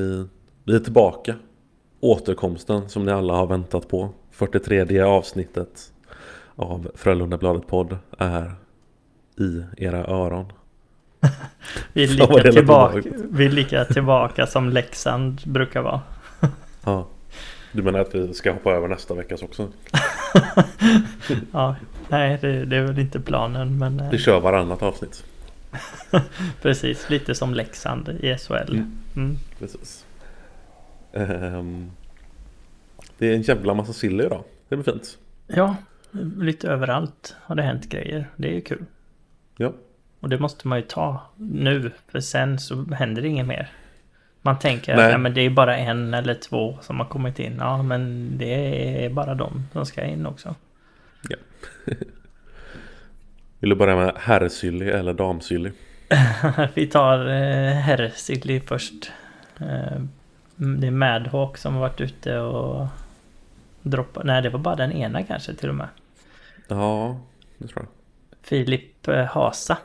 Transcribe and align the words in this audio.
vi, 0.00 0.26
vi 0.64 0.74
är 0.74 0.80
tillbaka. 0.80 1.34
Återkomsten 2.00 2.88
som 2.88 3.04
ni 3.04 3.12
alla 3.12 3.34
har 3.34 3.46
väntat 3.46 3.88
på. 3.88 4.10
43 4.30 5.00
avsnittet 5.00 5.92
av 6.56 6.90
Frölundabladet 6.94 7.66
podd 7.66 7.98
är 8.18 8.52
i 9.38 9.62
era 9.76 10.04
öron. 10.04 10.52
vi, 11.92 12.04
är 12.04 12.08
lika 12.08 12.52
tillbaka, 12.52 13.02
vi 13.30 13.46
är 13.46 13.50
lika 13.50 13.84
tillbaka 13.84 14.46
som 14.46 14.68
Leksand 14.68 15.40
brukar 15.44 15.82
vara. 15.82 16.00
Ja. 16.84 17.06
Du 17.72 17.82
menar 17.82 18.00
att 18.00 18.14
vi 18.14 18.34
ska 18.34 18.52
hoppa 18.52 18.72
över 18.72 18.88
nästa 18.88 19.14
veckas 19.14 19.42
också? 19.42 19.68
Ja, 21.52 21.76
nej 22.08 22.38
det, 22.40 22.64
det 22.64 22.76
är 22.76 22.82
väl 22.82 22.98
inte 22.98 23.20
planen 23.20 23.78
men 23.78 24.00
eh, 24.00 24.10
Vi 24.10 24.18
kör 24.18 24.40
varannat 24.40 24.82
avsnitt. 24.82 25.24
precis 26.62 27.10
lite 27.10 27.34
som 27.34 27.54
Leksand 27.54 28.08
i 28.08 28.36
SHL. 28.38 28.74
Mm. 28.74 28.98
Mm. 29.16 29.36
Precis. 29.58 30.06
Ehm, 31.12 31.90
det 33.18 33.26
är 33.26 33.34
en 33.34 33.42
jävla 33.42 33.74
massa 33.74 33.92
sill 33.92 34.20
idag. 34.20 34.44
Det 34.68 34.76
blir 34.76 34.92
fint. 34.92 35.18
Ja, 35.46 35.76
lite 36.38 36.68
överallt 36.68 37.36
har 37.42 37.54
det 37.54 37.62
hänt 37.62 37.88
grejer. 37.88 38.30
Det 38.36 38.48
är 38.48 38.52
ju 38.52 38.60
kul. 38.60 38.84
Ja. 39.56 39.72
Och 40.20 40.28
det 40.28 40.38
måste 40.38 40.68
man 40.68 40.78
ju 40.78 40.84
ta 40.84 41.22
nu, 41.36 41.90
för 42.08 42.20
sen 42.20 42.58
så 42.58 42.84
händer 42.84 43.22
det 43.22 43.28
inget 43.28 43.46
mer. 43.46 43.72
Man 44.42 44.58
tänker 44.58 44.96
Nej. 44.96 45.04
att 45.04 45.12
ja, 45.12 45.18
men 45.18 45.34
det 45.34 45.40
är 45.40 45.50
bara 45.50 45.76
en 45.76 46.14
eller 46.14 46.34
två 46.34 46.78
som 46.82 47.00
har 47.00 47.06
kommit 47.06 47.38
in. 47.38 47.56
Ja, 47.58 47.82
men 47.82 48.32
det 48.38 49.04
är 49.04 49.10
bara 49.10 49.34
de 49.34 49.68
som 49.72 49.86
ska 49.86 50.04
in 50.04 50.26
också. 50.26 50.54
Vill 53.60 53.70
du 53.70 53.76
börja 53.76 53.96
med 53.96 54.14
herrsilly 54.16 54.86
eller 54.86 55.14
damsilly? 55.14 55.70
Vi 56.74 56.86
tar 56.86 57.26
eh, 57.28 57.72
herrsilly 57.72 58.60
först. 58.60 59.12
Eh, 59.60 60.00
det 60.56 60.86
är 60.86 60.90
Madhawk 60.90 61.56
som 61.56 61.74
har 61.74 61.80
varit 61.80 62.00
ute 62.00 62.38
och 62.38 62.86
droppat. 63.82 64.24
Nej, 64.24 64.42
det 64.42 64.50
var 64.50 64.58
bara 64.58 64.76
den 64.76 64.92
ena 64.92 65.22
kanske 65.22 65.54
till 65.54 65.68
och 65.68 65.74
med. 65.74 65.88
Ja, 66.68 67.20
det 67.58 67.68
tror 67.68 67.82
jag. 67.82 67.88
Filip 68.42 69.08
eh, 69.08 69.24
Hasa. 69.24 69.78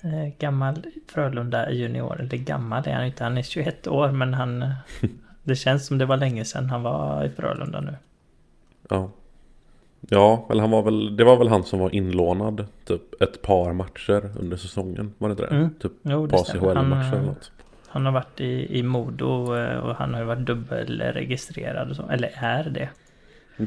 Eh, 0.00 0.38
gammal 0.38 0.86
Frölunda 1.08 1.70
junior. 1.70 2.20
Eller 2.20 2.36
gammal 2.36 2.88
är 2.88 2.94
han 2.94 3.06
inte. 3.06 3.24
Han 3.24 3.38
är 3.38 3.42
21 3.42 3.86
år 3.86 4.10
men 4.12 4.34
han... 4.34 4.74
Det 5.42 5.56
känns 5.56 5.86
som 5.86 5.98
det 5.98 6.06
var 6.06 6.16
länge 6.16 6.44
sedan 6.44 6.70
han 6.70 6.82
var 6.82 7.24
i 7.24 7.28
Frölunda 7.28 7.80
nu. 7.80 7.96
Ja. 8.88 9.10
Ja, 10.00 10.46
eller 10.50 10.60
han 10.60 10.70
var 10.70 10.82
väl, 10.82 11.16
det 11.16 11.24
var 11.24 11.36
väl 11.36 11.48
han 11.48 11.64
som 11.64 11.78
var 11.78 11.94
inlånad 11.94 12.66
typ 12.84 13.22
ett 13.22 13.42
par 13.42 13.72
matcher 13.72 14.30
under 14.38 14.56
säsongen. 14.56 15.14
Var 15.18 15.28
det 15.28 15.32
inte 15.32 15.42
det? 15.42 15.56
Mm. 15.56 15.74
Typ 15.80 15.92
Jo, 16.02 16.26
det 16.26 16.36
par 16.36 16.44
CHL-matcher 16.44 17.12
eller 17.12 17.22
eh, 17.22 17.26
något. 17.26 17.50
han 17.86 18.06
har 18.06 18.12
varit 18.12 18.40
i, 18.40 18.78
i 18.78 18.82
Modo 18.82 19.56
eh, 19.56 19.78
och 19.78 19.94
han 19.94 20.14
har 20.14 20.20
ju 20.20 20.26
varit 20.26 20.46
dubbelregistrerad 20.46 21.96
så. 21.96 22.08
Eller 22.08 22.30
är 22.34 22.64
det. 22.64 22.88
Det. 23.56 23.66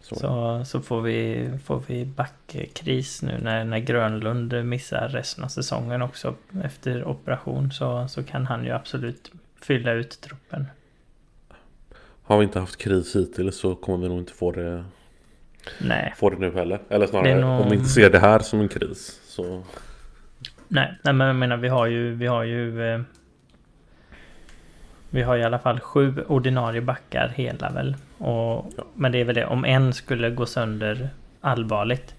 Så. 0.00 0.14
Så, 0.14 0.62
så 0.64 0.80
får 0.80 1.00
vi, 1.00 1.50
får 1.64 1.82
vi 1.86 2.04
backkris 2.04 3.22
nu 3.22 3.38
när, 3.42 3.64
när 3.64 3.78
Grönlund 3.78 4.64
missar 4.64 5.08
resten 5.08 5.44
av 5.44 5.48
säsongen 5.48 6.02
också 6.02 6.34
efter 6.64 7.08
operation 7.08 7.72
så, 7.72 8.08
så 8.08 8.22
kan 8.22 8.46
han 8.46 8.64
ju 8.64 8.70
absolut 8.70 9.32
fylla 9.60 9.92
ut 9.92 10.20
truppen. 10.20 10.66
Har 12.22 12.38
vi 12.38 12.44
inte 12.44 12.60
haft 12.60 12.76
kris 12.76 13.16
hittills 13.16 13.58
så 13.58 13.74
kommer 13.74 13.98
vi 13.98 14.08
nog 14.08 14.18
inte 14.18 14.32
få 14.32 14.52
det, 14.52 14.84
Nej, 15.80 16.14
få 16.16 16.30
det 16.30 16.36
nu 16.38 16.50
heller. 16.54 16.80
Eller 16.88 17.06
snarare 17.06 17.40
nog- 17.40 17.60
om 17.60 17.70
vi 17.70 17.76
inte 17.76 17.88
ser 17.88 18.10
det 18.10 18.18
här 18.18 18.38
som 18.38 18.60
en 18.60 18.68
kris. 18.68 19.20
Så 19.24 19.62
nej, 20.68 20.94
nej 21.02 21.14
men 21.14 21.26
jag 21.26 21.36
menar 21.36 21.56
vi 21.56 21.68
har 21.68 21.86
ju, 21.86 22.14
vi 22.14 22.26
har 22.26 22.44
ju 22.44 22.92
eh, 22.94 23.00
Vi 25.10 25.22
har 25.22 25.36
i 25.36 25.44
alla 25.44 25.58
fall 25.58 25.80
sju 25.80 26.24
ordinarie 26.28 26.80
backar 26.80 27.28
hela 27.28 27.70
väl. 27.70 27.96
Och, 28.18 28.72
Ja. 28.76 28.84
Men 28.94 29.12
det 29.12 29.20
är 29.20 29.24
väl 29.24 29.34
det, 29.34 29.46
om 29.46 29.64
en 29.64 29.92
skulle 29.92 30.30
gå 30.30 30.46
sönder 30.46 31.08
allvarligt 31.40 32.14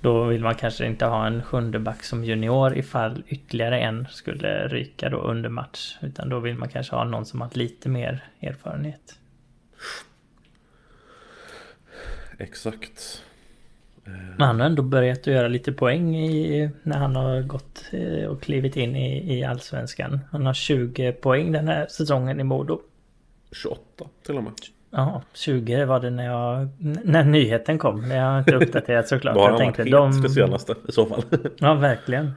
Då 0.00 0.24
vill 0.24 0.42
man 0.42 0.54
kanske 0.54 0.86
inte 0.86 1.06
ha 1.06 1.26
en 1.26 1.42
sjunde 1.42 1.78
back 1.78 2.02
som 2.02 2.24
junior 2.24 2.76
ifall 2.78 3.22
ytterligare 3.28 3.80
en 3.80 4.06
skulle 4.10 4.68
ryka 4.68 5.08
då 5.08 5.18
under 5.18 5.48
match. 5.50 5.96
Utan 6.02 6.28
då 6.28 6.38
vill 6.40 6.54
man 6.58 6.68
kanske 6.68 6.96
ha 6.96 7.04
någon 7.04 7.26
som 7.26 7.40
har 7.40 7.50
lite 7.52 7.88
mer 7.88 8.24
erfarenhet. 8.42 9.18
Exakt. 12.38 13.22
Men 14.36 14.46
han 14.46 14.60
har 14.60 14.66
ändå 14.66 14.82
börjat 14.82 15.18
att 15.18 15.26
göra 15.26 15.48
lite 15.48 15.72
poäng 15.72 16.16
i, 16.16 16.70
när 16.82 16.98
han 16.98 17.16
har 17.16 17.42
gått 17.42 17.84
eh, 17.90 18.24
och 18.24 18.42
klivit 18.42 18.76
in 18.76 18.96
i, 18.96 19.38
i 19.38 19.44
Allsvenskan. 19.44 20.20
Han 20.30 20.46
har 20.46 20.54
20 20.54 21.12
poäng 21.12 21.52
den 21.52 21.68
här 21.68 21.86
säsongen 21.86 22.40
i 22.40 22.44
Modo. 22.44 22.80
28 23.52 23.80
till 24.26 24.36
och 24.36 24.44
med. 24.44 24.52
Ja, 24.90 25.22
20 25.34 25.84
var 25.84 26.00
det 26.00 26.10
när 26.10 26.24
jag... 26.24 26.68
När 27.04 27.24
nyheten 27.24 27.78
kom. 27.78 28.10
Jag 28.10 28.22
har 28.22 28.38
inte 28.38 28.56
uppdaterat 28.56 29.08
såklart. 29.08 29.36
Jag 29.36 29.48
han 29.48 29.58
tänkte 29.58 29.84
de... 29.84 30.22
det 30.22 30.30
senaste 30.30 30.74
i 30.88 30.92
så 30.92 31.06
fall. 31.06 31.22
Ja, 31.58 31.74
verkligen. 31.74 32.32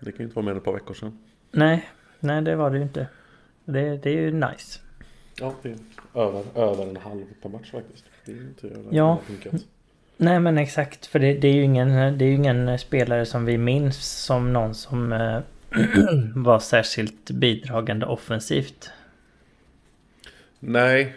Det 0.00 0.12
kan 0.12 0.18
ju 0.18 0.24
inte 0.24 0.36
vara 0.36 0.44
mer 0.44 0.52
än 0.52 0.58
ett 0.58 0.64
par 0.64 0.72
veckor 0.72 0.94
sedan. 0.94 1.18
Nej, 1.52 1.88
nej 2.20 2.42
det 2.42 2.56
var 2.56 2.70
det 2.70 2.76
ju 2.76 2.82
inte. 2.82 3.06
Det, 3.64 3.96
det 3.96 4.10
är 4.10 4.20
ju 4.20 4.32
nice. 4.32 4.80
Ja, 5.40 5.54
det 5.62 5.68
är 5.68 5.76
över, 6.14 6.44
över 6.54 6.86
en 6.88 6.96
halv 6.96 7.24
per 7.42 7.48
match 7.48 7.70
faktiskt. 7.70 8.04
Det 8.24 8.32
är 8.32 8.36
inte 8.36 8.66
jävla 8.66 8.90
Ja. 8.90 9.18
Nej 10.16 10.40
men 10.40 10.58
exakt, 10.58 11.06
för 11.06 11.18
det, 11.18 11.34
det, 11.34 11.48
är 11.48 11.52
ju 11.52 11.62
ingen, 11.62 12.18
det 12.18 12.24
är 12.24 12.32
ingen 12.32 12.78
spelare 12.78 13.26
som 13.26 13.44
vi 13.44 13.58
minns 13.58 14.24
som 14.24 14.52
någon 14.52 14.74
som 14.74 15.12
eh, 15.12 15.40
var 16.34 16.58
särskilt 16.58 17.30
bidragande 17.30 18.06
offensivt. 18.06 18.90
Nej, 20.58 21.14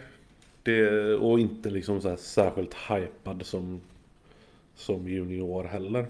det, 0.64 1.14
och 1.16 1.40
inte 1.40 1.70
liksom 1.70 2.02
så 2.02 2.18
särskilt 2.18 2.74
hypad 2.90 3.46
som, 3.46 3.82
som 4.76 5.08
junior 5.08 5.64
heller. 5.64 6.06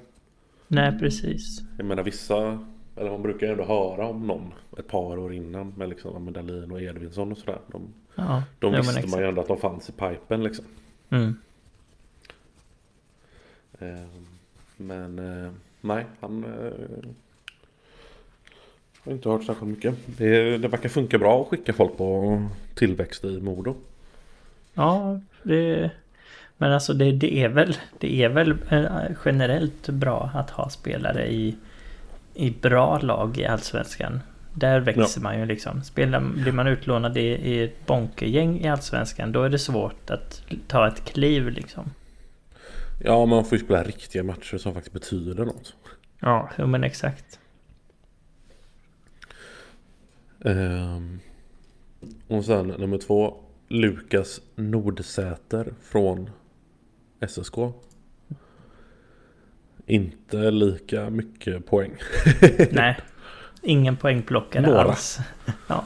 Nej 0.68 1.00
precis. 1.00 1.62
Jag 1.78 1.86
menar 1.86 2.04
vissa, 2.04 2.66
eller 2.96 3.12
man 3.12 3.22
brukar 3.22 3.48
ju 3.48 3.52
ändå 3.52 3.66
höra 3.66 4.08
om 4.08 4.28
någon 4.28 4.54
ett 4.78 4.88
par 4.88 5.18
år 5.18 5.34
innan 5.34 5.74
med 5.78 5.90
liksom 5.90 6.25
med 6.25 6.34
Dahlin 6.34 6.72
och 6.72 6.81
Edvinsson 6.81 7.31
och 7.31 7.38
sådär. 7.38 7.60
De, 7.68 7.94
Ja, 8.16 8.44
de 8.60 8.75
visste 8.75 9.08
man 9.08 9.20
ju 9.20 9.28
ändå 9.28 9.42
att 9.42 9.48
de 9.48 9.58
fanns 9.58 9.90
i 9.90 9.92
pipen 9.92 10.44
liksom. 10.44 10.66
Mm. 11.13 11.35
Eh, 13.79 14.07
Men 14.78 15.19
eh, 15.19 15.51
nej, 15.81 16.06
han 16.19 16.44
eh, 16.44 17.09
har 19.03 19.12
inte 19.12 19.29
hört 19.29 19.44
särskilt 19.44 19.72
mycket. 19.72 19.96
Det, 20.06 20.57
det 20.57 20.68
verkar 20.68 20.90
funka 20.90 21.18
bra 21.18 21.41
att 21.41 21.47
skicka 21.47 21.74
folk 21.74 21.97
på 21.97 22.41
tillväxt 22.75 23.24
i 23.24 23.41
Modo. 23.41 23.75
Ja, 24.74 25.19
det... 25.44 25.91
Men 26.57 26.72
alltså 26.72 26.94
det, 26.94 27.12
det 27.12 27.38
är 27.38 27.50
väl, 27.50 27.78
det 28.00 28.24
är 28.24 28.30
väl 28.30 28.56
generellt 29.25 29.90
bra 29.90 30.31
att 30.34 30.50
ha 30.50 30.69
spelare 30.69 31.31
i, 31.31 31.56
i 32.34 32.51
bra 32.51 33.00
lag 33.00 33.38
i 33.38 33.45
Allsvenskan. 33.45 34.19
Där 34.53 34.80
växer 34.80 35.22
man 35.22 35.40
ju 35.40 35.46
liksom. 35.46 35.84
Spelar, 35.84 36.19
blir 36.19 36.52
man 36.52 36.68
utlånad 36.68 37.18
i, 37.18 37.22
i 37.22 37.64
ett 37.64 37.86
bonkegäng 37.86 38.59
i 38.59 38.68
Allsvenskan 38.68 39.31
då 39.31 39.44
är 39.44 39.50
det 39.50 39.59
svårt 39.59 40.09
att 40.09 40.41
ta 40.68 40.88
ett 40.88 41.06
kliv 41.06 41.50
liksom. 41.50 41.91
Ja, 43.00 43.25
man 43.25 43.46
får 43.46 43.58
ju 43.58 43.63
spela 43.63 43.84
riktiga 43.84 44.24
matcher 44.24 44.58
som 44.58 44.74
faktiskt 44.74 44.94
betyder 44.94 45.46
något. 45.46 45.75
Ja, 46.19 46.50
jo, 46.58 46.68
men 46.68 46.84
exakt. 46.84 47.40
Ehm, 50.46 51.19
och 52.28 52.46
sen 52.46 52.68
nummer 52.68 52.97
två. 52.97 53.38
Lukas 53.68 54.42
Nordsäter 54.56 55.74
från 55.81 56.30
SSK. 57.28 57.56
Inte 59.86 60.51
lika 60.51 61.10
mycket 61.10 61.66
poäng. 61.66 61.92
Nej, 62.72 62.98
ingen 63.63 63.95
poängplockare 63.95 64.68
Några. 64.68 64.81
alls. 64.81 65.19
Ja. 65.68 65.83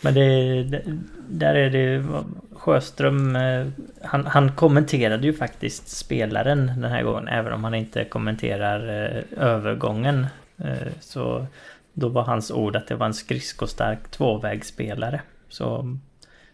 Men 0.00 0.14
det, 0.14 0.82
där 1.28 1.54
är 1.54 1.70
det 1.70 2.04
Sjöström, 2.52 3.36
eh, 3.36 3.66
han, 4.02 4.26
han 4.26 4.52
kommenterade 4.52 5.26
ju 5.26 5.32
faktiskt 5.32 5.88
spelaren 5.88 6.66
den 6.66 6.90
här 6.90 7.02
gången, 7.02 7.28
även 7.28 7.52
om 7.52 7.64
han 7.64 7.74
inte 7.74 8.04
kommenterar 8.04 9.04
eh, 9.04 9.44
övergången. 9.44 10.26
Eh, 10.58 10.92
så 11.00 11.46
då 11.92 12.08
var 12.08 12.22
hans 12.22 12.50
ord 12.50 12.76
att 12.76 12.88
det 12.88 12.94
var 12.94 13.06
en 13.06 13.14
skridskostark 13.14 14.10
tvåvägsspelare. 14.10 15.20
Så 15.48 15.96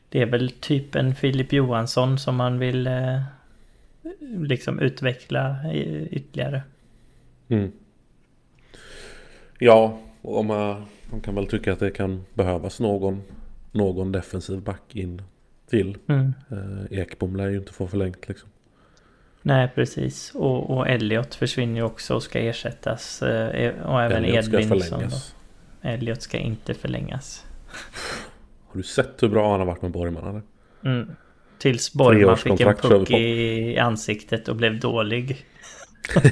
det 0.08 0.22
är 0.22 0.26
väl 0.26 0.50
typ 0.50 0.94
en 0.94 1.14
Filip 1.14 1.52
Johansson 1.52 2.18
som 2.18 2.36
man 2.36 2.58
vill 2.58 2.88
liksom 4.20 4.78
utveckla 4.78 5.56
ytterligare. 6.10 6.62
Mm. 7.48 7.72
Ja, 9.58 9.98
och 10.22 10.44
man, 10.44 10.84
man 11.10 11.20
kan 11.20 11.34
väl 11.34 11.46
tycka 11.46 11.72
att 11.72 11.80
det 11.80 11.90
kan 11.90 12.24
behövas 12.34 12.80
någon, 12.80 13.22
någon 13.72 14.12
defensiv 14.12 14.60
back 14.62 14.96
in 14.96 15.22
till. 15.70 15.98
Mm. 16.08 16.32
Eh, 16.50 16.98
Ekbom 16.98 17.36
lär 17.36 17.48
ju 17.48 17.56
inte 17.58 17.72
få 17.72 17.86
förlängt 17.86 18.28
liksom. 18.28 18.48
Nej, 19.42 19.68
precis. 19.74 20.32
Och, 20.34 20.70
och 20.70 20.88
Elliot 20.88 21.34
försvinner 21.34 21.74
ju 21.76 21.82
också 21.82 22.14
och 22.14 22.22
ska 22.22 22.38
ersättas. 22.38 23.22
eh, 23.22 23.74
Och 23.84 24.02
även 24.02 24.24
Elliot 24.24 24.44
ska 24.44 24.60
Edvinsson. 24.60 24.78
då. 24.78 24.84
förlängas. 24.84 25.34
Elliot 25.82 26.22
ska 26.22 26.38
inte 26.38 26.74
förlängas. 26.74 27.44
Har 28.66 28.76
du 28.76 28.82
sett 28.82 29.22
hur 29.22 29.28
bra 29.28 29.50
han 29.50 29.60
har 29.60 29.66
varit 29.66 29.82
med 29.82 29.90
Borgman 29.90 30.28
eller? 30.28 30.42
Mm. 30.96 31.10
Tills 31.58 31.92
Borgman 31.92 32.36
fick 32.36 32.60
en 32.60 32.76
puck 32.76 33.10
i 33.10 33.78
ansiktet 33.78 34.48
och 34.48 34.56
blev 34.56 34.80
dålig. 34.80 35.46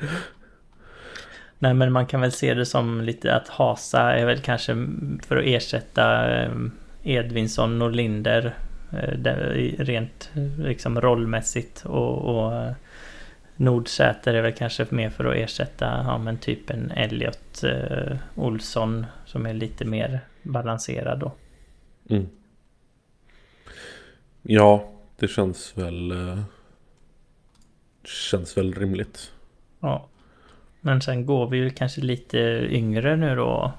Nej 1.64 1.74
men 1.74 1.92
man 1.92 2.06
kan 2.06 2.20
väl 2.20 2.32
se 2.32 2.54
det 2.54 2.66
som 2.66 3.00
lite 3.00 3.34
att 3.34 3.48
Hasa 3.48 4.00
är 4.00 4.26
väl 4.26 4.40
kanske 4.40 4.86
för 5.26 5.36
att 5.36 5.44
ersätta 5.46 6.34
eh, 6.42 6.50
Edvinsson 7.02 7.82
och 7.82 7.90
Linder 7.90 8.54
eh, 8.92 9.78
rent 9.78 10.30
liksom 10.58 11.00
rollmässigt 11.00 11.84
och, 11.84 12.18
och 12.18 12.54
eh, 12.54 12.72
Nordsäter 13.56 14.34
är 14.34 14.42
väl 14.42 14.52
kanske 14.52 14.86
mer 14.90 15.10
för 15.10 15.24
att 15.24 15.36
ersätta 15.36 16.04
ja, 16.06 16.18
men 16.18 16.38
typ 16.38 16.70
en 16.70 16.90
Elliot 16.90 17.64
eh, 17.64 18.16
Olsson 18.34 19.06
som 19.26 19.46
är 19.46 19.54
lite 19.54 19.84
mer 19.84 20.20
balanserad 20.42 21.18
då. 21.18 21.32
Mm. 22.10 22.26
Ja, 24.42 24.92
det 25.18 25.28
känns 25.28 25.78
väl... 25.78 26.10
eh, 26.10 26.42
Känns 28.04 28.56
väl 28.56 28.74
rimligt. 28.74 29.32
Ja. 29.80 30.08
Men 30.86 31.00
sen 31.00 31.26
går 31.26 31.46
vi 31.46 31.56
ju 31.56 31.70
kanske 31.70 32.00
lite 32.00 32.38
yngre 32.70 33.16
nu 33.16 33.36
då. 33.36 33.72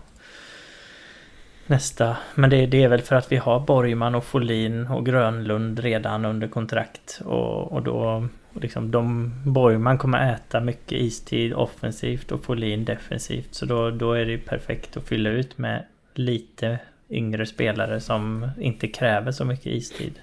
Nästa. 1.67 2.17
Men 2.35 2.49
det, 2.49 2.65
det 2.65 2.83
är 2.83 2.87
väl 2.87 3.01
för 3.01 3.15
att 3.15 3.31
vi 3.31 3.37
har 3.37 3.59
Borgman 3.59 4.15
och 4.15 4.23
Folin 4.23 4.87
och 4.87 5.05
Grönlund 5.05 5.79
redan 5.79 6.25
under 6.25 6.47
kontrakt. 6.47 7.21
Och, 7.25 7.71
och 7.71 7.83
då 7.83 8.27
liksom 8.53 8.91
de... 8.91 9.33
Borgman 9.45 9.97
kommer 9.97 10.33
äta 10.33 10.59
mycket 10.59 10.91
istid 10.91 11.53
offensivt 11.53 12.31
och 12.31 12.43
Folin 12.43 12.85
defensivt. 12.85 13.53
Så 13.53 13.65
då, 13.65 13.91
då 13.91 14.13
är 14.13 14.25
det 14.25 14.31
ju 14.31 14.37
perfekt 14.37 14.97
att 14.97 15.07
fylla 15.07 15.29
ut 15.29 15.57
med 15.57 15.85
lite 16.13 16.79
yngre 17.09 17.45
spelare 17.45 17.99
som 17.99 18.49
inte 18.59 18.87
kräver 18.87 19.31
så 19.31 19.45
mycket 19.45 19.65
istid. 19.65 20.13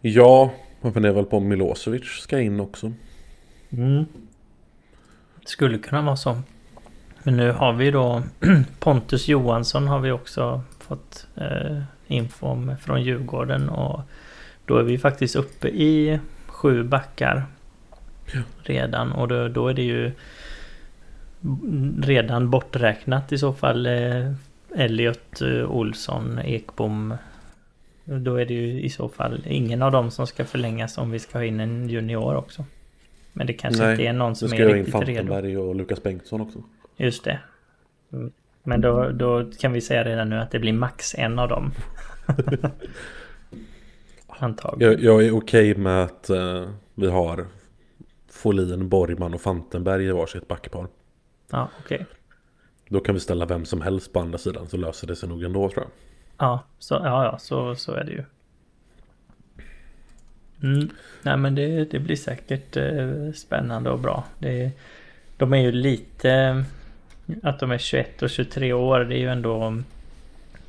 Ja, 0.00 0.52
man 0.80 0.92
funderar 0.92 1.14
väl 1.14 1.24
på 1.24 1.36
om 1.36 1.48
Milosevic 1.48 2.04
ska 2.04 2.40
in 2.40 2.60
också. 2.60 2.92
Mm. 3.70 4.04
Skulle 5.50 5.78
kunna 5.78 6.02
vara 6.02 6.16
så. 6.16 6.42
Men 7.22 7.36
nu 7.36 7.52
har 7.52 7.72
vi 7.72 7.90
då 7.90 8.22
Pontus 8.78 9.28
Johansson 9.28 9.88
har 9.88 9.98
vi 9.98 10.10
också 10.10 10.62
fått 10.78 11.26
eh, 11.36 11.82
info 12.06 12.46
om 12.46 12.76
från 12.82 13.02
Djurgården 13.02 13.68
och 13.68 14.00
då 14.66 14.76
är 14.76 14.82
vi 14.82 14.98
faktiskt 14.98 15.36
uppe 15.36 15.68
i 15.68 16.20
sju 16.46 16.82
backar 16.82 17.44
Ja. 18.32 18.40
redan 18.62 19.12
och 19.12 19.28
då, 19.28 19.48
då 19.48 19.68
är 19.68 19.74
det 19.74 19.82
ju 19.82 20.12
redan 22.02 22.50
borträknat 22.50 23.32
i 23.32 23.38
så 23.38 23.52
fall 23.52 23.86
eh, 23.86 24.32
Elliot, 24.76 25.40
eh, 25.40 25.70
Olsson, 25.70 26.38
Ekbom. 26.38 27.14
Då 28.04 28.36
är 28.36 28.46
det 28.46 28.54
ju 28.54 28.82
i 28.82 28.90
så 28.90 29.08
fall 29.08 29.42
ingen 29.46 29.82
av 29.82 29.92
dem 29.92 30.10
som 30.10 30.26
ska 30.26 30.44
förlängas 30.44 30.98
om 30.98 31.10
vi 31.10 31.18
ska 31.18 31.38
ha 31.38 31.44
in 31.44 31.60
en 31.60 31.88
junior 31.88 32.36
också. 32.36 32.64
Men 33.32 33.46
det 33.46 33.52
kanske 33.52 33.82
Nej, 33.82 33.90
inte 33.90 34.02
är 34.02 34.12
någon 34.12 34.30
Nu 34.30 34.34
som 34.34 34.48
ska 34.48 34.58
är 34.58 34.60
jag 34.60 34.70
in 34.70 34.76
riktigt 34.76 34.94
redo. 34.94 35.06
Fantenberg 35.06 35.58
och 35.58 35.74
Lukas 35.74 36.02
Bengtsson 36.02 36.40
också. 36.40 36.62
Just 36.96 37.24
det. 37.24 37.40
Men 38.62 38.80
då, 38.80 39.08
då 39.08 39.50
kan 39.60 39.72
vi 39.72 39.80
säga 39.80 40.04
redan 40.04 40.30
nu 40.30 40.36
att 40.36 40.50
det 40.50 40.58
blir 40.58 40.72
max 40.72 41.14
en 41.14 41.38
av 41.38 41.48
dem. 41.48 41.72
Antagligen. 44.26 44.92
Jag, 44.92 45.02
jag 45.02 45.26
är 45.26 45.36
okej 45.36 45.74
med 45.74 46.04
att 46.04 46.30
eh, 46.30 46.68
vi 46.94 47.10
har 47.10 47.46
Folin, 48.30 48.88
Borgman 48.88 49.34
och 49.34 49.40
Fantenberg 49.40 50.06
i 50.06 50.12
varsitt 50.12 50.48
backpar. 50.48 50.86
Ja, 51.50 51.68
okej. 51.84 52.06
Då 52.88 53.00
kan 53.00 53.14
vi 53.14 53.20
ställa 53.20 53.46
vem 53.46 53.64
som 53.64 53.80
helst 53.80 54.12
på 54.12 54.20
andra 54.20 54.38
sidan 54.38 54.68
så 54.68 54.76
löser 54.76 55.06
det 55.06 55.16
sig 55.16 55.28
nog 55.28 55.42
ändå 55.42 55.68
tror 55.68 55.84
jag. 55.84 55.90
Ja, 56.46 56.64
så, 56.78 56.94
ja, 56.94 57.24
ja 57.24 57.38
så, 57.38 57.74
så 57.74 57.92
är 57.92 58.04
det 58.04 58.12
ju. 58.12 58.24
Mm. 60.62 60.88
Nej 61.22 61.36
men 61.36 61.54
det, 61.54 61.84
det 61.84 61.98
blir 61.98 62.16
säkert 62.16 62.76
eh, 62.76 63.32
spännande 63.34 63.90
och 63.90 63.98
bra. 63.98 64.24
Det, 64.38 64.70
de 65.36 65.52
är 65.52 65.60
ju 65.60 65.72
lite... 65.72 66.64
Att 67.42 67.58
de 67.58 67.70
är 67.70 67.78
21 67.78 68.22
och 68.22 68.30
23 68.30 68.72
år 68.72 69.00
det 69.00 69.14
är 69.14 69.18
ju 69.18 69.28
ändå 69.28 69.82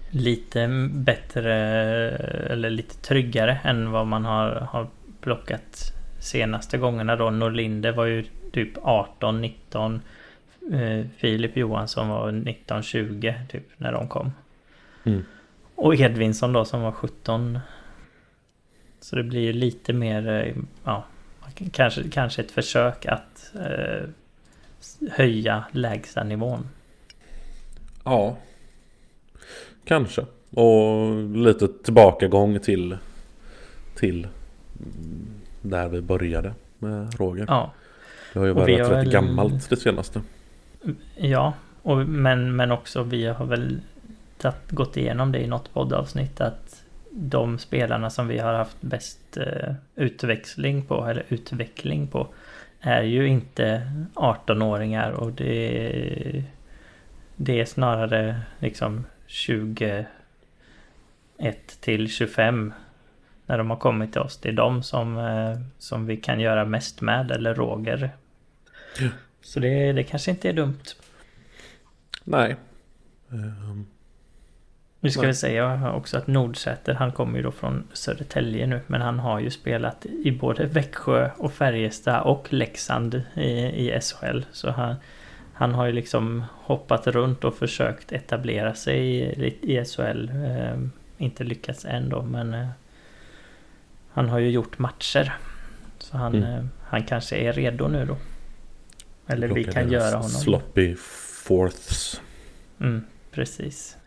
lite 0.10 0.68
bättre 0.92 1.56
eller 2.50 2.70
lite 2.70 2.96
tryggare 2.96 3.60
än 3.64 3.92
vad 3.92 4.08
man 4.08 4.26
har, 4.26 4.50
har 4.50 4.88
plockat 5.22 5.94
senaste 6.20 6.78
gångerna 6.78 7.16
då. 7.16 7.30
Norlinde 7.30 7.92
var 7.92 8.06
ju 8.06 8.24
typ 8.52 8.78
18, 8.82 9.42
19. 9.42 10.02
Eh, 10.72 11.06
Filip 11.18 11.58
Johansson 11.58 12.10
var 12.10 12.32
19, 12.32 12.84
20 12.84 13.36
typ 13.50 13.64
när 13.78 13.92
de 13.92 14.08
kom. 14.08 14.32
Mm. 15.04 15.26
Och 15.76 15.96
Edvinsson 15.96 16.54
då 16.54 16.66
som 16.66 16.82
var 16.82 16.92
17. 16.92 17.60
Så 19.02 19.16
det 19.16 19.24
blir 19.24 19.54
lite 19.54 19.94
mer, 19.94 20.28
eh, 20.30 20.56
ja, 20.84 21.04
kanske, 21.72 22.10
kanske 22.10 22.42
ett 22.42 22.52
försök 22.52 23.06
att 23.06 23.52
eh, 23.56 24.10
höja 25.12 25.64
lägsta 25.72 26.24
nivån. 26.24 26.68
Ja, 28.04 28.38
kanske. 29.86 30.26
Och 30.50 31.16
lite 31.36 31.68
tillbakagång 31.68 32.60
till, 32.60 32.98
till 33.96 34.28
där 35.62 35.88
vi 35.88 36.02
började 36.02 36.54
med 36.80 37.20
Roger. 37.20 37.46
Ja, 37.48 37.74
Det 38.34 38.40
har 38.40 38.46
ju 38.46 38.54
varit 38.54 38.80
rätt 38.80 38.92
väl- 38.92 39.12
gammalt 39.12 39.70
det 39.70 39.78
senaste. 39.78 40.22
ja 41.16 41.54
och, 41.82 41.98
men, 41.98 42.56
men 42.56 42.72
också 42.72 43.04
vi 43.04 43.26
har 43.26 43.46
väl 43.46 43.80
gått 44.70 44.98
igenom 44.98 45.32
det 45.32 45.40
i 45.40 45.48
något 45.48 45.74
poddavsnitt 45.74 46.42
att 46.42 46.81
de 47.12 47.60
spelarna 47.60 48.10
som 48.10 48.28
vi 48.28 48.38
har 48.38 48.54
haft 48.54 48.82
bäst 48.82 49.38
eh, 49.38 49.74
utväxling 49.96 50.86
på 50.86 51.06
eller 51.06 51.26
utveckling 51.30 52.08
på 52.08 52.28
är 52.80 53.02
ju 53.02 53.28
inte 53.28 53.92
18-åringar 54.16 55.12
och 55.12 55.32
det 55.32 56.44
det 57.36 57.60
är 57.60 57.66
snarare 57.66 58.42
liksom 58.60 59.06
21 59.28 60.08
till 61.80 62.10
25 62.10 62.74
när 63.46 63.58
de 63.58 63.70
har 63.70 63.78
kommit 63.78 64.12
till 64.12 64.22
oss. 64.22 64.38
Det 64.38 64.50
är 64.50 64.54
de 64.54 64.84
som, 64.84 65.18
eh, 65.18 65.60
som 65.78 66.06
vi 66.06 66.18
kan 66.18 66.40
göra 66.40 66.66
mest 66.66 67.02
med 67.02 67.32
eller 67.32 67.56
Roger. 67.56 68.10
Ja. 69.00 69.08
Så 69.42 69.60
det, 69.60 69.94
det 69.94 70.04
kanske 70.04 70.32
inte 70.32 70.50
är 70.50 70.54
dumt. 70.54 70.84
Nej. 72.24 72.56
Ehm, 73.32 73.88
Nu 75.04 75.10
ska 75.10 75.22
vi 75.22 75.34
säga 75.34 75.94
också 75.94 76.18
att 76.18 76.28
Nordsäter, 76.28 76.94
han 76.94 77.12
kommer 77.12 77.38
ju 77.38 77.44
då 77.44 77.52
från 77.52 77.88
Södertälje 77.94 78.68
nu, 78.68 78.82
men 78.88 79.02
han 79.02 79.20
har 79.20 79.40
ju 79.40 79.50
spelat 79.52 80.06
i 80.06 80.32
både 80.32 80.66
Växjö 80.66 81.30
och 81.38 81.54
Färjestad 81.54 82.22
och 82.24 82.54
Leksand 82.54 83.22
i, 83.36 83.42
i 83.88 84.00
SHL. 84.02 84.42
Så 84.52 84.72
han, 84.72 84.96
han 85.54 85.74
har 85.74 85.86
ju 85.86 85.92
liksom 85.92 86.44
hoppat 86.54 87.08
runt 87.08 87.44
och 87.44 87.56
försökt 87.56 88.12
etablera 88.12 88.74
sig 88.76 89.00
i, 89.00 89.46
i 89.62 89.86
SHL. 89.86 90.30
Eh, 90.30 90.78
inte 91.18 91.44
lyckats 91.44 91.86
än 91.86 92.10
då, 92.10 92.22
men 92.22 92.54
eh, 92.54 92.68
han 94.12 94.30
har 94.30 94.40
ju 94.40 94.50
gjort 94.50 94.80
matcher. 94.80 95.34
Så 96.00 96.18
han, 96.18 96.36
Mm. 96.36 96.54
eh, 96.60 96.66
han 96.84 97.04
kanske 97.04 97.36
är 97.36 97.54
redo 97.54 97.88
nu 97.88 98.06
då. 98.06 98.18
Eller 99.28 99.48
vi 99.48 99.64
kan 99.64 99.92
göra 99.92 100.16
honom. 100.16 100.30
Sloppy 100.30 100.96
fourths. 100.96 102.22
Mm, 102.80 103.06
precis. 103.32 103.98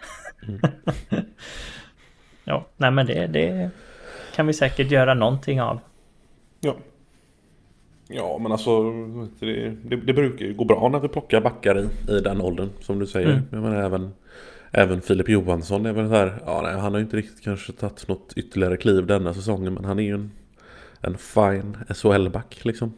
Mm. 0.49 0.61
ja, 2.45 2.67
nej 2.77 2.91
men 2.91 3.07
det, 3.07 3.27
det 3.27 3.71
kan 4.35 4.47
vi 4.47 4.53
säkert 4.53 4.91
göra 4.91 5.15
någonting 5.15 5.61
av. 5.61 5.81
Ja. 6.61 6.77
Ja, 8.09 8.39
men 8.41 8.53
alltså 8.53 8.93
det, 9.41 9.77
det, 9.85 9.97
det 9.97 10.13
brukar 10.13 10.45
ju 10.47 10.55
gå 10.55 10.65
bra 10.65 10.89
när 10.89 11.01
vi 11.01 11.09
plockar 11.09 11.41
backar 11.41 11.79
i, 11.79 12.13
i 12.13 12.21
den 12.21 12.41
åldern 12.41 12.69
som 12.81 12.99
du 12.99 13.07
säger. 13.07 13.31
Mm. 13.31 13.43
Jag 13.51 13.63
menar, 13.63 13.83
även, 13.83 14.13
även 14.71 15.01
Filip 15.01 15.29
Johansson 15.29 15.87
är 15.87 15.93
väl 15.93 16.11
här, 16.11 16.43
ja, 16.47 16.61
nej, 16.63 16.73
han 16.73 16.93
har 16.93 16.99
ju 16.99 17.05
inte 17.05 17.17
riktigt 17.17 17.45
kanske 17.45 17.73
tagit 17.73 18.09
något 18.09 18.33
ytterligare 18.37 18.77
kliv 18.77 19.07
denna 19.07 19.35
säsongen 19.35 19.75
men 19.75 19.85
han 19.85 19.99
är 19.99 20.03
ju 20.03 20.15
en, 20.15 20.31
en 21.01 21.19
fine 21.19 21.77
SHL-back 21.89 22.65
liksom. 22.65 22.93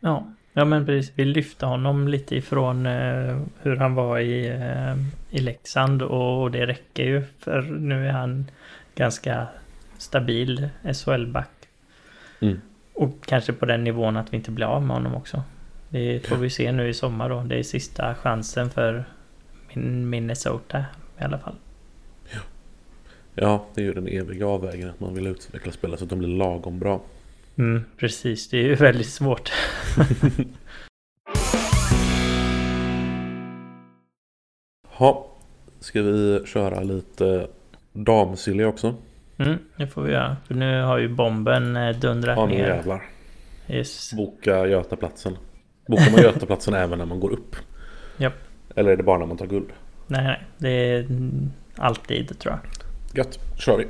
Ja, 0.00 0.26
ja 0.56 0.64
men 0.64 0.86
precis. 0.86 1.12
Vi 1.14 1.24
lyfte 1.24 1.66
honom 1.66 2.08
lite 2.08 2.36
ifrån 2.36 2.86
eh, 2.86 3.40
hur 3.62 3.76
han 3.76 3.94
var 3.94 4.18
i, 4.18 4.46
eh, 4.48 4.96
i 5.30 5.38
Leksand 5.38 6.02
och, 6.02 6.42
och 6.42 6.50
det 6.50 6.66
räcker 6.66 7.04
ju 7.04 7.22
för 7.38 7.62
nu 7.62 8.06
är 8.06 8.12
han 8.12 8.50
ganska 8.94 9.46
stabil 9.98 10.68
SHL-back. 10.82 11.50
Mm. 12.40 12.60
Och 12.92 13.26
kanske 13.26 13.52
på 13.52 13.66
den 13.66 13.84
nivån 13.84 14.16
att 14.16 14.32
vi 14.32 14.36
inte 14.36 14.50
blir 14.50 14.66
av 14.66 14.82
med 14.82 14.96
honom 14.96 15.14
också. 15.14 15.42
Det 15.88 16.26
får 16.26 16.36
vi 16.36 16.50
se 16.50 16.72
nu 16.72 16.88
i 16.88 16.94
sommar 16.94 17.28
då. 17.28 17.42
Det 17.42 17.58
är 17.58 17.62
sista 17.62 18.14
chansen 18.14 18.70
för 18.70 19.04
min 19.72 20.10
Minnesota 20.10 20.84
i 21.20 21.24
alla 21.24 21.38
fall. 21.38 21.54
Ja, 23.34 23.66
det 23.74 23.80
är 23.80 23.84
ju 23.84 23.92
den 23.92 24.08
eviga 24.08 24.46
avvägningen 24.46 24.90
att 24.90 25.00
man 25.00 25.14
vill 25.14 25.26
utveckla 25.26 25.72
spelare 25.72 25.98
så 25.98 26.04
att 26.04 26.10
de 26.10 26.18
blir 26.18 26.28
lagom 26.28 26.78
bra. 26.78 27.00
Mm, 27.58 27.84
precis, 27.96 28.48
det 28.50 28.58
är 28.58 28.62
ju 28.62 28.74
väldigt 28.84 29.08
svårt. 29.08 29.52
Ha. 34.88 35.26
Ska 35.80 36.02
vi 36.02 36.42
köra 36.46 36.80
lite 36.80 37.48
damsilly 37.92 38.64
också? 38.64 38.94
Mm, 39.38 39.58
det 39.76 39.86
får 39.86 40.02
vi 40.02 40.12
göra. 40.12 40.36
För 40.46 40.54
nu 40.54 40.82
har 40.82 40.98
ju 40.98 41.08
bomben 41.08 41.76
eh, 41.76 41.96
dundrat 41.96 42.38
Ja, 42.38 42.46
ner. 42.46 42.68
jävlar. 42.68 43.02
Yes. 43.68 44.12
Boka 44.12 44.66
Götaplatsen. 44.66 45.36
Bokar 45.86 46.10
man 46.12 46.22
Götaplatsen 46.22 46.74
även 46.84 46.98
när 46.98 47.06
man 47.06 47.20
går 47.20 47.30
upp? 47.32 47.56
Japp. 48.16 48.32
Eller 48.74 48.90
är 48.90 48.96
det 48.96 49.02
bara 49.02 49.18
när 49.18 49.26
man 49.26 49.36
tar 49.36 49.46
guld? 49.46 49.68
Nej, 50.06 50.22
nej. 50.24 50.42
Det 50.58 50.70
är 50.70 51.06
alltid 51.76 52.38
tror 52.38 52.54
jag. 52.54 52.60
Gött, 53.18 53.38
kör 53.58 53.76
vi. 53.78 53.86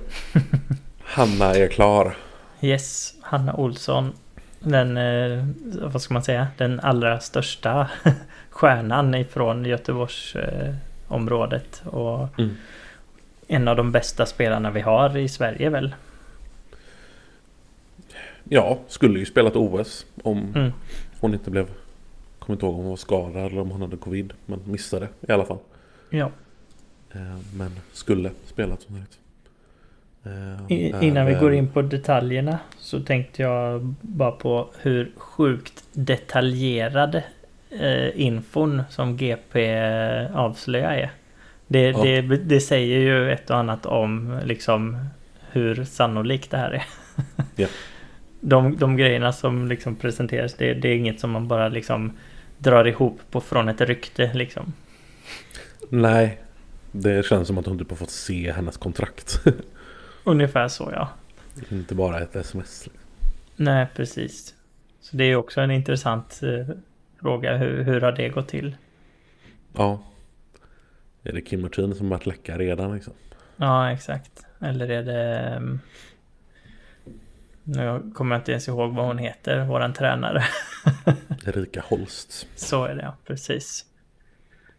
Hanna 1.03 1.55
är 1.55 1.69
klar. 1.69 2.17
Yes, 2.61 3.15
Hanna 3.21 3.55
Olsson. 3.57 4.13
Den, 4.61 4.97
eh, 4.97 5.45
vad 5.83 6.03
ska 6.03 6.15
man 6.15 6.23
säga, 6.25 6.49
den 6.57 6.81
allra 6.81 7.21
största 7.21 7.91
stjärnan 8.51 9.15
ifrån 9.15 9.65
Göteborgsområdet. 9.65 10.77
Området. 11.09 11.83
och 11.85 12.39
Mm. 12.39 12.57
en 13.49 13.69
av 13.69 13.77
de 13.77 13.93
bästa 13.93 14.27
spelarna 14.27 14.71
vi 14.71 14.81
har 14.81 15.17
i 15.17 15.29
Sverige 15.29 15.71
väl. 15.71 15.95
Ja, 18.45 18.79
skulle 18.89 19.19
ju 19.19 19.27
spelat 19.27 19.57
OS 19.57 20.07
om 20.23 20.53
Mm. 20.55 20.73
hon 21.21 21.35
inte 21.35 21.51
blev... 21.51 21.67
Kommer 22.39 22.55
inte 22.57 22.67
ihåg 22.67 22.75
om 22.75 22.81
hon 22.81 22.89
var 22.91 22.97
skadad 22.97 23.47
eller 23.47 23.61
om 23.61 23.71
hon 23.71 23.81
hade 23.81 23.97
covid. 23.97 24.33
Men 24.47 24.61
missade 24.65 25.09
i 25.29 25.33
alla 25.33 25.45
fall. 25.45 25.59
Ja. 26.11 26.31
Eh, 27.13 27.37
Men 27.55 27.71
skulle 27.93 28.31
spelat 28.47 28.83
som 28.83 28.99
sagt. 28.99 29.19
Eh, 30.27 31.05
innan 31.05 31.27
vi 31.27 31.35
går 31.35 31.55
in 31.55 31.69
på 31.69 31.83
detaljerna 31.83 32.59
så 32.79 33.01
tänkte 33.01 33.43
jag 33.43 33.95
bara 34.01 34.31
på 34.31 34.69
hur 34.83 35.11
sjukt 35.17 35.85
detaljerad 35.93 37.23
eh, 37.81 38.21
infon 38.21 38.83
som 38.91 39.17
GP 39.17 39.79
avslöjar 40.35 40.91
är. 40.93 41.11
Det, 41.67 41.81
Ja. 41.91 42.03
det, 42.03 42.21
det 42.23 42.61
säger 42.61 42.99
ju 42.99 43.33
ett 43.33 43.51
och 43.51 43.57
annat 43.57 43.87
om 43.87 44.41
liksom 44.45 44.99
hur 45.51 45.85
sannolikt 45.85 46.51
det 46.51 46.57
här 46.59 46.71
är. 46.71 46.85
Ja. 47.57 47.67
De, 48.41 48.77
de 48.77 48.97
grejerna 48.97 49.33
som 49.33 49.69
liksom 49.69 49.97
presenteras, 49.97 50.55
det, 50.55 50.75
det 50.75 50.89
är 50.89 50.95
inget 50.97 51.21
som 51.21 51.31
man 51.31 51.49
bara 51.49 51.69
liksom 51.69 52.13
drar 52.59 52.87
ihop 52.87 53.21
på 53.31 53.41
från 53.41 53.69
ett 53.69 53.81
rykte 53.81 54.31
liksom. 54.35 54.73
Nej. 55.89 56.39
Det 56.93 57.27
känns 57.27 57.47
som 57.49 57.59
att 57.59 57.67
hon 57.67 57.79
typ 57.79 57.91
har 57.91 57.97
fått 57.97 58.11
se 58.11 58.53
hennes 58.53 58.77
kontrakt. 58.77 59.45
Ungefär 60.29 60.69
så 60.69 60.91
ja. 60.95 61.09
inte 61.71 61.95
bara 61.95 62.21
ett 62.21 62.37
sms. 62.37 62.89
Nej, 63.57 63.87
precis. 63.95 64.55
Så 65.01 65.17
det 65.17 65.25
är 65.25 65.37
också 65.37 65.61
en 65.61 65.71
intressant 65.71 66.41
eh, 66.43 66.77
fråga. 67.21 67.57
Hur, 67.57 67.83
hur 67.85 68.01
har 68.01 68.13
det 68.13 68.29
gått 68.29 68.49
till? 68.49 68.77
Ja. 69.73 70.03
Är 71.23 71.33
det 71.33 71.41
Kim 71.41 71.63
Martin 71.63 71.95
som 71.95 72.09
varit 72.09 72.27
läcka 72.27 72.59
redan 72.59 72.95
liksom? 72.95 73.13
Ja, 73.57 73.93
exakt. 73.93 74.47
Eller 74.61 74.89
är 74.91 75.03
det... 75.03 75.39
ehm, 75.39 75.81
Nu 77.63 78.11
kommer 78.15 78.35
jag 78.37 78.41
inte 78.41 78.53
ens 78.53 78.69
ihåg 78.69 78.95
vad 78.95 79.07
hon 79.07 79.19
heter, 79.19 79.65
våran 79.65 79.93
tränare. 79.93 80.45
Erika 81.47 81.81
Holst. 81.81 82.49
Så 82.57 82.85
är 82.85 82.95
det, 82.95 83.03
ja. 83.03 83.17
Precis. 83.27 83.85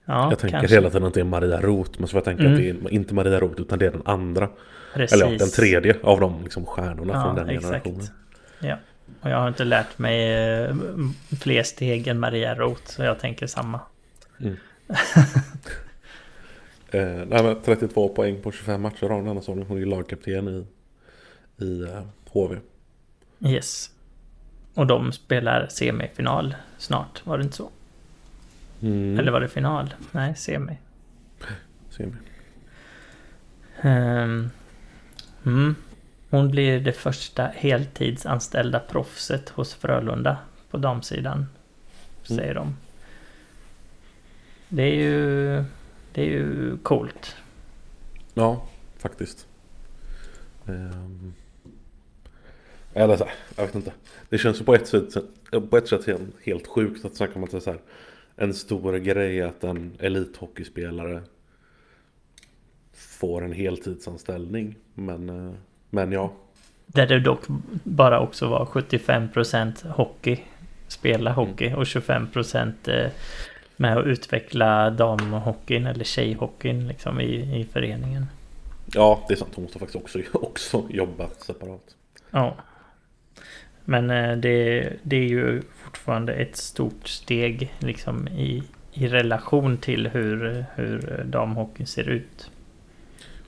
Ja, 0.10 0.30
jag 0.30 0.40
tänker 0.40 0.60
kanske. 0.60 0.76
hela 0.76 0.90
tiden 0.90 1.08
att 1.08 1.14
det 1.14 1.20
är 1.20 1.24
Maria 1.24 1.62
Roth. 1.62 1.92
Men 2.00 2.08
så 2.08 2.12
får 2.12 2.18
jag 2.18 2.26
tänka 2.26 2.44
Mm. 2.44 2.54
att 2.54 2.60
det 2.60 2.70
är 2.70 2.94
inte 2.94 3.14
Maria 3.14 3.40
Roth 3.40 3.62
utan 3.62 3.80
det 3.80 3.86
är 3.86 3.92
den 3.92 4.02
andra. 4.06 4.50
Precis. 4.94 5.14
Eller 5.22 5.32
ja, 5.32 5.38
den 5.38 5.50
tredje 5.50 5.96
av 6.04 6.20
de 6.20 6.44
liksom 6.44 6.66
stjärnorna 6.66 7.14
Ja, 7.14 7.24
från 7.24 7.36
den 7.36 7.50
exakt. 7.50 7.66
generationen. 7.86 8.08
Ja. 8.60 8.76
Och 9.22 9.30
jag 9.30 9.38
har 9.38 9.48
inte 9.48 9.64
lärt 9.64 9.98
mig 9.98 10.34
eh, 10.64 10.76
fler 11.42 11.64
steg 11.64 12.08
än 12.08 12.20
Maria 12.20 12.56
Roth, 12.56 12.82
så 12.86 13.04
jag 13.04 13.20
tänker 13.20 13.48
samma. 13.48 13.80
Eh, 16.92 17.02
nej, 17.28 17.44
men 17.44 17.62
32 17.66 18.10
poäng 18.10 18.42
på 18.42 18.52
25 18.52 18.82
matcher 18.82 19.10
har 19.10 19.22
hon 19.22 19.40
säsongen. 19.40 19.66
Hon 19.68 19.82
är 19.82 19.86
lagkapten 19.86 20.48
i, 20.48 20.66
i 21.64 21.82
eh, 21.82 22.02
HV. 22.30 22.56
Yes. 23.40 23.90
Och 24.74 24.88
de 24.88 25.12
spelar 25.12 25.68
semifinal 25.70 26.56
snart, 26.78 27.26
var 27.26 27.38
det 27.38 27.44
inte 27.44 27.56
så? 27.56 27.70
Mm. 28.82 29.20
Eller 29.20 29.32
var 29.32 29.42
det 29.42 29.48
final? 29.48 29.94
Nej, 30.12 30.36
semi. 30.36 30.78
Ser 31.90 32.06
vi. 32.06 32.12
Ehm, 33.82 34.50
mm. 35.46 35.76
Hon 36.30 36.52
blir 36.52 36.80
det 36.80 36.94
första 36.94 37.46
heltidsanställda 37.46 38.80
proffset 38.80 39.50
hos 39.50 39.74
Frölunda 39.74 40.38
på 40.72 40.78
damsidan. 40.78 41.46
Säger 42.24 42.54
de. 42.54 42.76
Det 44.70 44.84
är 44.84 44.96
ju... 44.96 45.64
Det 46.14 46.22
är 46.22 46.30
ju 46.30 46.78
coolt. 46.78 47.36
Ja, 48.34 48.68
faktiskt. 48.98 49.48
Ehm. 50.68 51.34
Eller 52.94 53.18
så 53.18 53.28
jag 53.56 53.66
vet 53.66 53.76
inte. 53.76 53.92
Det 54.30 54.38
känns 54.38 54.62
ju 54.62 54.66
på 54.66 54.76
ett 54.76 54.88
sätt, 54.88 55.18
på 55.70 55.78
ett 55.78 55.88
sätt 55.88 56.06
helt, 56.44 56.68
sjukt 56.68 57.06
att 57.06 57.16
snacka 57.16 57.34
om 57.36 57.44
att 57.44 57.64
så 57.64 57.72
här, 57.72 57.80
en 58.38 58.54
stor 58.54 58.98
grej 58.98 59.42
att 59.42 59.64
en 59.64 59.92
elithockeyspelare 60.00 61.22
får 62.94 63.44
en 63.44 63.52
heltidsanställning. 63.52 64.76
Men, 64.94 65.30
eh, 65.30 65.54
men 65.90 66.12
ja, 66.12 66.34
Där 66.86 67.08
det 67.08 67.20
dock 67.20 67.44
bara 67.84 68.20
också 68.20 68.48
var 68.50 68.66
75% 68.66 69.88
hockey. 69.88 70.40
Spela 70.88 71.32
hockey 71.32 71.74
och 71.74 71.84
25% 71.84 72.88
eh, 72.88 73.12
med 73.78 73.98
att 73.98 74.06
utveckla 74.06 74.90
damhockeyn 74.90 75.86
eller 75.86 76.04
tjejhockeyn 76.04 76.88
liksom 76.88 77.22
i, 77.22 77.60
i 77.60 77.66
föreningen. 77.74 78.26
ja 78.94 79.26
det 79.28 79.34
är 79.34 79.38
sant. 79.38 79.52
Hon 79.56 79.64
måste 79.64 79.80
faktiskt 79.80 80.04
också, 80.04 80.20
också 80.34 80.88
jobba 80.90 81.30
separat. 81.30 81.96
Ja. 82.32 82.56
Men 83.86 84.10
eh, 84.10 84.38
det, 84.38 84.90
det 85.04 85.16
är 85.16 85.30
ju 85.30 85.62
fortfarande 85.88 86.34
ett 86.34 86.58
stort 86.58 87.08
steg 87.08 87.74
liksom 87.80 88.28
i, 88.28 88.64
i 88.94 89.08
relation 89.08 89.78
till 89.78 90.08
hur, 90.08 90.66
hur 90.76 91.24
damhockeyn 91.26 91.88
ser 91.88 92.10
ut. 92.10 92.52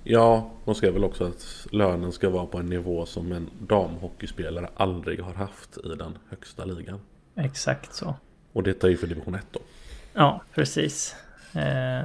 Ja, 0.04 0.52
de 0.66 0.76
skrev 0.76 0.94
väl 0.94 1.04
också 1.04 1.28
att 1.28 1.68
lönen 1.72 2.12
ska 2.12 2.30
vara 2.30 2.46
på 2.46 2.58
en 2.58 2.66
nivå 2.66 3.06
som 3.06 3.32
en 3.32 3.50
damhockeyspelare 3.60 4.70
aldrig 4.76 5.22
har 5.22 5.34
haft 5.34 5.78
i 5.78 5.88
den 5.88 6.18
högsta 6.30 6.66
ligan. 6.66 7.00
Exakt 7.36 7.94
så. 7.94 8.16
Och 8.54 8.64
det 8.64 8.84
är 8.84 8.88
ju 8.88 8.98
för 8.98 9.08
division 9.08 9.36
1 9.36 9.46
då. 9.52 9.60
Ja, 10.14 10.42
precis. 10.54 11.16
Eh, 11.54 12.04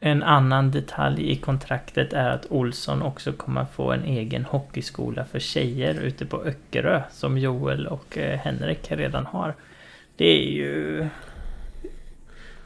en 0.00 0.22
annan 0.22 0.70
detalj 0.70 1.30
i 1.30 1.36
kontraktet 1.36 2.12
är 2.12 2.30
att 2.30 2.46
Olsson 2.50 3.02
också 3.02 3.32
kommer 3.32 3.64
få 3.64 3.92
en 3.92 4.04
egen 4.04 4.44
hockeyskola 4.44 5.24
för 5.24 5.38
tjejer 5.38 5.94
ute 5.94 6.26
på 6.26 6.42
Öckerö 6.44 7.02
som 7.10 7.38
Joel 7.38 7.86
och 7.86 8.18
eh, 8.18 8.38
Henrik 8.38 8.90
redan 8.90 9.26
har. 9.26 9.54
Det 10.16 10.28
är 10.28 10.50
ju... 10.50 11.06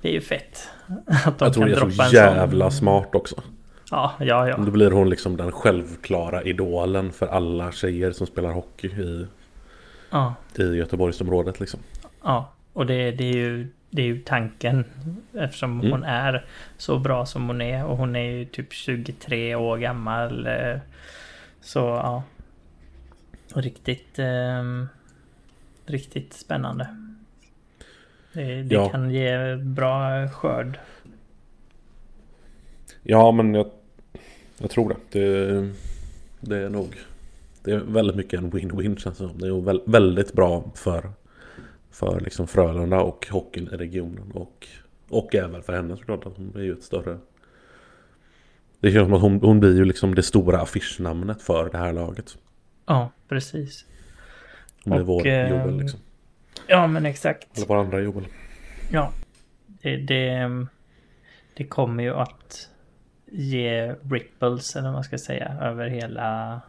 Det 0.00 0.09
är 0.09 0.12
ju 0.12 0.21
fett. 0.21 0.69
Att 1.25 1.38
de 1.38 1.45
Jag 1.45 1.55
tror 1.55 1.67
kan 1.79 1.88
det 1.88 1.95
är 1.95 2.09
så 2.09 2.19
en 2.19 2.37
jävla 2.37 2.71
sån... 2.71 2.79
smart 2.79 3.14
också. 3.14 3.43
Ja, 3.91 4.12
ja, 4.21 4.49
ja. 4.49 4.57
Då 4.57 4.71
blir 4.71 4.91
hon 4.91 5.11
liksom 5.11 5.37
den 5.37 5.53
självklara 5.53 6.43
idolen 6.43 7.12
för 7.12 7.26
alla 7.26 7.73
tjejer 7.73 8.12
som 8.12 8.26
spelar 8.26 8.53
hockey 8.53 8.88
i, 8.88 9.26
Ja, 10.11 10.35
i 10.59 10.62
Göteborgsområdet 10.62 11.61
liksom. 11.61 11.81
ja. 12.23 12.50
Och 12.73 12.87
det, 12.87 13.11
det, 13.11 13.25
är 13.25 13.37
ju, 13.37 13.69
det 13.95 14.03
är 14.03 14.07
ju 14.07 14.21
tanken. 14.21 14.85
Eftersom 15.35 15.81
Mm. 15.81 15.93
hon 15.93 16.05
är 16.05 16.45
så 16.77 16.99
bra 16.99 17.27
som 17.27 17.47
hon 17.47 17.61
är. 17.61 17.85
Och 17.85 17.97
hon 17.97 18.17
är 18.17 18.31
ju 18.31 18.45
typ 18.45 18.73
23 18.73 19.55
år 19.55 19.79
gammal. 19.79 20.47
eh, 20.47 20.77
Så 21.61 21.79
ja. 21.79 22.23
Riktigt... 23.55 24.19
ehm, 24.19 24.89
riktigt 25.87 26.33
spännande. 26.33 26.89
Det, 28.33 28.63
det 28.63 28.75
Ja. 28.75 28.89
kan 28.89 29.11
ge 29.11 29.57
bra 29.57 30.29
skörd. 30.29 30.79
Ja 33.03 33.33
men 33.33 33.55
jag, 33.55 33.71
jag 34.59 34.71
tror 34.71 34.89
det. 34.89 35.19
det. 35.21 35.71
Det 36.41 36.57
är 36.59 36.69
nog 36.69 36.97
Det 37.65 37.71
är 37.73 37.79
väldigt 37.79 38.17
mycket 38.17 38.41
en 38.41 38.51
win-win 38.53 38.97
känns 38.97 39.19
det 39.19 39.29
som. 39.29 39.39
Det 39.39 39.47
är 39.47 39.91
väldigt 39.91 40.33
bra 40.33 40.65
för 40.75 41.11
För 41.95 42.21
liksom 42.21 42.47
Frölunda 42.47 43.01
och 43.01 43.27
hockeyn 43.31 43.69
i 43.73 43.77
regionen 43.77 44.33
och 44.33 44.67
Och 45.09 45.35
även 45.35 45.63
för 45.63 45.73
henne 45.73 45.97
såklart 45.97 46.27
att 46.27 46.37
hon 46.37 46.51
blir 46.51 46.65
ju 46.65 46.73
ett 46.73 46.83
större 46.83 47.19
Det 48.81 48.93
känns 48.93 49.05
som 49.05 49.13
att 49.13 49.23
hon, 49.23 49.41
hon 49.41 49.61
blir 49.61 49.77
ju 49.77 49.85
liksom 49.85 50.15
det 50.15 50.23
stora 50.23 50.61
affischnamnet 50.61 51.43
för 51.43 51.71
det 51.71 51.79
här 51.79 51.93
laget 51.93 52.39
Ja, 52.87 53.11
precis. 53.29 53.85
Hon 54.85 54.91
blir 54.91 55.01
Och, 55.01 55.07
vår 55.07 55.27
eh, 55.27 55.51
Joel 55.51 55.79
liksom 55.79 56.01
Ja, 56.67 56.87
men 56.87 57.07
exakt. 57.07 57.57
Eller 57.57 57.67
vår 57.67 57.77
andra 57.77 58.01
Joel 58.01 58.25
Ja. 58.91 59.13
Det, 59.67 59.97
det, 59.97 60.51
det 61.57 61.65
kommer 61.65 62.03
ju 62.03 62.15
att 62.15 62.71
ge 63.27 63.95
ripples, 64.11 64.77
eller 64.77 64.85
vad 64.85 64.93
man 64.93 65.05
ska 65.05 65.19
säga, 65.19 65.57
över 65.61 65.89
hela... 65.89 66.61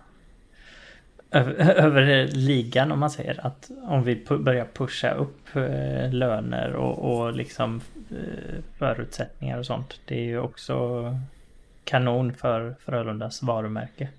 över, 1.31 2.27
ligan 2.27 2.91
om 2.91 2.99
man 2.99 3.09
säger 3.09 3.45
att 3.45 3.69
om 3.83 4.03
vi 4.03 4.25
börjar 4.39 4.67
pusha 4.73 5.11
upp 5.11 5.55
eh, 5.55 6.13
löner 6.13 6.73
och, 6.73 7.11
och 7.11 7.33
liksom 7.33 7.81
eh, 8.11 8.63
förutsättningar 8.77 9.57
och 9.57 9.65
sånt. 9.65 9.99
Det 10.05 10.15
är 10.15 10.25
ju 10.25 10.39
också 10.39 11.03
kanon 11.83 12.33
för 12.33 12.75
Frölundas 12.79 13.43
varumärke. 13.43 14.09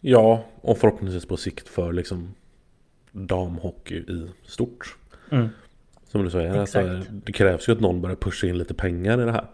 Ja, 0.00 0.44
och 0.60 0.78
förhoppningsvis 0.78 1.26
på 1.26 1.36
sikt 1.36 1.68
för 1.68 1.92
liksom 1.92 2.34
damhockey 3.12 3.94
i 3.94 4.30
stort. 4.44 4.96
Mm. 5.30 5.48
Som 6.04 6.24
du 6.24 6.30
säger, 6.30 6.58
alltså, 6.58 7.02
det 7.10 7.32
krävs 7.32 7.68
ju 7.68 7.72
att 7.72 7.80
någon 7.80 8.00
börjar 8.00 8.16
pusha 8.16 8.46
in 8.46 8.58
lite 8.58 8.74
pengar 8.74 9.22
i 9.22 9.24
det 9.24 9.32
här. 9.32 9.46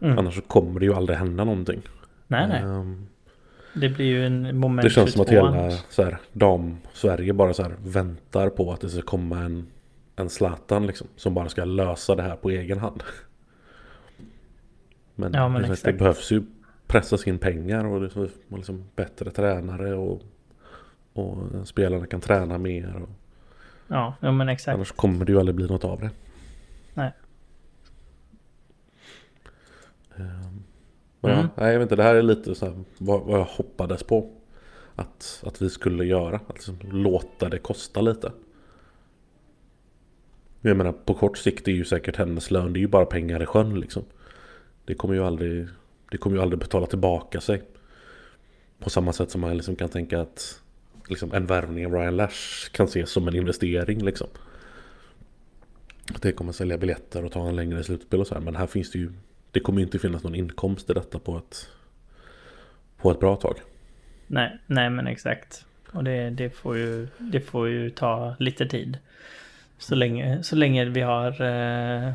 Mm. 0.00 0.18
Annars 0.18 0.34
så 0.34 0.40
kommer 0.40 0.80
det 0.80 0.86
ju 0.86 0.94
aldrig 0.94 1.18
hända 1.18 1.44
någonting. 1.44 1.82
Nej, 2.26 2.48
nej. 2.48 2.62
Ehm, 2.62 3.06
Det 3.80 3.88
blir 3.88 4.06
ju 4.06 4.26
en 4.26 4.58
moment 4.58 4.82
det 4.82 4.90
känns 4.90 5.12
som 5.12 5.22
att 5.22 5.28
22 5.28 5.46
hela 5.46 5.70
så 5.70 6.02
här, 6.02 6.18
dam-Sverige 6.32 7.32
bara 7.32 7.54
så 7.54 7.62
här 7.62 7.74
väntar 7.84 8.48
på 8.48 8.72
att 8.72 8.80
det 8.80 8.88
ska 8.88 9.02
komma 9.02 9.38
en, 9.38 9.66
en 10.16 10.30
Zlatan 10.30 10.86
liksom. 10.86 11.06
Som 11.16 11.34
bara 11.34 11.48
ska 11.48 11.64
lösa 11.64 12.14
det 12.14 12.22
här 12.22 12.36
på 12.36 12.50
egen 12.50 12.78
hand. 12.78 13.02
Men, 15.14 15.32
Ja, 15.34 15.48
men 15.48 15.62
det, 15.62 15.82
det 15.84 15.92
behövs 15.92 16.32
ju 16.32 16.42
pressas 16.86 17.26
in 17.26 17.38
pengar 17.38 17.84
och 17.84 18.04
är 18.04 18.56
liksom 18.56 18.84
bättre 18.96 19.30
tränare 19.30 19.94
och, 19.94 20.22
och 21.12 21.36
spelarna 21.64 22.06
kan 22.06 22.20
träna 22.20 22.58
mer. 22.58 23.02
Och, 23.02 23.08
Ja, 23.88 24.14
ja 24.20 24.32
men 24.32 24.48
exakt. 24.48 24.74
annars 24.74 24.92
kommer 24.92 25.24
det 25.24 25.32
ju 25.32 25.38
aldrig 25.38 25.54
bli 25.56 25.66
något 25.66 25.84
av 25.84 26.00
det. 26.00 26.10
Nej. 26.94 27.12
Men 30.16 30.64
Mm. 31.30 31.38
ja, 31.38 31.48
nej, 31.54 31.72
jag 31.72 31.78
vet 31.78 31.86
inte, 31.86 31.96
det 31.96 32.02
här 32.02 32.14
är 32.14 32.22
lite 32.22 32.54
så 32.54 32.66
här, 32.66 32.74
vad, 32.98 33.20
vad 33.20 33.40
jag 33.40 33.44
hoppades 33.44 34.02
på. 34.02 34.32
Att, 34.94 35.42
att 35.46 35.62
vi 35.62 35.70
skulle 35.70 36.04
göra. 36.04 36.36
Att 36.36 36.54
liksom 36.54 36.78
låta 36.92 37.48
det 37.48 37.58
kosta 37.58 38.00
lite. 38.00 38.32
Jag 40.60 40.76
menar 40.76 40.92
på 40.92 41.14
kort 41.14 41.38
sikt 41.38 41.68
är 41.68 41.72
ju 41.72 41.84
säkert 41.84 42.16
hennes 42.16 42.50
lön. 42.50 42.72
Det 42.72 42.78
är 42.78 42.80
ju 42.80 42.88
bara 42.88 43.06
pengar 43.06 43.42
i 43.42 43.46
sjön 43.46 43.80
liksom. 43.80 44.04
Det 44.84 44.94
kommer 44.94 45.14
ju 45.14 45.24
aldrig, 45.24 45.68
det 46.10 46.18
kommer 46.18 46.36
ju 46.36 46.42
aldrig 46.42 46.58
betala 46.58 46.86
tillbaka 46.86 47.40
sig. 47.40 47.62
På 48.78 48.90
samma 48.90 49.12
sätt 49.12 49.30
som 49.30 49.40
man 49.40 49.56
liksom 49.56 49.76
kan 49.76 49.88
tänka 49.88 50.20
att 50.20 50.60
liksom 51.08 51.32
en 51.32 51.46
värvning 51.46 51.86
av 51.86 51.92
Ryan 51.92 52.16
Lash 52.16 52.70
kan 52.72 52.86
ses 52.86 53.10
som 53.10 53.28
en 53.28 53.36
investering 53.36 54.04
liksom. 54.04 54.28
Att 56.14 56.22
det 56.22 56.32
kommer 56.32 56.52
sälja 56.52 56.78
biljetter 56.78 57.24
och 57.24 57.32
ta 57.32 57.48
en 57.48 57.56
längre 57.56 57.84
slutspel 57.84 58.20
och 58.20 58.26
så 58.26 58.34
här. 58.34 58.40
Men 58.40 58.56
här 58.56 58.66
finns 58.66 58.90
det 58.90 58.98
ju 58.98 59.12
Det 59.56 59.60
kommer 59.60 59.82
inte 59.82 59.98
finnas 59.98 60.22
någon 60.22 60.34
inkomst 60.34 60.90
i 60.90 60.92
detta 60.92 61.18
på 61.18 61.36
ett 61.36 61.68
På 62.96 63.10
ett 63.10 63.20
bra 63.20 63.36
tag. 63.36 63.56
Nej, 64.26 64.58
nej 64.66 64.90
men 64.90 65.06
exakt. 65.06 65.64
Och 65.92 66.04
det, 66.04 66.30
det, 66.30 66.50
får 66.50 66.76
ju, 66.76 67.08
det 67.18 67.40
får 67.40 67.68
ju 67.68 67.90
ta 67.90 68.36
lite 68.38 68.66
tid. 68.66 68.98
Så 69.78 69.94
länge, 69.94 70.42
så 70.42 70.56
länge 70.56 70.84
vi 70.84 71.00
har 71.00 71.42
eh, 71.42 72.12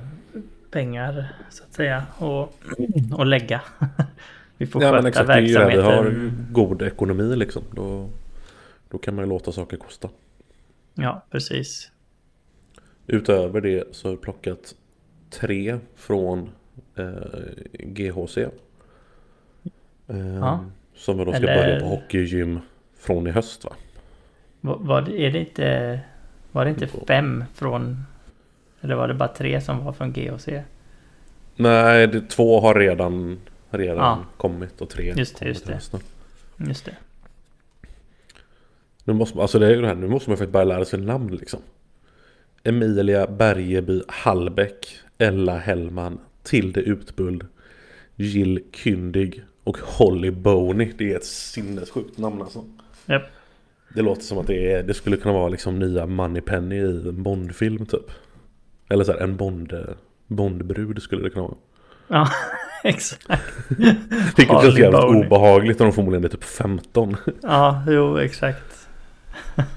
pengar 0.72 1.34
så 1.50 1.64
att 1.64 1.74
säga 1.74 2.06
och, 2.18 2.54
och 3.14 3.26
lägga. 3.26 3.62
vi 4.58 4.68
får 4.68 4.82
Ja 4.82 4.88
sköta 4.88 5.02
men 5.02 5.10
exakt, 5.10 5.28
det 5.28 5.34
är 5.34 5.42
ju 5.42 5.54
det. 5.54 5.60
Vi 5.60 5.76
verksamheten. 5.76 6.22
har 6.22 6.32
god 6.52 6.82
ekonomi 6.82 7.36
liksom. 7.36 7.64
Då, 7.72 8.10
då 8.90 8.98
kan 8.98 9.16
man 9.16 9.26
ju 9.26 9.30
låta 9.30 9.52
saker 9.52 9.78
kosta. 9.78 10.10
Ja, 10.94 11.26
precis. 11.32 11.92
Utöver 13.08 13.62
det 13.62 13.96
så 13.96 14.08
har 14.08 14.12
vi 14.16 14.22
plockat 14.22 14.76
tre 15.30 15.80
från 15.96 16.50
GHC. 17.74 18.38
Eh, 18.38 18.50
Ja. 20.40 20.66
Som 20.96 21.18
vi 21.18 21.26
då 21.26 21.34
ska 21.34 21.38
Eller- 21.48 21.56
börja 21.56 21.80
på 21.80 21.86
hockeygym 21.86 22.60
från 23.00 23.28
i 23.28 23.32
höst 23.32 23.64
va? 23.64 23.74
Var, 24.62 24.78
var 24.78 25.02
det, 25.02 25.22
är 25.22 25.32
det 25.32 25.40
inte, 25.40 26.00
var 26.52 26.66
det 26.66 26.72
inte 26.72 26.88
fem 26.88 27.44
från... 27.54 28.04
Eller 28.82 28.96
var 28.96 29.08
det 29.08 29.14
bara 29.14 29.30
tre 29.30 29.62
som 29.62 29.86
var 29.86 29.94
från 29.94 30.12
GHC? 30.14 30.48
Nej, 31.56 32.08
det, 32.08 32.22
två 32.22 32.60
har 32.60 32.76
redan, 32.76 33.40
redan 33.70 33.98
Ja. 33.98 34.20
kommit 34.38 34.82
och 34.82 34.90
tre 34.90 35.14
Just 35.18 35.40
det, 35.40 35.46
just 35.48 35.66
det. 35.68 35.74
hösten. 35.74 36.00
Just 36.58 36.86
det. 36.86 36.96
Nu 39.04 39.14
måste, 39.14 39.38
man- 39.38 39.42
alltså 39.42 39.60
det 39.60 39.66
är 39.68 39.70
ju 39.76 39.82
det 39.82 39.88
här, 39.88 39.96
nu 39.96 40.08
måste 40.08 40.30
man 40.30 40.38
faktiskt 40.38 40.54
börja 40.54 40.66
lära 40.66 40.86
sig 40.86 41.00
namn 41.00 41.36
liksom. 41.36 41.60
Emilia 42.64 43.28
Bergeby 43.28 44.02
Hallbäck, 44.08 45.00
Ella 45.18 45.58
Hellman, 45.58 46.20
Tilde 46.44 46.82
Utbuld, 46.82 47.46
Jill 48.16 48.64
Kyndig 48.74 49.44
och 49.64 49.78
Holly 49.78 50.32
Boney. 50.32 50.92
Det 50.98 51.12
är 51.12 51.18
ett 51.18 51.26
sinnessjukt 51.26 52.18
namn 52.18 52.42
alltså. 52.42 52.66
Japp. 53.06 53.24
Det 53.96 54.02
låter 54.02 54.22
som 54.22 54.38
att 54.38 54.48
det, 54.48 54.74
är, 54.74 54.84
det 54.84 54.94
skulle 54.94 55.18
kunna 55.18 55.34
vara 55.34 55.50
liksom 55.50 55.80
nya 55.80 56.06
Moneypenny 56.06 56.76
i 56.76 56.80
en 56.80 57.24
Bondfilm 57.24 57.86
typ. 57.86 58.12
Eller 58.90 59.04
så 59.04 59.12
här, 59.12 59.20
en 59.20 59.38
Bond, 59.38 59.74
Bondbrud 60.28 61.02
skulle 61.02 61.24
det 61.24 61.30
kunna 61.30 61.46
vara. 61.46 61.58
Ja, 62.08 62.30
exakt. 62.84 63.28
Vilket 64.38 64.62
känns 64.62 64.80
jävligt 64.80 65.02
Boney. 65.02 65.26
obehagligt 65.26 65.80
när 65.80 65.86
de 65.86 65.94
förmodligen 65.94 66.24
är 66.26 66.30
typ 66.30 66.44
15. 66.44 67.18
Ja, 67.42 67.84
jo, 67.88 68.18
exakt. 68.18 68.88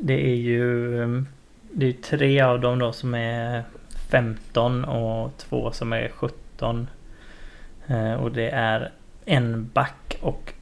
Det 0.00 0.30
är 0.30 0.34
ju... 0.34 1.24
Det 1.72 1.86
är 1.86 1.92
tre 1.92 2.40
av 2.40 2.60
dem 2.60 2.78
då 2.78 2.92
som 2.92 3.14
är 3.14 3.64
15 4.08 4.84
och 4.84 5.36
två 5.36 5.72
som 5.72 5.92
är 5.92 6.08
17. 6.08 6.90
Eh, 7.86 8.12
Och 8.12 8.32
det 8.32 8.50
är 8.50 8.92
en 9.24 9.70
back 9.74 10.18
och 10.20 10.52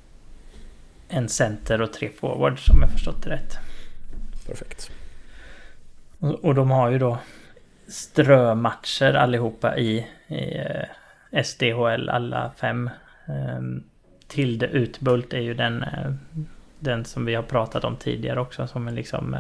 en 1.09 1.29
center 1.29 1.83
och 1.83 1.93
tre 1.93 2.09
forwards 2.21 2.71
om 2.71 2.81
jag 2.81 2.91
förstått 2.91 3.23
det 3.23 3.31
rätt. 3.31 3.59
Perfekt. 4.47 4.91
Och 6.19 6.55
de 6.55 6.71
har 6.71 6.91
ju 6.91 6.99
då 6.99 7.19
strömatcher 7.89 9.15
allihopa 9.15 9.77
i, 9.77 10.07
i 10.27 10.59
eh, 10.59 11.43
SDHL, 11.43 12.09
alla 12.09 12.53
fem. 12.57 12.91
Um, 13.27 13.85
Tilde 14.29 14.67
Utbult 14.67 15.33
är 15.35 15.41
ju 15.41 15.55
den, 15.55 15.83
eh, 15.83 16.13
den 16.79 17.05
som 17.05 17.25
vi 17.25 17.35
har 17.35 17.43
pratat 17.43 17.85
om 17.85 17.97
tidigare 17.97 18.41
också 18.41 18.67
som 18.67 18.89
är 18.89 18.93
liksom 18.93 19.37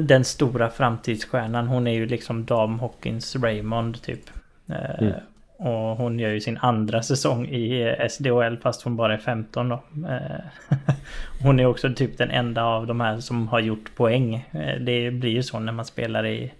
den 0.00 0.24
stora 0.24 0.70
framtidsstjärnan. 0.70 1.66
Hon 1.66 1.86
är 1.86 1.92
ju 1.92 2.06
liksom 2.06 2.44
damhockeyns 2.44 3.36
Raymond 3.36 4.02
typ. 4.02 4.30
Eh, 4.68 5.02
Mm. 5.02 5.14
Och 5.56 5.96
hon 5.96 6.18
gör 6.18 6.30
ju 6.30 6.40
sin 6.40 6.58
andra 6.58 7.02
säsong 7.02 7.46
i 7.46 7.82
eh, 7.82 8.08
SDHL 8.08 8.56
fast 8.56 8.82
hon 8.82 8.96
bara 8.96 9.14
är 9.14 9.18
15 9.18 9.68
då. 9.68 9.82
Eh, 10.08 10.76
Hon 11.42 11.60
är 11.60 11.66
också 11.66 11.94
typ 11.94 12.18
den 12.18 12.30
enda 12.30 12.64
av 12.64 12.86
de 12.86 13.00
här 13.00 13.20
som 13.20 13.48
har 13.48 13.60
gjort 13.60 13.94
poäng. 13.96 14.48
Det 14.80 15.10
blir 15.10 15.30
ju 15.30 15.42
så 15.42 15.58
när 15.58 15.72
man 15.72 15.84
spelar 15.84 16.26
i, 16.26 16.52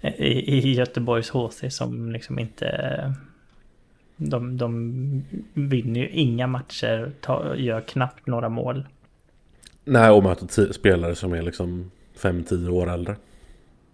i, 0.00 0.58
i 0.58 0.72
Göteborgs 0.72 1.30
HC 1.30 1.64
som 1.70 2.12
liksom 2.12 2.38
inte... 2.38 3.14
De, 4.16 4.56
de 4.56 5.24
vinner 5.54 6.00
ju 6.00 6.08
inga 6.08 6.46
matcher, 6.46 7.12
tar, 7.20 7.54
gör 7.54 7.80
knappt 7.80 8.26
några 8.26 8.48
mål. 8.48 8.86
Nej, 9.84 10.10
och 10.10 10.22
möter 10.22 10.72
spelare 10.72 11.14
som 11.14 11.32
är 11.32 11.42
liksom 11.42 11.90
5-10 12.18 12.68
år 12.68 12.90
äldre. 12.90 13.16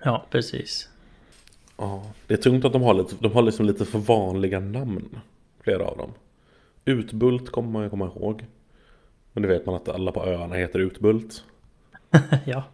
Ja, 0.05 0.27
precis. 0.31 0.89
Ja, 1.77 2.03
det 2.27 2.35
är 2.35 2.39
tungt 2.39 2.65
att 2.65 2.73
de 2.73 2.83
har 2.83 2.95
lite, 2.95 3.15
de 3.21 3.33
har 3.33 3.43
liksom 3.43 3.67
lite 3.67 3.85
för 3.85 3.99
vanliga 3.99 4.61
namn. 4.61 5.19
Flera 5.61 5.85
av 5.85 5.99
dem. 5.99 6.11
Utbult 6.85 7.51
kommer 7.51 7.71
man 7.71 7.83
ju 7.83 7.91
komma 7.91 8.05
ihåg. 8.05 8.45
Men 9.33 9.43
det 9.43 9.49
vet 9.49 9.67
man 9.67 9.75
att 9.75 9.89
alla 9.89 10.13
på 10.13 10.25
öarna 10.25 10.55
heter 10.55 10.79
Utbult. 10.79 11.45
ja, 12.45 12.65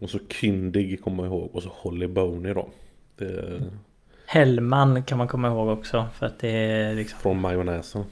Och 0.00 0.10
så 0.10 0.18
Kyndig 0.28 1.04
kommer 1.04 1.16
man 1.16 1.26
ihåg. 1.26 1.50
Och 1.54 1.62
så 1.62 1.68
Holly 1.72 2.06
Boney 2.06 2.54
då. 2.54 2.68
Det 3.16 3.62
Hellman 4.26 5.02
kan 5.02 5.18
man 5.18 5.28
komma 5.28 5.48
ihåg 5.48 5.68
också 5.68 6.06
för 6.18 6.26
att 6.26 6.38
det 6.38 6.48
är 6.48 6.94
liksom... 6.94 7.18
från 7.18 7.40
majonnäsen. 7.40 8.04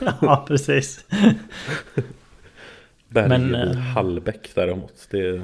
ja, 0.20 0.44
precis. 0.48 1.04
Bergeby 3.08 3.38
Men, 3.38 3.54
eh, 3.68 3.76
Hallbäck 3.76 4.50
däremot. 4.54 5.08
Det, 5.10 5.42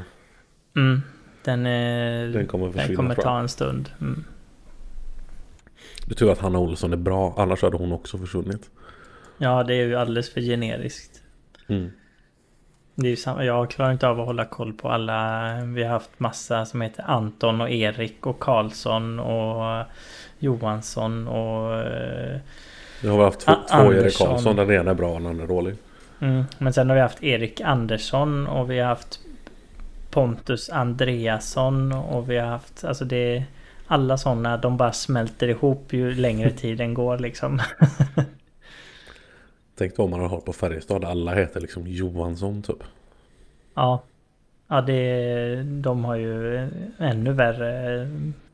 Mm, 0.77 1.03
den, 1.45 1.67
är, 1.67 2.27
den 2.29 2.47
kommer 2.47 2.73
den 2.73 2.97
kommer 2.97 3.15
tror 3.15 3.25
ta 3.25 3.39
en 3.39 3.49
stund. 3.49 3.91
Mm. 4.01 4.25
Det 6.07 6.13
är 6.13 6.15
tur 6.15 6.33
att 6.33 6.39
Hanna 6.39 6.59
Olsson 6.59 6.93
är 6.93 6.97
bra. 6.97 7.35
Annars 7.37 7.63
hade 7.63 7.77
hon 7.77 7.93
också 7.93 8.19
försvunnit. 8.19 8.71
Ja, 9.39 9.63
det 9.65 9.75
är 9.75 9.87
ju 9.87 9.95
alldeles 9.97 10.31
för 10.33 10.41
generiskt. 10.41 11.23
Mm. 11.69 11.91
Det 12.95 13.09
är 13.09 13.17
samma, 13.17 13.45
jag 13.45 13.71
klarar 13.71 13.93
inte 13.93 14.09
av 14.09 14.21
att 14.21 14.27
hålla 14.27 14.45
koll 14.45 14.73
på 14.73 14.89
alla. 14.89 15.51
Vi 15.65 15.83
har 15.83 15.91
haft 15.91 16.11
massa 16.21 16.65
som 16.67 16.81
heter 16.81 17.05
Anton 17.07 17.61
och 17.61 17.71
Erik 17.71 18.27
och 18.27 18.41
Karlsson 18.41 19.21
och 19.21 19.85
Johansson 20.39 21.29
och... 21.29 21.81
eh, 21.81 22.39
Jag 23.03 23.13
har 23.13 23.25
haft 23.25 23.41
två, 23.41 23.53
två 23.71 23.93
Erik. 23.93 24.19
Karlsson. 24.19 24.57
Den 24.57 24.71
ena 24.71 24.91
är 24.91 24.95
bra 24.95 25.09
och 25.09 25.21
den 25.21 25.27
andra 25.27 25.45
är 25.45 25.49
dålig. 25.49 25.77
Mm. 26.25 26.45
Men 26.59 26.73
sen 26.73 26.89
har 26.89 26.97
vi 26.97 27.03
haft 27.03 27.23
Erik 27.23 27.61
Andersson 27.61 28.47
och 28.47 28.71
vi 28.71 28.79
har 28.79 28.87
haft 28.87 29.21
Pontus 30.11 30.71
Andreasson 30.71 31.93
och 31.93 32.31
vi 32.31 32.39
har 32.39 32.47
haft... 32.47 32.85
Alltså 32.85 33.05
det... 33.05 33.45
Alla 33.87 34.17
sådana, 34.17 34.57
de 34.57 34.77
bara 34.77 34.93
smälter 34.93 35.49
ihop 35.49 35.93
ju 35.93 36.15
längre 36.15 36.51
tiden 36.57 36.95
går 36.95 37.19
liksom. 37.19 37.61
Tänk 39.79 39.97
då 39.97 40.03
om 40.03 40.11
man 40.11 40.21
har 40.21 40.29
hållit 40.29 40.45
på 40.45 40.53
Färjestad. 40.53 41.05
Alla 41.05 41.35
heter 41.35 41.61
liksom 41.61 41.87
Johansson 41.87 42.63
typ. 42.63 42.83
Ja. 43.75 44.03
Ja, 44.69 44.81
det, 44.81 45.63
de 45.63 46.05
har 46.05 46.17
ju 46.17 46.57
ännu 46.99 47.33
värre... 47.33 47.99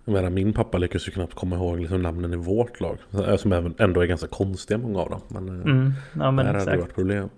Jag 0.04 0.12
menar 0.12 0.30
min 0.30 0.52
pappa 0.52 0.78
lyckas 0.78 1.08
ju 1.08 1.12
knappt 1.12 1.34
komma 1.34 1.56
ihåg 1.56 1.80
liksom 1.80 2.02
namnen 2.02 2.32
i 2.32 2.36
vårt 2.36 2.80
lag. 2.80 2.98
Som 3.38 3.74
ändå 3.78 4.00
är 4.00 4.06
ganska 4.06 4.26
konstiga 4.26 4.78
många 4.78 5.00
av 5.00 5.10
dem. 5.10 5.20
Men, 5.28 5.48
eh, 5.48 5.64
Mm, 5.64 5.92
ja 6.12 6.30
men 6.30 6.36
där 6.36 6.44
hade 6.44 6.52
det 6.52 6.58
exakt. 6.62 6.80
varit 6.80 6.94
problem. 6.94 7.28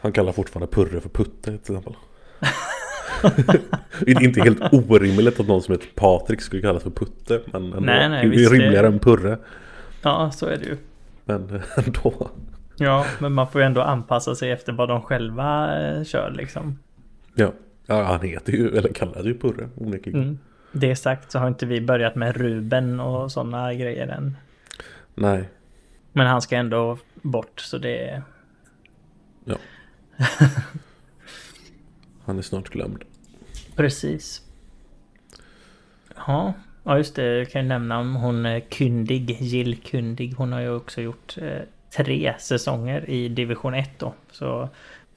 Han 0.00 0.12
kallar 0.12 0.32
fortfarande 0.32 0.74
Purre 0.74 1.00
för 1.00 1.08
Putte 1.08 1.42
till 1.58 1.76
exempel. 1.76 1.96
det 4.00 4.10
är 4.10 4.22
inte 4.22 4.40
helt 4.40 4.72
orimligt 4.72 5.40
att 5.40 5.46
någon 5.46 5.62
som 5.62 5.72
heter 5.72 5.88
Patrik 5.94 6.40
skulle 6.40 6.62
kallas 6.62 6.82
för 6.82 6.90
Putte. 6.90 7.40
Men 7.46 7.64
ändå. 7.64 7.80
Nej, 7.80 8.08
nej, 8.08 8.20
det 8.22 8.26
är 8.26 8.30
visst, 8.30 8.50
det- 8.50 8.58
rimligare 8.58 8.86
än 8.86 8.98
Purre. 8.98 9.38
Ja, 10.02 10.30
så 10.30 10.46
är 10.46 10.56
det 10.56 10.64
ju. 10.64 10.76
Men 11.24 11.54
eh, 11.54 11.62
ändå. 11.86 12.30
Ja, 12.76 13.06
men 13.18 13.32
man 13.32 13.48
får 13.50 13.60
ju 13.60 13.66
ändå 13.66 13.80
anpassa 13.82 14.34
sig 14.34 14.50
efter 14.50 14.72
vad 14.72 14.88
de 14.88 15.02
själva 15.02 15.78
eh, 15.80 16.04
kör 16.04 16.30
liksom. 16.30 16.78
Ja. 17.34 17.52
ja, 17.86 18.02
han 18.02 18.20
heter 18.20 18.52
ju, 18.52 18.76
eller 18.76 18.88
kallas 18.92 19.24
ju 19.24 19.38
Purre 19.38 19.68
onekligen. 19.76 20.22
Mm. 20.22 20.38
Det 20.72 20.96
sagt 20.96 21.30
så 21.32 21.38
har 21.38 21.48
inte 21.48 21.66
vi 21.66 21.80
börjat 21.80 22.14
med 22.14 22.36
Ruben 22.36 23.00
och 23.00 23.32
sådana 23.32 23.74
grejer 23.74 24.08
än. 24.08 24.36
Nej, 25.14 25.48
Men 26.12 26.26
han 26.26 26.42
ska 26.42 26.56
ändå 26.56 26.98
bort 27.14 27.60
så 27.60 27.78
det... 27.78 28.22
han 32.24 32.38
är 32.38 32.42
snart 32.42 32.68
glömd. 32.68 33.04
Precis. 33.76 34.42
Ja, 36.16 36.52
ja 36.84 36.98
just 36.98 37.14
det. 37.14 37.38
Jag 37.38 37.50
kan 37.50 37.62
ju 37.62 37.68
nämna 37.68 37.98
om 37.98 38.16
hon 38.16 38.46
är 38.46 38.60
Kyndig, 38.70 39.36
Jill 39.40 39.82
Kyndig. 39.82 40.34
Hon 40.36 40.52
har 40.52 40.60
ju 40.60 40.74
också 40.74 41.00
gjort 41.00 41.38
eh, 41.38 41.60
tre 41.96 42.34
säsonger 42.38 43.10
i 43.10 43.28
division 43.28 43.74
1 43.74 43.90
då. 43.98 44.14
Så 44.30 44.68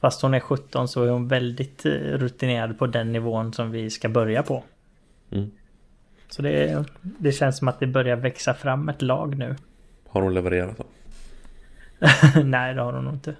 fast 0.02 0.22
hon 0.22 0.34
är 0.34 0.40
17 0.40 0.88
så 0.88 1.04
är 1.04 1.10
hon 1.10 1.28
väldigt 1.28 1.86
eh, 1.86 1.92
rutinerad 1.92 2.80
på 2.80 2.88
den 2.88 3.12
nivån 3.12 3.54
som 3.54 3.72
vi 3.72 3.90
ska 3.90 4.10
börja 4.10 4.44
på. 4.44 4.64
Mm. 5.32 5.52
Så 6.30 6.42
det, 6.42 6.86
det 7.02 7.32
känns 7.32 7.58
som 7.58 7.68
att 7.68 7.80
det 7.80 7.88
börjar 7.88 8.16
växa 8.16 8.54
fram 8.54 8.90
ett 8.90 9.02
lag 9.02 9.38
nu. 9.38 9.56
Har 10.08 10.22
hon 10.22 10.34
levererat 10.34 10.78
då? 10.78 10.86
Nej, 12.44 12.74
det 12.74 12.82
har 12.82 12.94
hon 12.94 13.06
nog 13.06 13.14
inte. 13.14 13.36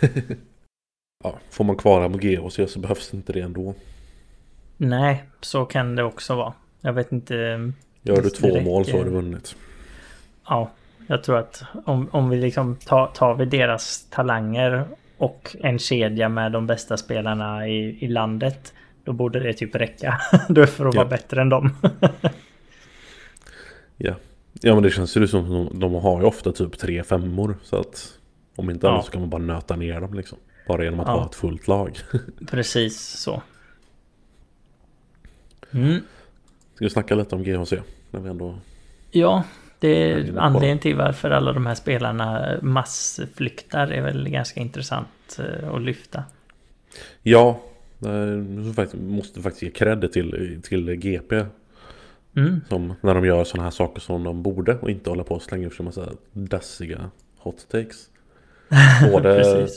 Ja, 1.24 1.38
får 1.50 1.64
man 1.64 1.76
kvala 1.76 2.08
mot 2.08 2.20
GHC 2.20 2.60
så 2.72 2.78
behövs 2.78 3.14
inte 3.14 3.32
det 3.32 3.40
ändå. 3.40 3.74
Nej, 4.76 5.24
så 5.40 5.64
kan 5.64 5.96
det 5.96 6.02
också 6.02 6.34
vara. 6.36 6.52
Jag 6.80 6.92
vet 6.92 7.12
inte. 7.12 7.34
Gör 8.02 8.22
du 8.22 8.30
två 8.30 8.46
räcker. 8.48 8.60
mål 8.64 8.84
så 8.84 8.96
har 8.96 9.04
du 9.04 9.10
vunnit. 9.10 9.56
Ja, 10.48 10.70
jag 11.06 11.22
tror 11.22 11.38
att 11.38 11.62
om, 11.84 12.08
om 12.10 12.30
vi 12.30 12.36
liksom 12.36 12.76
tar, 12.76 13.06
tar 13.06 13.34
vi 13.34 13.44
deras 13.44 14.06
talanger 14.10 14.84
och 15.16 15.56
en 15.60 15.78
kedja 15.78 16.28
med 16.28 16.52
de 16.52 16.66
bästa 16.66 16.96
spelarna 16.96 17.68
i, 17.68 18.04
i 18.04 18.08
landet. 18.08 18.74
Då 19.04 19.12
borde 19.12 19.40
det 19.40 19.52
typ 19.52 19.74
räcka. 19.74 20.20
då 20.48 20.66
för 20.66 20.86
att 20.86 20.94
Ja. 20.94 21.00
vara 21.00 21.08
bättre 21.10 21.40
än 21.40 21.48
dem. 21.48 21.70
Ja. 24.00 24.14
ja 24.62 24.74
men 24.74 24.82
det 24.82 24.90
känns 24.90 25.16
ju 25.16 25.26
som 25.28 25.50
de, 25.50 25.80
de 25.80 25.94
har 25.94 26.20
ju 26.20 26.26
ofta 26.26 26.52
typ 26.52 26.78
tre 26.78 27.02
femmor. 27.02 27.56
Så 27.62 27.76
att 27.76 28.18
om 28.56 28.70
inte 28.70 28.86
Ja. 28.86 28.92
annat 28.92 29.04
så 29.04 29.10
kan 29.12 29.20
man 29.20 29.30
bara 29.30 29.42
nöta 29.42 29.76
ner 29.76 30.00
dem 30.00 30.14
liksom. 30.14 30.38
Bara 30.68 30.84
genom 30.84 31.00
att 31.00 31.06
Ja. 31.06 31.12
ha 31.12 31.26
ett 31.26 31.34
fullt 31.34 31.68
lag. 31.68 31.98
Precis 32.50 32.98
så. 33.08 33.42
Mm. 35.70 36.00
Ska 36.74 36.84
vi 36.84 36.90
snacka 36.90 37.14
lite 37.14 37.34
om 37.34 37.42
GHC? 37.44 37.72
När 38.10 38.20
vi 38.20 38.28
ändå... 38.28 38.58
Ja, 39.10 39.44
det 39.78 40.12
är 40.12 40.38
anledningen 40.38 40.78
till 40.78 40.96
varför 40.96 41.30
alla 41.30 41.52
de 41.52 41.66
här 41.66 41.74
spelarna 41.74 42.58
massflyktar 42.62 43.88
är 43.88 44.02
väl 44.02 44.28
ganska 44.28 44.60
intressant 44.60 45.38
eh, 45.38 45.74
att 45.74 45.82
lyfta. 45.82 46.24
Ja. 47.22 47.60
Måste 48.92 49.42
faktiskt 49.42 49.62
ge 49.62 49.70
cred 49.70 50.12
till, 50.12 50.60
till 50.62 50.94
GP. 50.94 51.44
Mm. 52.36 52.60
Som, 52.68 52.94
när 53.00 53.14
de 53.14 53.24
gör 53.24 53.44
sådana 53.44 53.64
här 53.64 53.70
saker 53.70 54.00
som 54.00 54.24
de 54.24 54.42
borde. 54.42 54.74
Och 54.74 54.90
inte 54.90 55.10
hålla 55.10 55.24
på 55.24 55.34
och 55.34 55.42
slänga 55.42 55.66
ur 55.66 55.70
sig 55.70 55.84
massa 55.84 56.12
dassiga 56.32 57.10
hot 57.38 57.66
takes. 57.70 58.08
Både, 59.12 59.68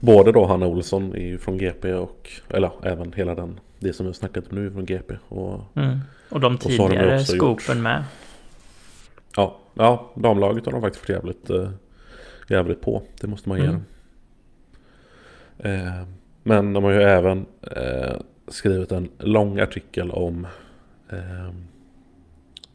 både 0.00 0.32
då 0.32 0.46
Hanna 0.46 0.66
Olsson 0.66 1.14
är 1.14 1.26
ju 1.26 1.38
från 1.38 1.58
GP 1.58 1.92
och 1.94 2.30
eller 2.48 2.70
även 2.82 3.12
hela 3.12 3.34
den 3.34 3.60
det 3.78 3.92
som 3.92 4.06
vi 4.06 4.08
har 4.08 4.14
snackat 4.14 4.44
om 4.50 4.56
nu 4.58 4.66
är 4.66 4.70
från 4.70 4.84
GP. 4.86 5.14
Och 5.28 5.60
Mm. 5.74 5.98
Och 6.30 6.40
de 6.40 6.58
tidigare 6.58 7.20
också 7.20 7.36
gjort. 7.36 7.62
skopen 7.62 7.82
med. 7.82 8.04
ja, 9.36 9.58
ja, 9.74 10.10
damlaget 10.14 10.64
har 10.64 10.72
de 10.72 10.80
faktiskt 10.80 11.08
varit 11.08 11.16
jävligt, 11.16 11.50
eh, 11.50 11.70
jävligt 12.48 12.80
på. 12.80 13.02
Det 13.20 13.26
måste 13.26 13.48
man 13.48 13.58
ge 13.58 13.64
Mm. 13.64 13.74
dem. 13.74 13.84
Eh, 15.72 16.02
men 16.42 16.72
de 16.72 16.84
har 16.84 16.90
ju 16.90 17.02
även 17.02 17.46
eh, 17.76 18.16
skrivit 18.48 18.92
en 18.92 19.08
lång 19.18 19.60
artikel 19.60 20.10
om 20.10 20.46
eh, 21.10 21.50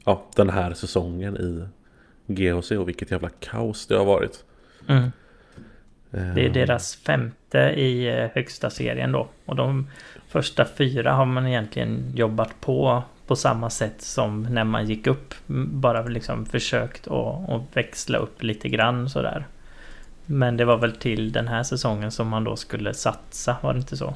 ja, 0.05 0.23
den 0.35 0.49
här 0.49 0.73
säsongen 0.73 1.37
i 1.37 1.63
GHC 2.33 2.71
och 2.71 2.87
vilket 2.87 3.11
jävla 3.11 3.29
kaos 3.29 3.87
det 3.87 3.95
har 3.97 4.05
varit. 4.05 4.43
Mm. 4.87 5.11
Eh, 6.13 6.33
Det 6.33 6.45
är 6.45 6.49
deras 6.49 6.95
femte 6.95 7.59
i 7.59 8.07
eh, 8.07 8.29
högsta 8.33 8.69
serien 8.69 9.11
då. 9.11 9.27
Och 9.45 9.55
de 9.55 9.89
första 10.27 10.65
fyra 10.65 11.13
har 11.13 11.25
man 11.25 11.47
egentligen 11.47 12.11
jobbat 12.15 12.61
på 12.61 13.03
på 13.27 13.35
samma 13.35 13.69
sätt 13.69 14.01
som 14.01 14.43
när 14.43 14.63
man 14.63 14.85
gick 14.85 15.07
upp. 15.07 15.33
Bara 15.47 16.03
liksom 16.03 16.45
försökt 16.45 17.07
att, 17.07 17.49
att 17.49 17.61
växla 17.73 18.17
upp 18.17 18.43
lite 18.43 18.69
grann 18.69 19.09
sådär. 19.09 19.47
Men 20.25 20.57
det 20.57 20.65
var 20.65 20.77
väl 20.77 20.91
till 20.91 21.31
den 21.31 21.47
här 21.47 21.63
säsongen 21.63 22.11
som 22.11 22.27
man 22.27 22.43
då 22.43 22.55
skulle 22.55 22.93
satsa, 22.93 23.57
var 23.61 23.73
det 23.73 23.79
inte 23.79 23.97
så? 23.97 24.15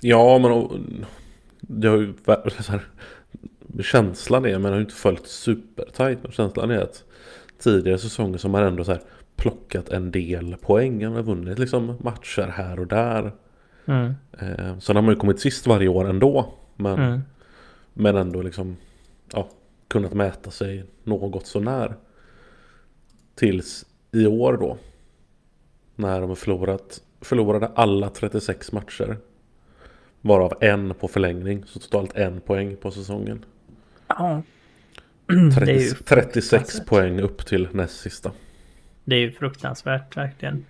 Ja, 0.00 0.38
men 0.38 0.68
det 1.60 1.88
har 1.88 1.96
ju 1.96 2.14
här, 2.68 2.80
Känslan 3.82 4.44
är, 4.46 4.58
men 4.58 4.72
har 4.72 4.78
ju 4.78 4.84
inte 4.84 4.94
följt 4.94 5.26
supertajt. 5.26 6.18
Men 6.22 6.32
känslan 6.32 6.70
är 6.70 6.78
att 6.78 7.04
tidigare 7.58 7.98
säsonger 7.98 8.38
som 8.38 8.54
har 8.54 8.62
ändå 8.62 8.84
så 8.84 8.92
här 8.92 9.00
plockat 9.36 9.88
en 9.88 10.10
del 10.10 10.56
poäng. 10.60 11.02
Man 11.04 11.14
har 11.16 11.22
vunnit 11.22 11.58
liksom 11.58 11.96
matcher 12.00 12.52
här 12.54 12.80
och 12.80 12.86
där. 12.86 13.32
Mm. 13.86 14.14
Eh, 14.38 14.78
sen 14.78 14.96
har 14.96 15.02
man 15.02 15.14
ju 15.14 15.20
kommit 15.20 15.40
sist 15.40 15.66
varje 15.66 15.88
år 15.88 16.08
ändå. 16.10 16.54
Men, 16.76 16.98
Mm. 16.98 17.20
men 17.94 18.16
ändå 18.16 18.42
liksom 18.42 18.76
ja, 19.32 19.48
kunnat 19.88 20.14
mäta 20.14 20.50
sig 20.50 20.84
något 21.04 21.46
sånär. 21.46 21.94
Tills 23.34 23.86
i 24.12 24.26
år 24.26 24.56
då. 24.56 24.76
När 25.96 26.20
de 26.20 26.36
förlorat, 26.36 27.00
förlorade 27.20 27.66
alla 27.74 28.08
36 28.08 28.72
matcher. 28.72 29.16
Varav 30.20 30.52
en 30.60 30.94
på 30.94 31.08
förlängning. 31.08 31.64
Så 31.66 31.78
totalt 31.78 32.16
en 32.16 32.40
poäng 32.40 32.76
på 32.76 32.90
säsongen. 32.90 33.44
Ja. 34.08 34.42
30, 35.54 35.60
Det 35.66 35.72
är 35.72 35.80
ju 35.80 35.90
36 35.90 36.48
fruktansvärt. 36.50 36.86
poäng 36.86 37.20
upp 37.20 37.46
till 37.46 37.68
näst 37.72 38.00
sista. 38.00 38.32
Det 39.08 39.14
är 39.16 39.20
ju 39.20 39.32
fruktansvärt 39.32 40.16
verkligen. 40.16 40.64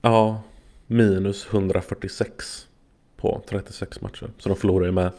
Ja, 0.00 0.42
minus 0.86 1.46
146 1.50 2.68
på 3.16 3.42
36 3.48 4.00
matcher. 4.00 4.30
Så 4.38 4.48
de 4.48 4.56
förlorar 4.58 4.86
ju 4.86 4.92
med 4.92 5.12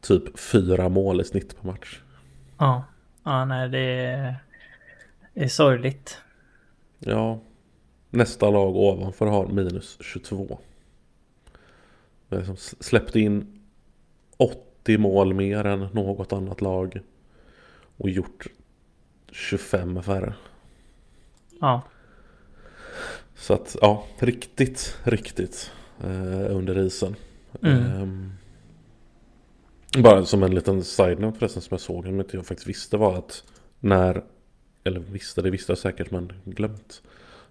typ 0.00 0.38
fyra 0.38 0.88
mål 0.88 1.20
i 1.20 1.24
snitt 1.24 1.60
per 1.60 1.66
match. 1.66 2.00
Ja. 2.58 2.84
Ja, 3.24 3.44
nej 3.44 3.68
det 3.68 3.78
är, 3.78 4.34
det 5.34 5.44
är 5.44 5.48
sorgligt. 5.48 6.18
Ja, 6.98 7.40
nästa 8.10 8.50
lag 8.50 8.76
ovanför 8.76 9.26
har 9.26 9.46
minus 9.46 9.98
22. 10.00 10.58
Vi 12.28 12.36
har 12.36 12.38
liksom 12.40 12.54
s- 12.54 12.84
släppt 12.84 13.16
in 13.16 13.60
80 14.36 14.98
mål 14.98 15.34
mer 15.34 15.64
än 15.66 15.80
något 15.80 16.32
annat 16.32 16.60
lag. 16.60 17.00
Och 17.96 18.10
gjort 18.10 18.46
25 19.32 20.02
färre. 20.02 20.34
Ja. 21.60 21.82
Så 23.34 23.54
att 23.54 23.76
ja, 23.80 24.04
riktigt, 24.18 24.98
riktigt 25.02 25.70
eh, 26.04 26.56
under 26.56 26.78
isen. 26.78 27.16
Mm. 27.62 27.78
Ehm, 27.78 28.32
bara 29.98 30.24
som 30.24 30.42
en 30.42 30.54
liten 30.54 30.84
side-note 30.84 31.38
förresten 31.38 31.62
som 31.62 31.68
jag 31.74 31.80
såg, 31.80 32.04
som 32.04 32.20
inte 32.20 32.36
jag 32.36 32.46
faktiskt 32.46 32.68
visste 32.68 32.96
var 32.96 33.14
att 33.18 33.44
när, 33.80 34.22
eller 34.84 35.00
visste, 35.00 35.42
det 35.42 35.50
visste 35.50 35.72
jag 35.72 35.78
säkert 35.78 36.10
men 36.10 36.32
glömt. 36.44 37.02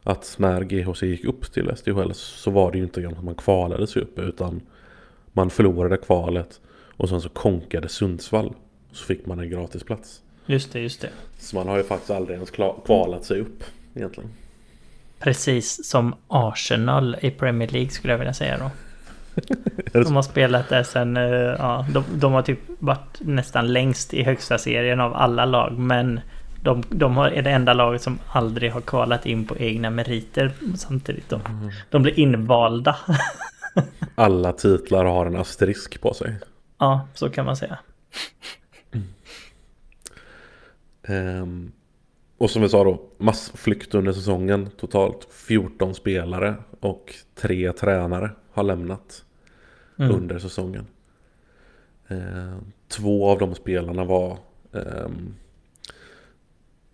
Att 0.04 0.36
när 0.40 0.62
GHC 0.64 1.04
gick 1.04 1.26
upp 1.26 1.54
till 1.54 1.72
SDHL 1.78 2.14
så 2.14 2.52
var 2.52 2.72
det 2.72 2.78
ju 2.78 2.84
inte 2.84 3.08
att 3.08 3.24
man 3.24 3.36
kvalade 3.36 3.88
sig 3.88 4.02
upp 4.02 4.20
utan 4.20 4.62
man 5.32 5.50
förlorade 5.50 5.98
kvalet 5.98 6.62
och 6.98 7.10
sen 7.10 7.22
så 7.22 7.30
konkade 7.30 7.90
Sundsvall. 7.90 8.54
Så 8.92 9.06
fick 9.06 9.26
man 9.26 9.40
en 9.40 9.50
gratisplats. 9.50 10.22
Just 10.46 10.74
det, 10.74 10.80
just 10.80 11.02
det. 11.02 11.10
Så 11.40 11.56
man 11.56 11.68
har 11.68 11.78
ju 11.78 11.84
faktiskt 11.84 12.12
aldrig 12.12 12.36
ens 12.36 12.52
kvalat 12.86 13.26
sig 13.26 13.40
upp 13.40 13.64
egentligen. 13.96 14.30
Precis 15.20 15.90
som 15.90 16.16
Arsenal 16.28 17.16
i 17.22 17.32
Premier 17.32 17.68
League 17.70 17.90
skulle 17.90 18.14
jag 18.14 18.18
vilja 18.18 18.34
säga 18.34 18.58
då. 18.58 18.72
De 20.04 20.16
har 20.16 20.22
spelat 20.24 20.70
där 20.70 20.84
sen, 20.84 21.18
eh, 21.18 21.24
ja, 21.34 21.86
de, 21.94 22.04
de 22.16 22.34
har 22.34 22.42
typ 22.42 22.60
varit 22.80 23.20
nästan 23.22 23.74
längst 23.74 24.14
i 24.14 24.24
högsta 24.24 24.58
serien 24.58 25.00
av 25.00 25.14
alla 25.16 25.46
lag. 25.46 25.78
Men 25.80 26.20
De, 26.64 26.84
de 26.90 27.18
har, 27.18 27.30
är 27.30 27.42
det 27.42 27.50
enda 27.52 27.74
laget 27.74 28.02
som 28.02 28.20
aldrig 28.28 28.72
har 28.72 28.82
kvalat 28.82 29.26
in 29.26 29.46
på 29.48 29.58
egna 29.58 29.90
meriter 29.90 30.52
samtidigt. 30.76 31.30
De, 31.30 31.42
Mm. 31.46 31.72
de 31.90 32.02
blir 32.04 32.20
invalda. 32.20 32.96
Alla 34.16 34.54
titlar 34.54 35.06
har 35.06 35.26
en 35.26 35.36
asterisk 35.36 36.02
på 36.02 36.14
sig. 36.14 36.36
ja, 36.80 37.08
så 37.14 37.30
kan 37.30 37.46
man 37.46 37.58
säga. 37.58 37.78
Ehm, 41.08 41.72
och 42.38 42.50
som 42.50 42.62
vi 42.62 42.70
sa 42.70 42.84
då, 42.84 43.02
massflykt 43.18 43.96
under 43.96 44.14
säsongen. 44.14 44.70
Totalt 44.78 45.28
14 45.32 45.96
spelare 45.96 46.56
och 46.80 47.14
tre 47.36 47.72
tränare 47.74 48.32
har 48.52 48.64
lämnat 48.64 49.26
Mm. 50.00 50.16
under 50.16 50.40
säsongen. 50.40 50.88
Ehm, 52.08 52.72
två 52.88 53.30
av 53.30 53.40
de 53.40 53.56
spelarna 53.56 54.04
var 54.04 54.38
ehm, 54.74 55.34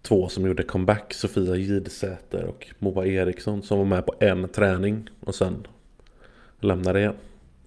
två 0.02 0.28
som 0.30 0.46
gjorde 0.46 0.64
comeback. 0.64 1.14
Sofia 1.14 1.56
Gidsäter 1.56 2.44
och 2.46 2.68
Moa 2.80 3.06
Eriksson 3.06 3.64
som 3.64 3.78
var 3.78 3.86
med 3.86 4.06
på 4.06 4.14
en 4.20 4.48
träning 4.50 5.10
och 5.20 5.36
sen 5.36 5.68
lämnade 6.60 7.00
igen. 7.00 7.16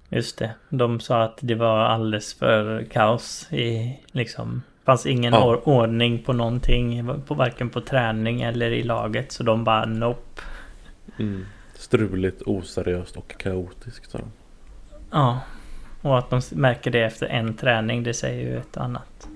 Just 0.09 0.39
det. 0.39 0.55
De 0.69 1.01
sa 1.01 1.23
att 1.23 1.39
det 1.43 1.55
var 1.55 1.79
alldeles 1.79 2.35
för 2.35 2.85
kaos 2.85 3.53
i 3.53 3.99
liksom... 4.13 4.63
fanns 4.85 5.07
ingen 5.07 5.33
Ja. 5.33 5.45
or- 5.45 5.69
ordning 5.69 6.23
på 6.23 6.33
någonting. 6.33 7.05
På, 7.27 7.35
varken 7.35 7.71
på 7.71 7.81
träning 7.81 8.43
eller 8.43 8.71
i 8.71 8.83
laget. 8.83 9.33
Så 9.33 9.43
de 9.43 9.65
bara 9.65 9.85
nope. 9.85 10.43
Mm. 11.19 11.47
Struligt, 11.75 12.43
oseriöst 12.43 13.17
och 13.17 13.35
kaotiskt 13.39 14.11
sa 14.11 14.19
de. 14.19 14.33
Ja. 15.11 15.41
Och 16.03 16.19
att 16.19 16.31
de 16.31 16.41
märker 16.53 16.91
det 16.91 17.01
efter 17.05 17.27
en 17.27 17.55
träning, 17.55 18.03
det 18.03 18.15
säger 18.15 18.51
ju 18.51 18.59
ett 18.59 18.77
annat. 18.77 19.29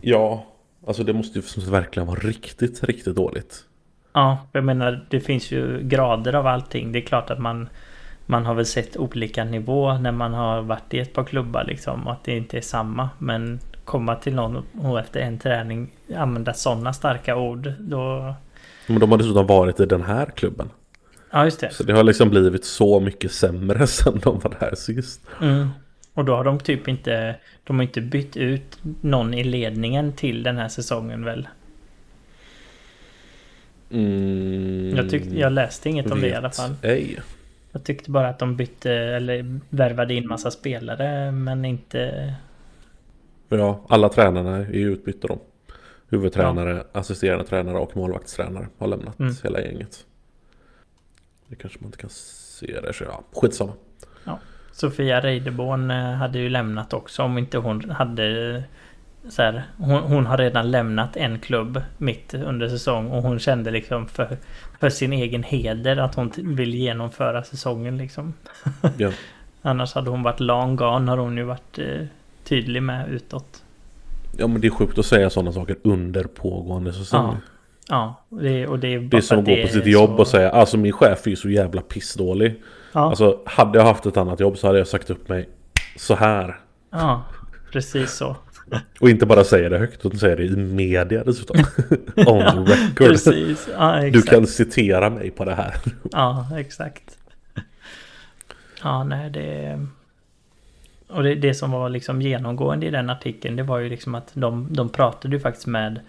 Ja, 0.00 0.46
alltså 0.86 1.04
det 1.04 1.12
måste 1.12 1.38
ju 1.38 1.70
verkligen 1.70 2.06
vara 2.06 2.20
riktigt, 2.20 2.84
riktigt 2.84 3.16
dåligt. 3.16 3.64
Ja, 4.12 4.38
jag 4.52 4.64
menar 4.64 5.06
det 5.10 5.20
finns 5.20 5.50
ju 5.50 5.80
grader 5.82 6.34
av 6.34 6.46
allting. 6.46 6.92
Det 6.92 6.98
är 6.98 7.06
klart 7.06 7.30
att 7.30 7.38
man 7.38 7.68
man 8.26 8.46
har 8.46 8.54
väl 8.54 8.66
sett 8.66 8.96
olika 8.96 9.44
nivå 9.44 9.92
när 9.98 10.12
man 10.12 10.34
har 10.34 10.62
varit 10.62 10.94
i 10.94 10.98
ett 10.98 11.12
par 11.12 11.24
klubbar 11.24 11.64
liksom. 11.64 12.06
Och 12.06 12.12
att 12.12 12.24
det 12.24 12.36
inte 12.36 12.56
är 12.56 12.60
samma. 12.60 13.10
Men 13.18 13.60
komma 13.88 14.16
till 14.16 14.34
någon 14.34 14.64
och 14.78 15.00
efter 15.00 15.20
en 15.20 15.38
träning 15.38 15.90
använda 16.16 16.54
sådana 16.54 16.92
starka 16.92 17.36
ord. 17.36 17.72
Då... 17.78 18.34
Men 18.86 19.00
de 19.00 19.10
har 19.10 19.18
dessutom 19.18 19.46
varit 19.46 19.80
i 19.80 19.86
den 19.86 20.02
här 20.02 20.26
klubben. 20.26 20.70
Ja, 21.30 21.44
just 21.44 21.60
det. 21.60 21.70
Så 21.70 21.82
det 21.82 21.92
har 21.92 22.02
liksom 22.02 22.30
blivit 22.30 22.64
så 22.64 23.00
mycket 23.00 23.32
sämre 23.32 23.86
sen 23.86 24.20
de 24.22 24.38
var 24.38 24.56
där 24.60 24.74
sist. 24.74 25.20
Mm. 25.42 25.68
Och 26.14 26.24
då 26.24 26.36
har 26.36 26.44
de 26.44 26.58
typ 26.58 26.88
inte... 26.88 27.36
De 27.64 27.76
har 27.76 27.82
inte 27.82 28.00
bytt 28.00 28.36
ut 28.36 28.78
någon 29.00 29.34
i 29.34 29.44
ledningen 29.44 30.12
till 30.12 30.42
den 30.42 30.56
här 30.56 30.68
säsongen 30.68 31.24
väl? 31.24 31.48
Mm, 33.90 34.96
Jag, 34.96 35.10
tyckte, 35.10 35.38
jag 35.38 35.52
läste 35.52 35.88
inget 35.88 36.10
om 36.10 36.20
det 36.20 36.28
i 36.28 36.34
alla 36.34 36.50
fall. 36.50 36.74
Ej. 36.82 37.18
Jag 37.72 37.84
tyckte 37.84 38.10
bara 38.10 38.28
att 38.28 38.38
de 38.38 38.56
bytte 38.56 38.92
eller 38.92 39.60
värvade 39.68 40.14
in 40.14 40.28
massa 40.28 40.50
spelare 40.50 41.32
men 41.32 41.64
inte... 41.64 42.34
Ja, 43.48 43.80
alla 43.88 44.08
tränarna 44.08 44.56
är 44.56 44.72
utbytta 44.72 45.28
då. 45.28 45.38
Huvudtränare, 46.08 46.84
assisterande 46.92 47.44
tränare 47.44 47.78
och 47.78 47.96
målvaktstränare 47.96 48.68
har 48.78 48.86
lämnat 48.86 49.18
Mm. 49.18 49.34
hela 49.42 49.60
gänget. 49.60 50.04
Det 51.46 51.56
kanske 51.56 51.78
man 51.80 51.86
inte 51.88 51.98
kan 51.98 52.10
se 52.10 52.80
det, 52.80 52.92
så 52.92 53.04
ja, 53.04 53.22
skitsamma. 53.32 53.72
Sofia 54.72 55.20
Reideborn 55.20 55.90
eh, 55.90 56.12
hade 56.12 56.38
ju 56.38 56.48
lämnat 56.48 56.92
också 56.92 57.22
om 57.22 57.38
inte 57.38 57.58
hon 57.58 57.90
hade... 57.90 58.62
Så 59.28 59.42
här, 59.42 59.62
hon, 59.76 60.02
hon 60.02 60.26
har 60.26 60.38
redan 60.38 60.70
lämnat 60.70 61.16
en 61.16 61.38
klubb 61.38 61.82
mitt 61.98 62.34
under 62.34 62.68
säsong 62.68 63.10
och 63.10 63.22
hon 63.22 63.38
kände 63.38 63.70
liksom 63.70 64.08
för, 64.08 64.36
för 64.80 64.90
sin 64.90 65.12
egen 65.12 65.42
heder 65.42 65.96
att 65.96 66.14
hon 66.14 66.32
vill 66.36 66.74
genomföra 66.74 67.44
säsongen 67.44 67.98
liksom. 67.98 68.34
Ja. 68.96 69.12
Annars 69.62 69.94
hade 69.94 70.10
hon 70.10 70.22
varit 70.22 70.40
long 70.40 70.76
gone 70.76 71.10
har 71.10 71.18
hon 71.18 71.36
ju 71.36 71.42
varit 71.42 71.78
eh, 71.78 72.06
tydlig 72.48 72.82
med 72.82 73.08
utåt. 73.08 73.62
ja, 74.38 74.46
men 74.46 74.60
det 74.60 74.66
är 74.66 74.70
sjukt 74.70 74.98
att 74.98 75.06
säga 75.06 75.30
sådana 75.30 75.52
saker 75.52 75.76
under 75.84 76.24
pågående 76.24 76.92
säsong. 76.92 77.36
Ja, 77.88 78.24
och 78.28 78.42
det, 78.42 78.66
och 78.66 78.78
det 78.78 78.94
är 78.94 78.98
bara 79.00 79.08
Det 79.10 79.16
är 79.16 79.20
som 79.20 79.38
att 79.38 79.44
gå 79.44 79.56
på 79.62 79.68
sitt 79.68 79.84
är 79.86 79.90
jobb 79.90 80.10
så- 80.10 80.16
och 80.16 80.26
säga 80.26 80.50
alltså 80.50 80.76
min 80.76 80.92
chef 80.92 81.26
är 81.26 81.30
ju 81.30 81.36
så 81.36 81.50
jävla 81.50 81.80
pissdålig. 81.80 82.62
Ja, 82.92 83.00
Alltså 83.10 83.38
hade 83.46 83.78
jag 83.78 83.84
haft 83.86 84.06
ett 84.06 84.16
annat 84.16 84.40
jobb 84.40 84.58
så 84.58 84.66
hade 84.66 84.78
jag 84.78 84.88
sagt 84.88 85.10
upp 85.10 85.28
mig 85.28 85.48
så 85.96 86.14
här. 86.14 86.60
ja 86.90 87.22
precis 87.72 88.12
så. 88.12 88.36
Och 89.00 89.10
inte 89.10 89.26
bara 89.26 89.44
säga 89.44 89.68
det 89.68 89.78
högt 89.78 90.06
utan 90.06 90.18
säga 90.18 90.36
det 90.36 90.44
i 90.44 90.56
media 90.56 91.24
dessutom. 91.24 91.56
On 92.26 92.66
record. 92.66 92.96
Precis, 93.08 93.68
ja 93.78 94.00
Du 94.12 94.22
kan 94.22 94.46
citera 94.46 95.10
mig 95.10 95.30
på 95.30 95.44
det 95.44 95.54
här. 95.54 95.74
Ja, 96.12 96.46
exakt. 96.56 97.18
Ja, 98.82 99.04
nej 99.04 99.30
det... 99.30 99.86
Och 101.08 101.22
det, 101.22 101.34
det 101.34 101.54
som 101.54 101.70
var 101.70 101.88
liksom 101.88 102.22
genomgående 102.22 102.86
i 102.86 102.90
den 102.90 103.10
artikeln 103.10 103.56
det 103.56 103.62
var 103.62 103.78
ju 103.78 103.88
liksom 103.88 104.14
att 104.14 104.30
de, 104.34 104.66
de 104.70 104.88
pratade 104.88 105.36
ju 105.36 105.40
faktiskt 105.40 105.66
med 105.66 106.00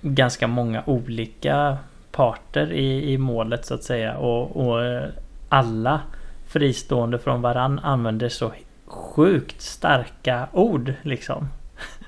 ganska 0.00 0.46
många 0.46 0.82
olika 0.86 1.78
parter 2.12 2.72
i, 2.72 3.12
i 3.12 3.18
målet 3.18 3.66
så 3.66 3.74
att 3.74 3.84
säga 3.84 4.16
och, 4.16 4.66
och 4.66 4.84
eh, 4.84 5.08
alla 5.48 6.00
fristående 6.46 7.18
från 7.18 7.42
varann 7.42 7.78
använder 7.78 8.28
så 8.28 8.52
sjukt 8.86 9.60
starka 9.62 10.48
ord 10.52 10.94
liksom. 11.02 11.48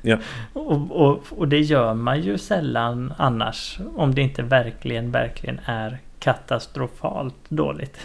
Ja. 0.03 0.19
Och, 0.53 1.01
och, 1.03 1.23
och 1.31 1.49
det 1.49 1.61
gör 1.61 1.95
man 1.95 2.21
ju 2.21 2.39
sällan 2.39 3.13
annars 3.17 3.79
om 3.97 4.15
det 4.15 4.23
inte 4.23 4.43
verkligen, 4.43 5.11
verkligen 5.11 5.61
är 5.65 5.99
katastrofalt 6.19 7.35
dåligt. 7.49 7.99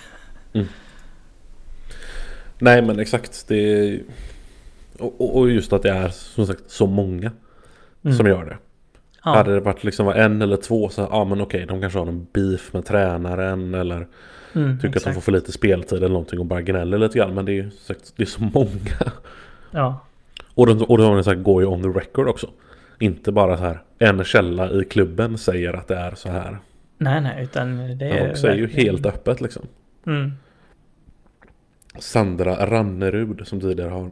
Nej 2.60 2.82
men 2.82 3.00
exakt. 3.00 3.46
Det 3.48 3.56
är... 3.56 4.00
och, 5.00 5.38
och- 5.38 5.50
just 5.50 5.74
att 5.74 5.84
det 5.84 5.90
är 5.90 6.10
som 6.10 6.46
sagt 6.48 6.64
så 6.68 6.88
många 6.88 7.32
Mm. 8.06 8.18
som 8.18 8.28
gör 8.28 8.46
det. 8.46 8.58
Ja, 9.26 9.32
Hade 9.36 9.54
det 9.54 9.60
varit 9.60 9.84
liksom 9.84 10.08
en 10.08 10.42
eller 10.42 10.58
två 10.58 10.90
så 10.90 11.08
ja 11.12 11.24
men 11.26 11.42
okej 11.42 11.66
de 11.66 11.82
kanske 11.82 12.00
har 12.00 12.06
någon 12.06 12.28
beef 12.34 12.74
med 12.74 12.86
tränaren 12.86 13.74
eller 13.74 14.08
mm, 14.56 14.78
tycker 14.78 14.88
att 14.88 14.94
de 14.94 14.98
exakt. 14.98 15.14
får 15.16 15.22
för 15.22 15.32
lite 15.32 15.52
speltid 15.52 15.98
eller 15.98 16.10
någonting 16.10 16.40
och 16.40 16.46
bara 16.46 16.62
gnäller 16.62 16.98
lite 16.98 17.18
grann. 17.18 17.34
Men 17.34 17.46
det 17.46 17.60
är 17.60 17.70
sagt, 17.88 18.14
det 18.16 18.24
är 18.24 18.28
så 18.28 18.42
många. 18.44 19.12
Ja, 19.72 20.00
Och 20.54 20.68
de, 20.68 20.84
och 20.84 20.98
de 20.98 21.24
så 21.24 21.30
här, 21.30 21.38
går 21.38 21.62
ju 21.62 21.68
on 21.68 21.82
the 21.84 22.00
record 22.00 22.28
också. 22.28 22.50
Inte 23.00 23.32
bara 23.32 23.58
så 23.58 23.64
här 23.64 23.82
en 24.00 24.24
källa 24.24 24.72
i 24.72 24.84
klubben 24.86 25.38
säger 25.38 25.74
att 25.74 25.88
det 25.88 25.96
är 25.96 26.16
så 26.16 26.30
här. 26.30 26.58
nej, 26.98 27.22
nej, 27.22 27.44
utan 27.44 27.98
det 27.98 28.06
är... 28.06 28.28
de 28.30 28.36
säger 28.36 28.56
ju 28.56 28.68
helt 28.68 29.06
öppet 29.06 29.42
liksom. 29.42 29.66
Mm, 30.08 30.32
Sandra 32.00 32.66
Rannerud 32.66 33.48
som 33.48 33.62
tidigare 33.62 33.90
har 33.90 34.12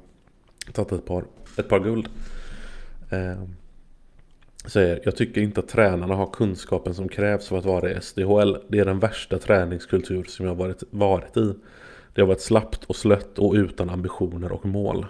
tagit 0.73 0.91
ett 0.91 1.05
par, 1.05 1.23
ett 1.57 1.69
par 1.69 1.79
guld. 1.79 2.09
Eh, 3.09 3.43
säger, 4.65 5.01
jag 5.03 5.15
tycker 5.15 5.41
inte 5.41 5.59
att 5.59 5.67
tränarna 5.67 6.15
har 6.15 6.27
kunskapen 6.27 6.95
som 6.95 7.09
krävs 7.09 7.47
för 7.47 7.57
att 7.57 7.65
vara 7.65 7.91
i 7.91 8.01
SDHL. 8.01 8.57
Det 8.67 8.79
är 8.79 8.85
den 8.85 8.99
värsta 8.99 9.37
träningskultur 9.37 10.23
som 10.23 10.45
jag 10.45 10.55
varit, 10.55 10.83
varit 10.89 11.37
i. 11.37 11.53
Det 12.13 12.21
har 12.21 12.27
varit 12.27 12.41
slappt 12.41 12.83
och 12.83 12.95
slött 12.95 13.39
och 13.39 13.53
utan 13.53 13.89
ambitioner 13.89 14.51
och 14.51 14.65
mål. 14.65 15.05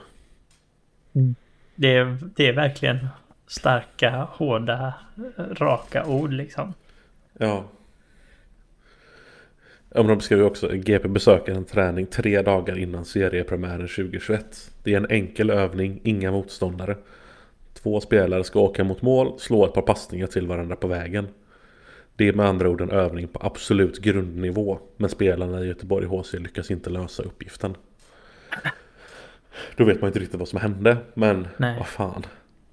det, 1.76 1.96
är, 1.96 2.18
det 2.36 2.48
är 2.48 2.54
verkligen 2.54 3.08
starka, 3.48 4.28
hårda, 4.32 4.94
raka 5.38 6.06
ord 6.06 6.34
liksom. 6.34 6.74
Ja. 7.38 7.66
Ja 9.94 10.02
men 10.02 10.08
de 10.08 10.18
beskriver 10.18 10.44
också 10.44 10.70
GP 10.74 11.08
besöker 11.08 11.52
en 11.52 11.66
träning 11.66 12.06
tre 12.06 12.42
dagar 12.42 12.78
innan 12.78 13.06
seriepremiären 13.06 13.88
2021. 13.88 14.72
Det 14.84 14.94
är 14.94 14.98
en 14.98 15.12
enkel 15.12 15.50
övning, 15.50 16.00
inga 16.04 16.32
motståndare. 16.32 16.96
Två 17.74 18.02
spelare 18.02 18.44
ska 18.44 18.60
åka 18.60 18.84
mot 18.84 19.02
mål, 19.02 19.40
slå 19.40 19.66
ett 19.66 19.74
par 19.74 19.82
passningar 19.82 20.28
till 20.28 20.48
varandra 20.48 20.76
på 20.76 20.88
vägen. 20.88 21.28
Det 22.16 22.28
är 22.28 22.34
med 22.34 22.46
andra 22.46 22.70
ord 22.70 22.82
en 22.82 22.92
övning 22.92 23.28
på 23.28 23.40
absolut 23.44 24.00
grundnivå. 24.00 24.80
Men 24.98 25.10
spelarna 25.10 25.64
i 25.64 25.68
Göteborg 25.68 26.06
HC 26.06 26.34
lyckas 26.34 26.72
inte 26.72 26.90
lösa 26.90 27.24
uppgiften. 27.24 27.76
Då 29.76 29.84
vet 29.84 30.02
man 30.02 30.08
inte 30.08 30.20
riktigt 30.20 30.40
vad 30.40 30.48
som 30.48 30.60
hände. 30.60 30.98
Men 31.14 31.48
Nej. 31.58 31.76
vad 31.78 31.88
fan. 31.88 32.26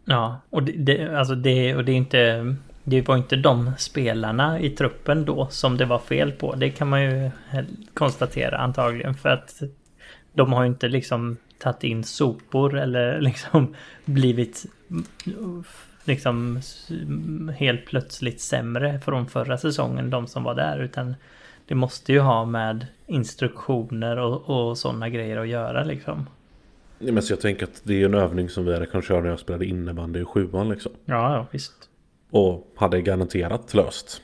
Ja, 0.05 0.41
och 0.51 0.63
det, 0.63 0.73
det, 0.73 1.19
alltså 1.19 1.35
det, 1.35 1.77
och 1.77 1.85
det 1.85 1.93
är 1.93 1.97
inte... 1.97 2.55
Det 2.89 3.09
var 3.09 3.17
inte 3.17 3.37
de 3.37 3.71
spelarna 3.79 4.61
i 4.61 4.71
truppen 4.71 5.25
då 5.25 5.49
som 5.51 5.77
det 5.77 5.85
var 5.85 5.99
fel 5.99 6.33
på. 6.33 6.55
Det 6.55 6.71
kan 6.71 6.89
man 6.89 7.03
ju 7.03 7.31
konstatera 7.95 8.59
antagligen. 8.59 9.15
För 9.15 9.29
att 9.29 9.63
de 10.33 10.53
har 10.53 10.63
ju 10.63 10.69
inte 10.69 10.89
liksom 10.89 11.37
tagit 11.59 11.85
in 11.85 12.05
sopor 12.05 12.79
eller 12.79 13.21
liksom 13.21 13.75
blivit 14.05 14.67
liksom 16.05 16.61
helt 17.57 17.87
plötsligt 17.87 18.41
sämre 18.41 19.01
från 19.01 19.27
förra 19.27 19.59
säsongen, 19.59 20.11
de 20.11 20.27
som 20.27 20.45
var 20.45 20.55
där. 20.55 20.79
Utan 20.79 21.15
det 21.67 21.75
måste 21.75 22.13
ju 22.13 22.21
ha 22.21 22.45
med 22.45 22.87
instruktioner 23.07 24.17
och, 24.17 24.51
och 24.51 24.79
sådana 24.79 25.09
grejer 25.09 25.37
att 25.37 25.49
göra 25.49 25.85
liksom. 25.85 26.27
Ja, 26.99 27.13
men 27.13 27.23
så 27.23 27.33
jag 27.33 27.41
tänker 27.41 27.65
att 27.65 27.81
det 27.85 28.03
är 28.03 28.05
en 28.05 28.15
övning 28.15 28.49
som 28.49 28.65
vi 28.65 28.75
hade 28.75 29.03
köra 29.03 29.21
när 29.21 29.31
jag 29.31 29.39
spelade 29.39 29.67
innebandy 29.67 30.21
i 30.21 30.25
sjuan 30.25 30.69
liksom. 30.69 30.93
Ja, 31.05 31.35
ja 31.35 31.47
visst. 31.51 31.88
Och 32.31 32.75
hade 32.77 33.03
garanterat 33.03 33.75
löst. 33.75 34.23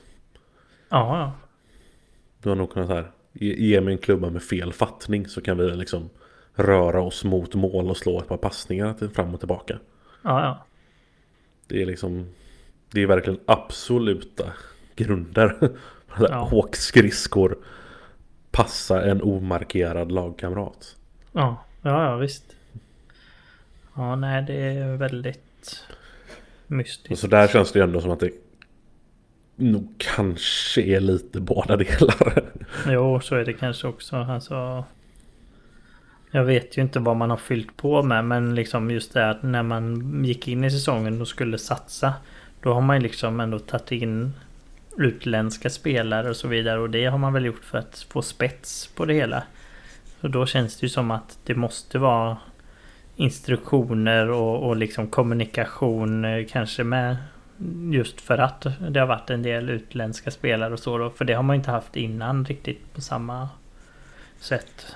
Ja, 0.89 1.19
ja. 1.19 1.33
Du 2.43 2.49
har 2.49 2.57
nog 2.57 2.73
kunnat 2.73 2.89
så 2.89 2.95
här. 2.95 3.11
Ge 3.33 3.55
ge 3.55 3.81
mig 3.81 3.93
en 3.93 3.99
klubba 3.99 4.31
med 4.31 4.43
fel 4.43 4.73
fattning 4.73 5.29
så 5.29 5.41
kan 5.41 5.59
vi 5.59 5.71
liksom 5.71 6.11
röra 6.55 7.03
oss 7.03 7.25
mot 7.25 7.55
mål 7.55 7.91
och 7.91 7.97
slå 7.97 8.21
ett 8.21 8.29
par 8.29 8.37
passningar 8.37 8.93
till 8.93 9.09
fram 9.09 9.35
och 9.35 9.41
tillbaka. 9.41 9.79
Ja, 10.23 10.45
ja. 10.45 10.67
Det 11.67 11.83
är 11.83 11.87
liksom 11.87 12.27
Det 12.91 13.03
är 13.03 13.07
verkligen 13.07 13.41
absoluta 13.47 14.53
grunder. 14.97 15.71
Ja. 16.19 16.51
Åk 16.53 16.77
skridskor 16.77 17.59
Passa 18.55 19.11
en 19.11 19.23
omarkerad 19.23 20.13
lagkamrat. 20.13 20.97
Ja, 21.33 21.65
ja, 21.83 22.05
ja 22.05 22.17
visst. 22.17 22.57
Ja, 23.95 24.17
nej, 24.17 24.43
det 24.43 24.55
är 24.55 24.97
väldigt 24.97 25.85
Och 26.67 26.73
mystiskt. 26.73 27.21
så 27.21 27.27
där 27.27 27.49
känns 27.49 27.73
det 27.73 27.79
ju 27.79 27.83
ändå 27.85 28.01
som 28.01 28.11
att 28.11 28.21
det 28.21 28.31
nog 29.57 29.95
kanske 29.99 30.83
är 30.83 31.01
lite 31.01 31.41
båda 31.41 31.77
delar. 31.77 32.43
Jo, 32.89 33.21
så 33.21 33.35
är 33.35 33.45
det 33.45 33.53
kanske 33.53 33.87
också. 33.87 34.17
Alltså, 34.17 34.85
jag 36.31 36.45
vet 36.45 36.79
ju 36.79 36.83
inte 36.83 36.99
vad 36.99 37.17
man 37.17 37.31
har 37.31 37.37
fyllt 37.37 37.77
på 37.77 38.03
med, 38.03 38.25
men 38.25 38.55
liksom 38.55 38.91
just 38.91 39.13
det 39.13 39.31
att 39.31 39.43
när 39.43 39.63
man 39.63 40.25
gick 40.25 40.49
in 40.49 40.65
i 40.65 40.71
säsongen 40.71 41.21
och 41.21 41.29
skulle 41.29 41.59
satsa. 41.59 42.15
Då 42.63 42.73
har 42.73 42.81
man 42.81 42.97
ju 42.97 43.03
liksom 43.03 43.41
ändå 43.41 43.59
tagit 43.59 43.93
in 43.93 44.33
utländska 44.97 45.71
spelare 45.71 46.31
och 46.31 46.37
så 46.37 46.49
vidare. 46.49 46.81
Och 46.81 46.91
det 46.91 47.07
har 47.07 47.19
man 47.19 47.33
väl 47.33 47.45
gjort 47.45 47.65
för 47.65 47.79
att 47.79 48.07
få 48.09 48.23
spets 48.23 48.87
på 48.87 49.05
det 49.05 49.15
hela. 49.15 49.43
Så 50.21 50.29
då 50.29 50.47
känns 50.47 50.77
det 50.77 50.87
ju 50.87 50.91
som 50.91 51.11
att 51.11 51.39
det 51.45 51.55
måste 51.55 51.99
vara 51.99 52.37
instruktioner 53.17 54.31
och, 54.31 54.69
och 54.69 54.77
liksom 54.77 55.07
kommunikation 55.07 56.25
eh, 56.25 56.47
kanske 56.51 56.85
med 56.85 57.17
just 57.93 58.21
för 58.21 58.39
att 58.39 58.67
det 58.89 59.01
har 59.01 59.07
varit 59.07 59.31
en 59.31 59.43
del 59.43 59.71
utländska 59.71 60.31
spelare 60.31 60.73
och 60.73 60.79
så 60.79 60.99
då. 60.99 61.11
För 61.11 61.25
det 61.25 61.33
har 61.33 61.43
man 61.43 61.57
inte 61.57 61.71
haft 61.71 61.97
innan 61.97 62.45
riktigt 62.45 62.95
på 62.95 63.01
samma 63.01 63.49
sätt. 64.39 64.87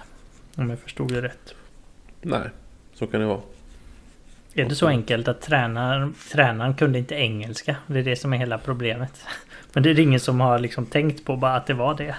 Om 0.57 0.70
jag 0.70 0.78
förstod 0.78 1.12
det 1.12 1.22
rätt. 1.22 1.54
Nej, 2.22 2.50
så 2.94 3.07
kan 3.07 3.20
det 3.20 3.26
vara. 3.26 3.40
Är 4.54 4.64
det 4.64 4.74
så 4.74 4.87
enkelt 4.87 5.28
att 5.28 5.40
tränaren, 5.40 6.14
tränaren 6.33 6.74
kunde 6.74 6.98
inte 6.98 7.14
engelska? 7.14 7.76
Det 7.87 7.98
är 7.98 8.02
det 8.02 8.16
som 8.16 8.33
är 8.33 8.38
hela 8.38 8.59
problemet. 8.59 9.20
Men 9.72 9.83
det 9.83 9.90
är 9.90 10.00
ingen 10.00 10.20
som 10.20 10.40
har 10.40 10.59
liksom 10.59 10.87
tänkt 10.87 11.24
på 11.24 11.37
bara 11.37 11.54
att 11.54 11.66
det 11.66 11.74
var 11.74 11.94
det. 11.94 12.16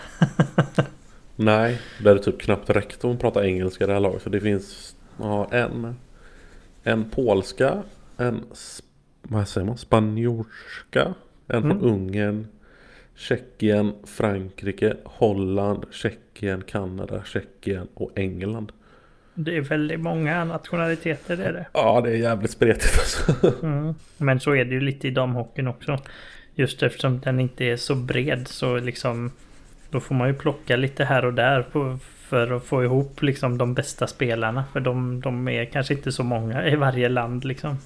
Nej, 1.36 1.82
det 2.04 2.10
är 2.10 2.18
typ 2.18 2.42
knappt 2.42 2.70
räckt 2.70 3.04
om 3.04 3.12
att 3.12 3.22
prata 3.22 3.46
engelska 3.46 3.84
i 3.84 3.88
det 3.88 3.94
här 3.94 4.00
laget. 4.00 4.22
För 4.22 4.30
det 4.30 4.42
finns 4.42 4.96
ja, 5.20 5.48
en, 5.52 5.96
en 6.84 7.10
polska, 7.10 7.84
en 8.18 8.44
vad 9.22 9.48
säger 9.48 9.68
man, 9.68 9.78
spanjorska, 9.78 11.14
en 11.48 11.62
från 11.62 11.72
Mm. 11.72 11.84
Ungern, 11.84 12.48
Tjeckien, 13.16 13.94
Frankrike, 14.06 14.96
Holland, 15.04 15.86
Tjeckien, 15.92 16.62
Kanada, 16.62 17.24
Tjeckien 17.24 17.88
och 17.94 18.12
England. 18.16 18.72
Det 19.34 19.58
är 19.58 19.62
väldigt 19.62 20.00
många 20.00 20.46
nationaliteter 20.46 21.38
det 21.38 21.44
är 21.44 21.54
det. 21.54 21.66
Ja, 21.74 22.02
det 22.02 22.10
är 22.10 22.16
jävligt 22.16 22.52
spretigt 22.52 23.00
alltså. 23.00 23.54
Mm. 23.66 23.96
Men 24.18 24.40
så 24.40 24.56
är 24.56 24.66
det 24.66 24.72
ju 24.72 24.82
lite 24.82 25.08
i 25.08 25.12
damhockeyn 25.12 25.68
också. 25.68 25.98
Just 26.56 26.84
eftersom 26.84 27.20
den 27.20 27.40
inte 27.40 27.66
är 27.66 27.78
så 27.78 27.96
bred 27.96 28.48
så 28.48 28.78
liksom 28.78 29.32
Då 29.92 30.00
får 30.00 30.16
man 30.16 30.28
ju 30.28 30.34
plocka 30.34 30.76
lite 30.76 31.06
här 31.06 31.26
och 31.26 31.34
där 31.34 31.62
på, 31.62 31.98
för 32.18 32.52
att 32.52 32.64
få 32.64 32.84
ihop 32.84 33.22
liksom 33.22 33.58
de 33.58 33.74
bästa 33.74 34.08
spelarna. 34.08 34.66
För 34.74 34.80
de, 34.80 35.22
de 35.22 35.48
är 35.48 35.66
kanske 35.66 35.94
inte 35.94 36.12
så 36.12 36.24
många 36.24 36.66
i 36.66 36.76
varje 36.76 37.10
land 37.10 37.46
liksom. 37.46 37.78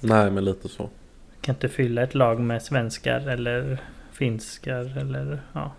Nej, 0.00 0.30
men 0.30 0.44
lite 0.44 0.68
så. 0.68 0.88
Kan 1.40 1.54
inte 1.54 1.68
fylla 1.68 2.02
ett 2.02 2.14
lag 2.14 2.40
med 2.40 2.62
svenskar 2.62 3.28
eller 3.28 3.78
finskar 4.12 4.98
eller 4.98 5.38
ja. 5.52 5.72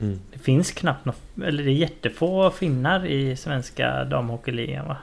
Mm. 0.00 0.20
Det 0.32 0.38
finns 0.38 0.70
knappt 0.70 1.04
något, 1.04 1.20
eller 1.44 1.64
det 1.64 1.70
är 1.70 1.74
jättefå 1.74 2.50
finnar 2.50 3.06
i 3.06 3.36
svenska 3.36 4.04
damhockeyligan 4.04 4.88
va? 4.88 4.96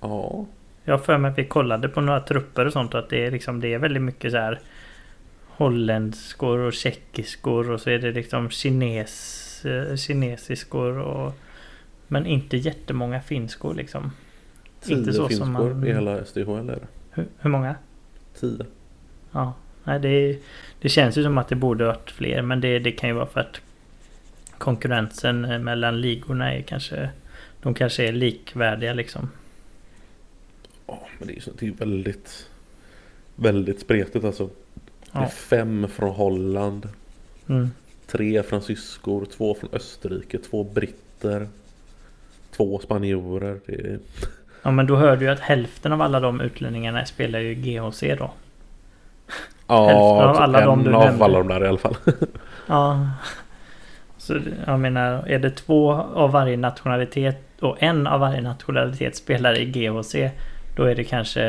Ja, 0.00 0.46
Jag 0.84 0.94
har 0.94 0.98
för 0.98 1.18
mig 1.18 1.30
att 1.30 1.38
vi 1.38 1.44
kollade 1.44 1.88
på 1.88 2.00
några 2.00 2.20
trupper 2.20 2.66
och 2.66 2.72
sånt 2.72 2.94
och 2.94 3.00
att 3.00 3.10
det 3.10 3.26
är 3.26 3.30
liksom 3.30 3.60
det 3.60 3.74
är 3.74 3.78
väldigt 3.78 4.02
mycket 4.02 4.32
så 4.32 4.38
här 4.38 4.60
Holländskor 5.62 6.58
och 6.58 6.72
tjeckiskor 6.72 7.70
och 7.70 7.80
så 7.80 7.90
är 7.90 7.98
det 7.98 8.12
liksom 8.12 8.50
kines, 8.50 9.64
eh, 9.64 9.96
kinesiskor 9.96 10.98
och 10.98 11.34
Men 12.08 12.26
inte 12.26 12.56
jättemånga 12.56 13.20
finskor 13.20 13.74
liksom. 13.74 14.12
Inte 14.88 15.04
tio 15.04 15.12
så 15.12 15.28
som 15.28 15.28
finskor 15.28 15.74
man- 15.74 15.86
i 15.86 15.92
hela 15.92 16.24
SDHL 16.24 16.70
är. 16.70 16.78
Hur, 17.10 17.26
hur 17.38 17.50
många? 17.50 17.74
Tio. 18.40 18.66
Ja, 19.32 19.54
nej 19.84 20.00
det, 20.00 20.38
det 20.80 20.88
känns 20.88 21.18
ju 21.18 21.22
som 21.22 21.38
att 21.38 21.48
det 21.48 21.56
borde 21.56 21.84
varit 21.84 22.10
fler 22.10 22.42
men 22.42 22.60
det, 22.60 22.78
det 22.78 22.92
kan 22.92 23.08
ju 23.08 23.14
vara 23.14 23.26
för 23.26 23.40
att 23.40 23.60
konkurrensen 24.58 25.44
eh, 25.44 25.58
mellan 25.58 26.00
ligorna 26.00 26.54
är 26.54 26.62
kanske 26.62 27.10
De 27.62 27.74
kanske 27.74 28.08
är 28.08 28.12
likvärdiga 28.12 28.94
liksom. 28.94 29.30
Ja, 30.86 31.06
men 31.18 31.28
det 31.28 31.36
är, 31.36 31.40
så, 31.40 31.50
är 31.60 31.70
väldigt 31.70 32.48
Väldigt 33.36 33.80
spretigt 33.80 34.24
alltså. 34.24 34.50
Det 35.12 35.18
är 35.18 35.26
fem 35.26 35.88
från 35.88 36.10
Holland. 36.10 36.88
Mm. 37.48 37.70
Tre 38.06 38.42
fransyskor, 38.42 39.24
två 39.36 39.54
från 39.54 39.70
Österrike, 39.72 40.38
två 40.38 40.64
britter. 40.64 41.48
Två 42.56 42.78
spanjorer. 42.78 43.60
Är... 43.66 43.98
Ja 44.62 44.70
men 44.70 44.86
då 44.86 44.96
hör 44.96 45.16
du 45.16 45.24
ju 45.24 45.30
att 45.30 45.40
hälften 45.40 45.92
av 45.92 46.02
alla 46.02 46.20
de 46.20 46.40
utlänningarna 46.40 47.06
spelar 47.06 47.38
ju 47.38 47.54
GHC 47.54 48.00
då. 48.18 48.30
Ja, 49.66 49.86
Hälften 49.86 50.28
av 50.28 50.32
typ 50.34 50.40
alla 50.42 50.60
en 50.60 50.66
de 50.66 50.84
du 50.84 50.94
av 50.94 51.04
nämnde. 51.04 51.24
alla 51.24 51.38
de 51.38 51.48
där 51.48 51.64
i 51.64 51.68
alla 51.68 51.78
fall. 51.78 51.96
Ja. 52.66 53.08
Så 54.18 54.38
jag 54.66 54.80
menar, 54.80 55.28
är 55.28 55.38
det 55.38 55.50
två 55.50 55.92
av 55.92 56.30
varje 56.32 56.56
nationalitet 56.56 57.42
och 57.60 57.82
en 57.82 58.06
av 58.06 58.20
varje 58.20 58.40
nationalitet 58.40 59.16
spelar 59.16 59.58
i 59.58 59.64
GHC 59.64 60.14
Då 60.76 60.84
är 60.84 60.94
det 60.94 61.04
kanske 61.04 61.42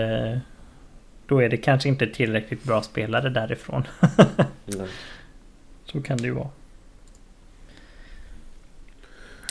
Då 1.27 1.41
är 1.43 1.49
det 1.49 1.57
kanske 1.57 1.89
inte 1.89 2.07
tillräckligt 2.07 2.63
bra 2.63 2.81
spelare 2.81 3.29
därifrån. 3.29 3.83
Nej. 4.65 4.87
Så 5.85 6.01
kan 6.01 6.17
det 6.17 6.23
ju 6.23 6.31
vara. 6.31 6.49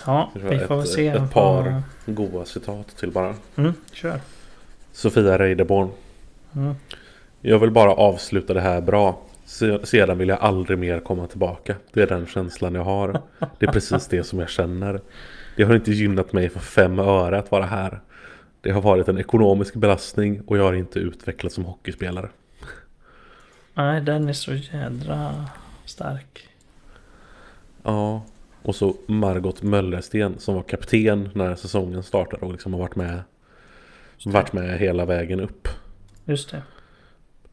Ja, 0.07 0.31
vi 0.35 0.59
får 0.59 0.83
ett- 0.83 0.89
se. 0.89 1.09
ett 1.09 1.21
vad- 1.21 1.31
par. 1.33 1.83
Goa 2.07 2.45
citat 2.45 2.97
till 2.97 3.11
bara. 3.11 3.35
Mm, 3.57 3.75
kör. 3.93 4.21
Sofia 4.93 5.39
Reideborn. 5.39 5.89
Mm. 6.57 6.75
Jag 7.41 7.59
vill 7.59 7.71
bara 7.71 7.93
avsluta 7.95 8.55
det 8.55 8.61
här 8.61 8.81
bra. 8.81 9.21
Se- 9.45 9.87
Sedan 9.87 10.19
vill 10.19 10.29
jag 10.29 10.39
aldrig 10.41 10.79
mer 10.79 11.01
komma 11.01 11.27
tillbaka. 11.27 11.75
Det 11.93 12.03
är 12.03 12.07
den 12.07 12.27
känslan 12.27 12.75
jag 12.75 12.85
har. 12.85 13.21
Det 13.59 13.67
är 13.67 13.73
precis 13.73 14.07
det 14.07 14.25
som 14.25 14.39
jag 14.39 14.49
känner. 14.51 15.01
Det 15.57 15.63
har 15.63 15.75
inte 15.75 15.91
gynnat 15.93 16.33
mig 16.33 16.49
för 16.49 16.61
fem 16.61 16.99
öre 16.99 17.39
att 17.39 17.51
vara 17.51 17.65
här. 17.67 18.01
Det 18.63 18.71
har 18.71 18.81
varit 18.81 19.09
en 19.09 19.19
ekonomisk 19.19 19.75
belastning 19.75 20.41
och 20.47 20.59
jag 20.59 20.65
har 20.65 20.75
inte 20.75 20.99
utvecklats 20.99 21.55
som 21.55 21.65
hockeyspelare. 21.65 22.29
Nej, 23.75 24.01
den 24.01 24.29
är 24.29 24.33
så 24.33 24.55
jädra 24.55 25.45
stark. 25.85 26.49
Ja, 27.83 28.25
och 28.63 28.75
så 28.75 28.97
Margot 29.07 29.63
Möllersten 29.63 30.39
som 30.39 30.55
var 30.55 30.63
kapten 30.63 31.29
när 31.35 31.55
säsongen 31.55 32.03
startade 32.03 32.47
och 32.47 32.53
liksom 32.53 32.73
har 32.73 32.81
varit 32.81 32.97
med, 32.97 33.23
varit 34.25 34.53
med 34.53 34.79
hela 34.79 35.05
vägen 35.05 35.41
upp. 35.41 35.69
Just 36.25 36.51
det. 36.51 36.63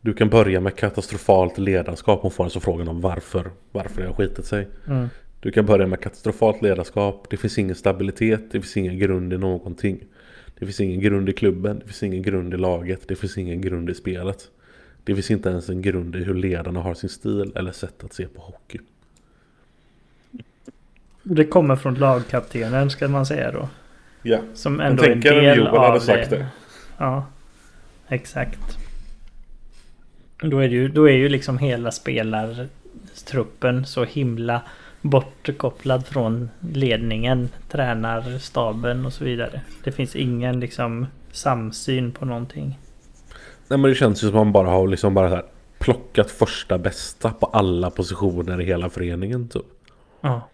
Du 0.01 0.13
kan 0.13 0.29
börja 0.29 0.59
med 0.59 0.75
katastrofalt 0.75 1.57
ledarskap. 1.57 2.21
Hon 2.21 2.31
får 2.31 2.43
alltså 2.43 2.59
frågan 2.59 2.87
om 2.87 3.01
varför, 3.01 3.51
varför 3.71 4.01
det 4.01 4.07
har 4.07 4.15
skitit 4.15 4.45
sig. 4.45 4.67
Mm. 4.87 5.09
Du 5.39 5.51
kan 5.51 5.65
börja 5.65 5.87
med 5.87 6.01
katastrofalt 6.01 6.61
ledarskap. 6.61 7.27
Det 7.29 7.37
finns 7.37 7.57
ingen 7.57 7.75
stabilitet. 7.75 8.51
Det 8.51 8.61
finns 8.61 8.77
ingen 8.77 8.99
grund 8.99 9.33
i 9.33 9.37
någonting. 9.37 10.03
Det 10.59 10.65
finns 10.65 10.79
ingen 10.79 10.99
grund 10.99 11.29
i 11.29 11.33
klubben. 11.33 11.79
Det 11.79 11.85
finns 11.85 12.03
ingen 12.03 12.21
grund 12.21 12.53
i 12.53 12.57
laget. 12.57 13.07
Det 13.07 13.15
finns 13.15 13.37
ingen 13.37 13.61
grund 13.61 13.89
i 13.89 13.93
spelet. 13.93 14.49
Det 15.03 15.15
finns 15.15 15.31
inte 15.31 15.49
ens 15.49 15.69
en 15.69 15.81
grund 15.81 16.15
i 16.15 16.23
hur 16.23 16.33
ledarna 16.33 16.79
har 16.79 16.93
sin 16.93 17.09
stil 17.09 17.51
eller 17.55 17.71
sätt 17.71 18.03
att 18.03 18.13
se 18.13 18.27
på 18.27 18.41
hockey. 18.41 18.79
Det 21.23 21.45
kommer 21.45 21.75
från 21.75 21.95
lagkaptenen 21.95 22.89
ska 22.89 23.07
man 23.07 23.25
säga 23.25 23.51
då. 23.51 23.69
Ja. 24.23 24.39
Som 24.53 24.79
ändå 24.79 25.03
en 25.03 25.09
tänker 25.09 25.35
del 25.35 25.57
Joel 25.57 25.67
av 25.67 25.77
hade 25.77 25.99
sagt 25.99 26.29
det. 26.29 26.47
Ja, 26.97 27.25
exakt. 28.07 28.77
Då 30.41 30.59
är, 30.59 30.69
det 30.69 30.75
ju, 30.75 30.87
då 30.87 31.09
är 31.09 31.13
ju 31.13 31.29
liksom 31.29 31.57
hela 31.57 31.91
spelartruppen 31.91 33.85
så 33.85 34.03
himla 34.03 34.61
bortkopplad 35.01 36.05
från 36.05 36.49
ledningen, 36.59 37.49
tränarstaben 37.69 39.05
och 39.05 39.13
så 39.13 39.23
vidare. 39.23 39.61
Det 39.83 39.91
finns 39.91 40.15
ingen 40.15 40.59
liksom 40.59 41.07
samsyn 41.31 42.11
på 42.11 42.25
någonting. 42.25 42.79
Nej 43.67 43.79
men 43.79 43.89
det 43.89 43.95
känns 43.95 44.23
ju 44.23 44.27
som 44.27 44.37
att 44.37 44.45
man 44.45 44.51
bara 44.51 44.69
har 44.69 44.87
liksom 44.87 45.13
bara 45.13 45.27
här 45.27 45.45
plockat 45.79 46.31
första 46.31 46.77
bästa 46.77 47.31
på 47.31 47.45
alla 47.45 47.89
positioner 47.89 48.61
i 48.61 48.65
hela 48.65 48.89
föreningen 48.89 49.47
typ. 49.47 49.65
Ja. 50.21 50.49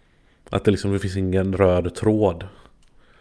Att 0.50 0.64
det 0.64 0.70
liksom 0.70 0.92
det 0.92 0.98
finns 0.98 1.16
ingen 1.16 1.56
röd 1.56 1.94
tråd. 1.94 2.44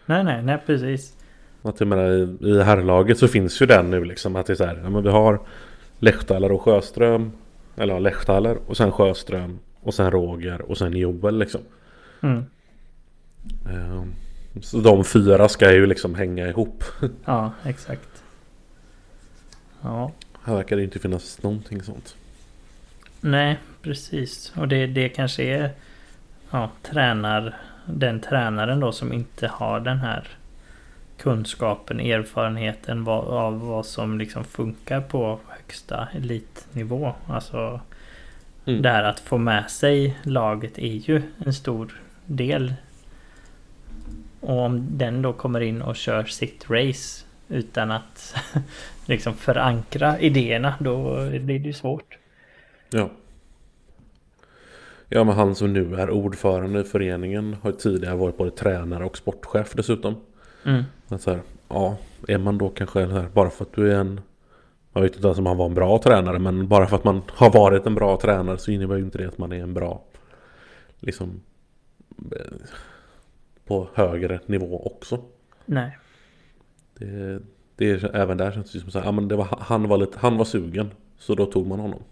Nej, 0.05 0.23
nej, 0.23 0.43
nej 0.43 0.57
precis. 0.65 1.13
Att 1.61 1.79
jag 1.79 1.87
menar 1.87 2.11
i, 2.11 2.37
i 2.41 2.63
herrlaget 2.63 3.17
så 3.17 3.27
finns 3.27 3.61
ju 3.61 3.65
den 3.65 3.91
nu 3.91 4.03
liksom 4.03 4.35
att 4.35 4.45
det 4.45 4.53
är 4.53 4.57
så 4.57 4.65
här, 4.65 4.79
ja, 4.83 4.89
men 4.89 5.03
vi 5.03 5.09
har 5.09 5.39
Lechtaler 5.99 6.51
och 6.51 6.61
Sjöström. 6.61 7.31
Eller 7.75 7.93
ja, 7.93 7.99
Lechtaler 7.99 8.57
och 8.67 8.77
sen 8.77 8.91
Sjöström. 8.91 9.59
Och 9.85 9.93
sen 9.93 10.11
Roger 10.11 10.61
och 10.61 10.77
sen 10.77 10.93
Joel 10.97 11.37
liksom. 11.39 11.61
Mm. 12.21 12.45
Ehm, 13.69 14.13
Så 14.61 14.77
de 14.77 15.03
fyra 15.05 15.49
ska 15.49 15.73
ju 15.73 15.85
liksom 15.85 16.15
hänga 16.15 16.47
ihop. 16.47 16.83
Ja, 17.25 17.51
exakt. 17.65 18.23
Ja, 19.81 20.11
Här 20.43 20.55
verkar 20.55 20.75
det 20.75 20.83
inte 20.83 20.99
finnas 20.99 21.43
någonting 21.43 21.83
sånt. 21.83 22.15
nej, 23.21 23.57
precis. 23.81 24.53
Och 24.55 24.67
det, 24.67 24.87
det 24.87 25.09
kanske 25.09 25.43
är 25.43 25.71
ja, 26.51 26.69
tränar, 26.83 27.57
den 27.85 28.19
tränaren 28.21 28.79
då 28.79 28.91
som 28.91 29.13
inte 29.13 29.47
har 29.47 29.79
den 29.79 29.97
här 29.97 30.27
kunskapen, 31.17 31.99
erfarenheten 31.99 33.07
av 33.07 33.59
vad 33.67 33.85
som 33.85 34.17
liksom 34.19 34.43
funkar 34.43 35.01
på 35.01 35.39
högsta 35.47 36.07
elitnivå. 36.13 37.13
Alltså 37.27 37.79
Mm. 38.65 38.81
det 38.81 38.89
här 38.89 39.03
att 39.03 39.19
få 39.19 39.37
med 39.37 39.71
sig 39.71 40.17
laget 40.23 40.77
är 40.77 41.09
ju 41.09 41.21
en 41.45 41.53
stor 41.53 42.01
del. 42.25 42.73
Och 44.39 44.59
om 44.59 44.87
den 44.97 45.21
då 45.21 45.33
kommer 45.33 45.61
in 45.61 45.81
och 45.81 45.95
kör 45.95 46.23
sitt 46.23 46.69
race 46.69 47.25
utan 47.47 47.91
att 47.91 48.35
liksom 49.05 49.33
förankra 49.33 50.19
idéerna 50.19 50.73
då 50.79 51.15
blir 51.29 51.59
det 51.59 51.67
ju 51.67 51.73
svårt. 51.73 52.17
Ja. 52.89 53.09
Ja 55.09 55.23
men 55.23 55.35
han 55.35 55.55
som 55.55 55.73
nu 55.73 55.95
är 55.95 56.09
ordförande 56.09 56.81
i 56.81 56.83
föreningen 56.83 57.55
har 57.61 57.71
tidigare 57.71 58.15
varit 58.15 58.37
både 58.37 58.51
tränare 58.51 59.05
och 59.05 59.17
sportchef 59.17 59.73
dessutom. 59.73 60.15
Mm. 60.63 60.83
Så 61.19 61.31
här, 61.31 61.39
ja, 61.67 61.97
är 62.27 62.37
man 62.37 62.57
då 62.57 62.69
kanske 62.69 63.05
här, 63.05 63.25
bara 63.33 63.49
för 63.49 63.65
att 63.65 63.73
du 63.73 63.91
är 63.91 63.99
en 63.99 64.21
Jag 64.95 65.01
vet 65.01 65.15
inte 65.15 65.27
ens 65.27 65.39
om 65.39 65.45
han 65.45 65.57
var 65.57 65.65
en 65.65 65.73
bra 65.73 65.99
tränare 65.99 66.39
men 66.39 66.67
bara 66.67 66.87
för 66.87 66.95
att 66.95 67.03
man 67.03 67.21
har 67.27 67.51
varit 67.51 67.85
en 67.85 67.95
bra 67.95 68.17
tränare 68.17 68.57
så 68.57 68.71
innebär 68.71 68.95
ju 68.95 69.03
inte 69.03 69.17
det 69.17 69.27
att 69.27 69.37
man 69.37 69.51
är 69.51 69.63
en 69.63 69.73
bra 69.73 70.03
Liksom 70.99 71.41
eh, 72.31 72.55
På 73.65 73.87
högre 73.93 74.39
nivå 74.45 74.85
också 74.85 75.21
Nej. 75.65 75.97
det, 76.93 77.39
det 77.75 77.91
är, 77.91 78.15
Även 78.15 78.37
där 78.37 78.51
känns 78.51 78.71
det 78.71 78.79
som 78.79 78.91
så 78.91 78.99
här, 78.99 79.05
ja, 79.05 79.11
men 79.11 79.27
det 79.27 79.35
var, 79.35 79.57
han, 79.59 79.87
var 79.87 79.97
lite, 79.97 80.19
han 80.19 80.37
var 80.37 80.45
sugen 80.45 80.91
Så 81.17 81.35
då 81.35 81.45
tog 81.45 81.67
man 81.67 81.79
honom 81.79 82.03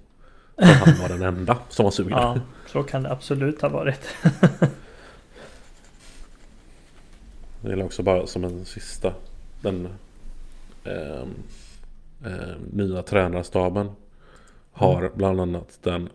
För 0.56 0.66
han 0.66 1.02
var 1.02 1.10
den 1.10 1.22
enda 1.22 1.58
som 1.70 1.84
var 1.84 1.92
sugen 1.92 2.12
Ja, 2.18 2.40
så 2.68 2.84
kan 2.84 3.04
det 3.04 3.12
absolut 3.12 3.62
ha 3.62 3.70
varit. 3.70 4.16
Det 7.62 7.72
är 7.72 7.84
också 7.84 8.04
bara 8.04 8.28
som 8.28 8.44
en 8.44 8.66
sista 8.66 9.14
Den 9.62 9.88
ehm, 10.84 11.34
ehm, 12.26 12.62
nya 12.72 13.02
tränarstaben 13.02 13.90
har 14.72 15.12
bland 15.16 15.42
annat 15.42 15.80
den 15.84 16.10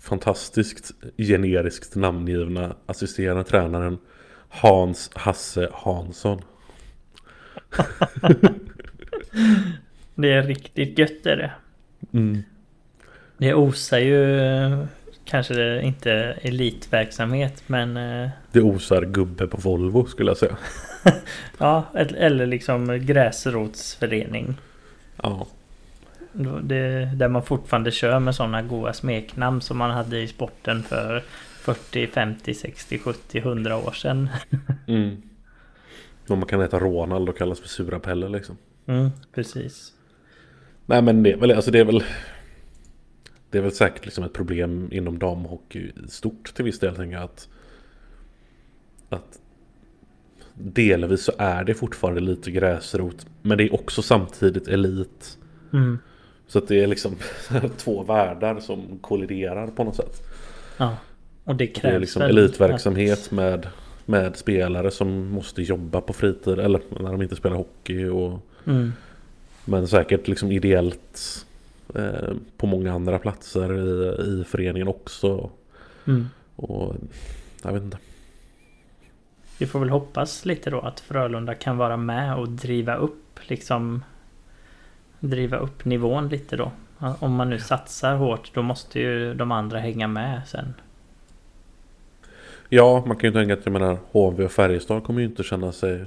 fantastiskt 0.00 0.92
generiskt 1.16 1.96
namngivna 1.96 2.76
assisterande 2.86 3.44
tränaren 3.44 3.98
Hans 4.48 5.10
Hasse 5.14 5.68
Hansson. 5.72 6.42
Det 10.14 10.32
är 10.32 10.42
riktigt 10.42 10.98
gött 10.98 11.26
är 11.26 11.36
det. 11.36 11.52
Mm. 12.12 12.42
Det 13.38 13.54
osar 13.54 13.98
ju 13.98 14.40
eh, 14.40 14.84
kanske 15.24 15.82
inte 15.82 16.12
elitverksamhet 16.42 17.62
men 17.66 17.96
eh, 17.96 18.30
Det 18.52 18.60
osar 18.60 19.04
gubbe 19.04 19.46
på 19.46 19.56
Volvo 19.56 20.04
skulle 20.04 20.30
jag 20.30 20.36
säga. 20.36 20.56
ja, 21.58 21.84
eller 21.94 22.18
eller 22.18 22.46
liksom 22.46 23.06
gräsrotsförening. 23.06 24.54
Ja, 25.22 25.46
Det, 26.62 27.10
där 27.14 27.28
man 27.28 27.42
fortfarande 27.42 27.90
kör 27.90 28.20
med 28.20 28.34
sådana 28.34 28.62
goa 28.62 28.92
smeknamn 28.92 29.60
som 29.60 29.76
man 29.76 29.90
hade 29.90 30.20
i 30.20 30.28
sporten 30.28 30.82
för 30.82 31.22
40, 31.60 32.06
50, 32.06 32.54
60, 32.54 32.98
70, 32.98 33.38
100 33.38 33.76
år 33.76 33.92
sedan. 33.92 34.28
mm. 34.86 35.22
Om 36.28 36.38
man 36.38 36.48
kan 36.48 36.60
heta 36.60 36.78
Ronald 36.78 37.28
och 37.28 37.38
kallas 37.38 37.60
för 37.60 37.68
Sura 37.68 37.98
Pelle 37.98 38.28
liksom. 38.28 38.56
Mm, 38.86 39.10
precis. 39.34 39.92
Nej 40.86 41.02
men 41.02 41.22
det 41.22 41.32
är 41.32 41.36
väl, 41.36 41.52
alltså 41.52 41.70
det 41.70 41.78
är 41.78 41.84
väl 41.84 42.04
Det 43.50 43.58
är 43.58 43.62
väl 43.62 43.72
säkert 43.72 44.04
liksom 44.04 44.24
ett 44.24 44.32
problem 44.32 44.88
inom 44.92 45.18
damhockey 45.18 45.92
stort 46.08 46.54
till 46.54 46.64
viss 46.64 46.78
del 46.78 46.96
tänker 46.96 47.16
jag 47.16 47.24
att 47.24 47.48
Att 49.08 49.38
Delvis 50.58 51.24
så 51.24 51.32
är 51.38 51.64
det 51.64 51.74
fortfarande 51.74 52.20
lite 52.20 52.50
gräsrot 52.50 53.26
Men 53.42 53.58
det 53.58 53.64
är 53.64 53.74
också 53.74 54.02
samtidigt 54.02 54.68
elit 54.68 55.38
Mm. 55.72 55.98
Så 56.48 56.58
att 56.58 56.68
det 56.68 56.82
är 56.82 56.86
liksom 56.86 57.16
två 57.76 58.02
världar 58.02 58.60
som 58.60 58.98
kolliderar 59.00 59.66
på 59.66 59.84
något 59.84 59.96
sätt 59.96 60.22
Ja. 60.76 60.96
Och 61.44 61.56
det 61.56 61.66
Det 61.66 61.72
krävs 61.72 61.94
är 61.94 61.98
liksom 61.98 62.22
väl 62.22 62.38
elitverksamhet 62.38 63.30
med 63.30 63.68
Med 64.04 64.36
spelare 64.36 64.90
som 64.90 65.28
måste 65.28 65.62
jobba 65.62 66.00
på 66.00 66.12
fritid 66.12 66.58
Eller 66.58 66.80
när 67.00 67.12
de 67.12 67.22
inte 67.22 67.36
spelar 67.36 67.56
hockey 67.56 68.04
och 68.08 68.32
Att, 68.32 68.66
mm. 68.66 68.92
Men 69.64 69.88
säkert 69.88 70.28
liksom 70.28 70.52
ideellt 70.52 71.46
eh, 71.94 72.34
på 72.56 72.66
många 72.66 72.92
andra 72.92 73.18
platser 73.18 73.78
i, 73.78 74.40
i 74.40 74.44
föreningen 74.44 74.88
också. 74.88 75.50
Mm. 76.06 76.26
Och 76.56 76.94
jag 77.62 77.72
vet 77.72 77.82
inte. 77.82 77.98
Vi 79.58 79.66
får 79.66 79.80
väl 79.80 79.90
hoppas 79.90 80.44
lite 80.44 80.70
då 80.70 80.80
att 80.80 81.00
Frölunda 81.00 81.54
kan 81.54 81.76
vara 81.76 81.96
med 81.96 82.36
och 82.36 82.48
driva 82.48 82.94
upp 82.94 83.38
liksom 83.48 84.02
Driva 85.20 85.56
upp 85.56 85.84
nivån 85.84 86.28
lite 86.28 86.56
då. 86.56 86.72
Om 86.98 87.34
man 87.34 87.50
nu 87.50 87.58
satsar 87.58 88.16
hårt 88.16 88.50
då 88.54 88.62
måste 88.62 89.00
ju 89.00 89.34
de 89.34 89.52
andra 89.52 89.78
hänga 89.78 90.08
med 90.08 90.42
sen. 90.46 90.74
Ja, 92.68 93.04
man 93.06 93.16
kan 93.16 93.30
ju 93.30 93.34
tänka 93.34 93.54
att 93.54 93.60
jag 93.64 93.72
menar 93.72 93.98
HV 94.12 94.44
och 94.44 94.52
Färjestad 94.52 95.04
kommer 95.04 95.20
ju 95.20 95.26
inte 95.26 95.42
känna 95.42 95.72
sig 95.72 96.04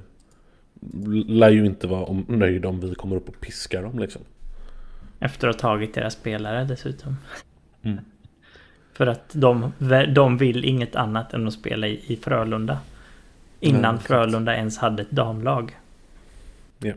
Lär 1.28 1.50
ju 1.50 1.66
inte 1.66 1.88
vara 1.88 2.04
om, 2.04 2.26
nöjda 2.28 2.68
om 2.68 2.80
vi 2.80 2.96
kommer 2.96 3.16
upp 3.16 3.30
och 3.30 3.40
piskar 3.40 3.84
dem 3.84 4.00
liksom. 4.00 4.22
Efter 5.20 5.48
att 5.48 5.62
ha 5.62 5.70
tagit 5.70 5.94
deras 5.94 6.14
spelare 6.14 6.66
dessutom. 6.66 7.18
Mm. 7.84 8.00
För 8.94 9.08
att 9.08 9.30
de, 9.34 9.72
de 10.16 10.38
vill 10.38 10.66
inget 10.66 10.96
annat 10.96 11.34
än 11.34 11.48
att 11.48 11.54
spela 11.54 11.88
i, 11.88 12.14
i 12.14 12.16
Frölunda. 12.16 12.80
Innan 13.60 13.96
Nej. 13.96 14.04
Frölunda 14.04 14.56
ens 14.56 14.78
hade 14.78 15.02
ett 15.02 15.12
damlag. 15.12 15.78
Ja. 16.78 16.94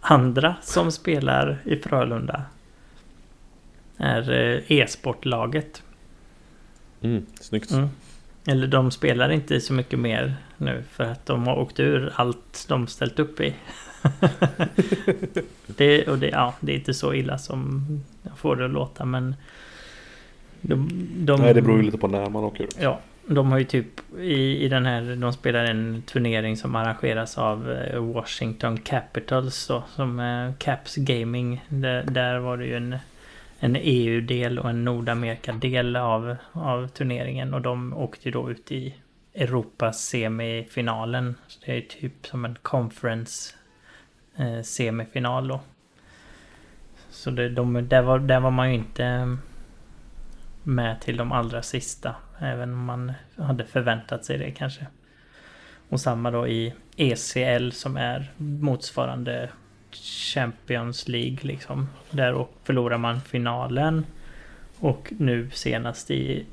Andra 0.00 0.56
som 0.62 0.92
spelar 0.92 1.58
i 1.64 1.76
Frölunda 1.76 2.42
är 3.96 4.32
eh, 4.32 4.72
e-sportlaget. 4.72 5.82
Mm, 7.00 7.26
snyggt. 7.40 7.70
Mm. 7.70 7.88
Eller 8.46 8.66
de 8.66 8.90
spelar 8.90 9.30
inte 9.30 9.60
så 9.60 9.72
mycket 9.72 9.98
mer 9.98 10.34
nu 10.56 10.84
för 10.90 11.04
att 11.04 11.26
de 11.26 11.46
har 11.46 11.56
åkt 11.56 11.80
ur 11.80 12.12
allt 12.14 12.64
de 12.68 12.86
ställt 12.86 13.18
upp 13.18 13.40
i. 13.40 13.54
det, 15.66 16.08
och 16.08 16.18
det, 16.18 16.28
ja, 16.28 16.54
det 16.60 16.72
är 16.72 16.76
inte 16.76 16.94
så 16.94 17.14
illa 17.14 17.38
som 17.38 17.86
jag 18.22 18.38
får 18.38 18.56
det 18.56 18.64
att 18.64 18.70
låta 18.70 19.04
men... 19.04 19.34
De, 20.66 20.88
de, 21.24 21.40
Nej, 21.40 21.54
det 21.54 21.62
beror 21.62 21.76
ju 21.76 21.82
lite 21.82 21.98
på 21.98 22.08
när 22.08 22.30
man 22.30 22.44
åker 22.44 22.64
ut. 22.64 22.76
Ja, 22.80 23.00
de 23.26 23.50
har 23.52 23.58
ju 23.58 23.64
typ 23.64 24.16
i, 24.18 24.64
i 24.64 24.68
den 24.68 24.86
här, 24.86 25.16
de 25.16 25.32
spelar 25.32 25.64
en 25.64 26.02
turnering 26.06 26.56
som 26.56 26.76
arrangeras 26.76 27.38
av 27.38 27.72
eh, 27.72 28.00
Washington 28.00 28.78
Capitals 28.78 29.66
då, 29.66 29.84
som 29.94 30.18
är 30.18 30.52
Caps 30.58 30.96
Gaming. 30.96 31.64
Där, 31.68 32.02
där 32.02 32.38
var 32.38 32.56
det 32.56 32.66
ju 32.66 32.76
en, 32.76 32.96
en 33.58 33.76
EU-del 33.80 34.58
och 34.58 34.70
en 34.70 34.84
Nordamerika-del 34.84 35.96
av, 35.96 36.36
av 36.52 36.88
turneringen 36.88 37.54
och 37.54 37.60
de 37.60 37.94
åkte 37.94 38.28
ju 38.28 38.32
då 38.32 38.50
ut 38.50 38.72
i 38.72 38.94
Europas 39.34 40.04
semifinalen. 40.04 41.34
Så 41.46 41.60
det 41.66 41.76
är 41.76 41.80
typ 41.80 42.26
som 42.26 42.44
en 42.44 42.56
conference 42.62 43.54
eh, 44.36 44.62
semifinal 44.62 45.48
då. 45.48 45.60
Så 47.10 47.30
det, 47.30 47.48
de, 47.48 47.88
där, 47.88 48.02
var, 48.02 48.18
där 48.18 48.40
var 48.40 48.50
man 48.50 48.68
ju 48.68 48.74
inte 48.74 49.36
med 50.64 51.00
till 51.00 51.16
de 51.16 51.32
allra 51.32 51.62
sista. 51.62 52.14
Även 52.38 52.72
om 52.72 52.84
man 52.84 53.12
hade 53.36 53.64
förväntat 53.64 54.24
sig 54.24 54.38
det 54.38 54.50
kanske. 54.50 54.86
Och 55.88 56.00
samma 56.00 56.30
då 56.30 56.48
i 56.48 56.74
ECL 56.96 57.70
som 57.70 57.96
är 57.96 58.32
motsvarande 58.36 59.50
Champions 60.34 61.08
League 61.08 61.38
liksom. 61.42 61.88
Där 62.10 62.46
förlorar 62.64 62.98
man 62.98 63.20
finalen. 63.20 64.06
Och 64.78 65.12
nu 65.18 65.50
senast 65.50 66.10
i 66.10 66.46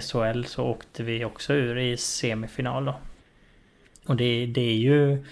SHL 0.00 0.44
så 0.44 0.64
åkte 0.64 1.02
vi 1.02 1.24
också 1.24 1.54
ur 1.54 1.78
i 1.78 1.96
semifinal 1.96 2.84
då. 2.84 2.96
Och 4.06 4.16
det, 4.16 4.46
det 4.46 4.60
är 4.60 4.76
ju... 4.76 5.24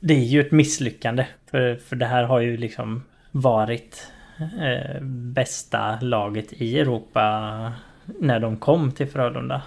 Det 0.00 0.14
är 0.14 0.24
ju 0.24 0.40
ett 0.40 0.52
misslyckande. 0.52 1.26
För, 1.46 1.76
för 1.76 1.96
det 1.96 2.06
här 2.06 2.24
har 2.24 2.40
ju 2.40 2.56
liksom 2.56 3.04
varit 3.30 4.12
eh, 4.42 5.02
bästa 5.02 6.00
laget 6.00 6.52
i 6.52 6.78
Europa 6.78 7.72
när 8.04 8.40
de 8.40 8.56
kom 8.56 8.92
till 8.92 9.06
Frölunda. 9.06 9.62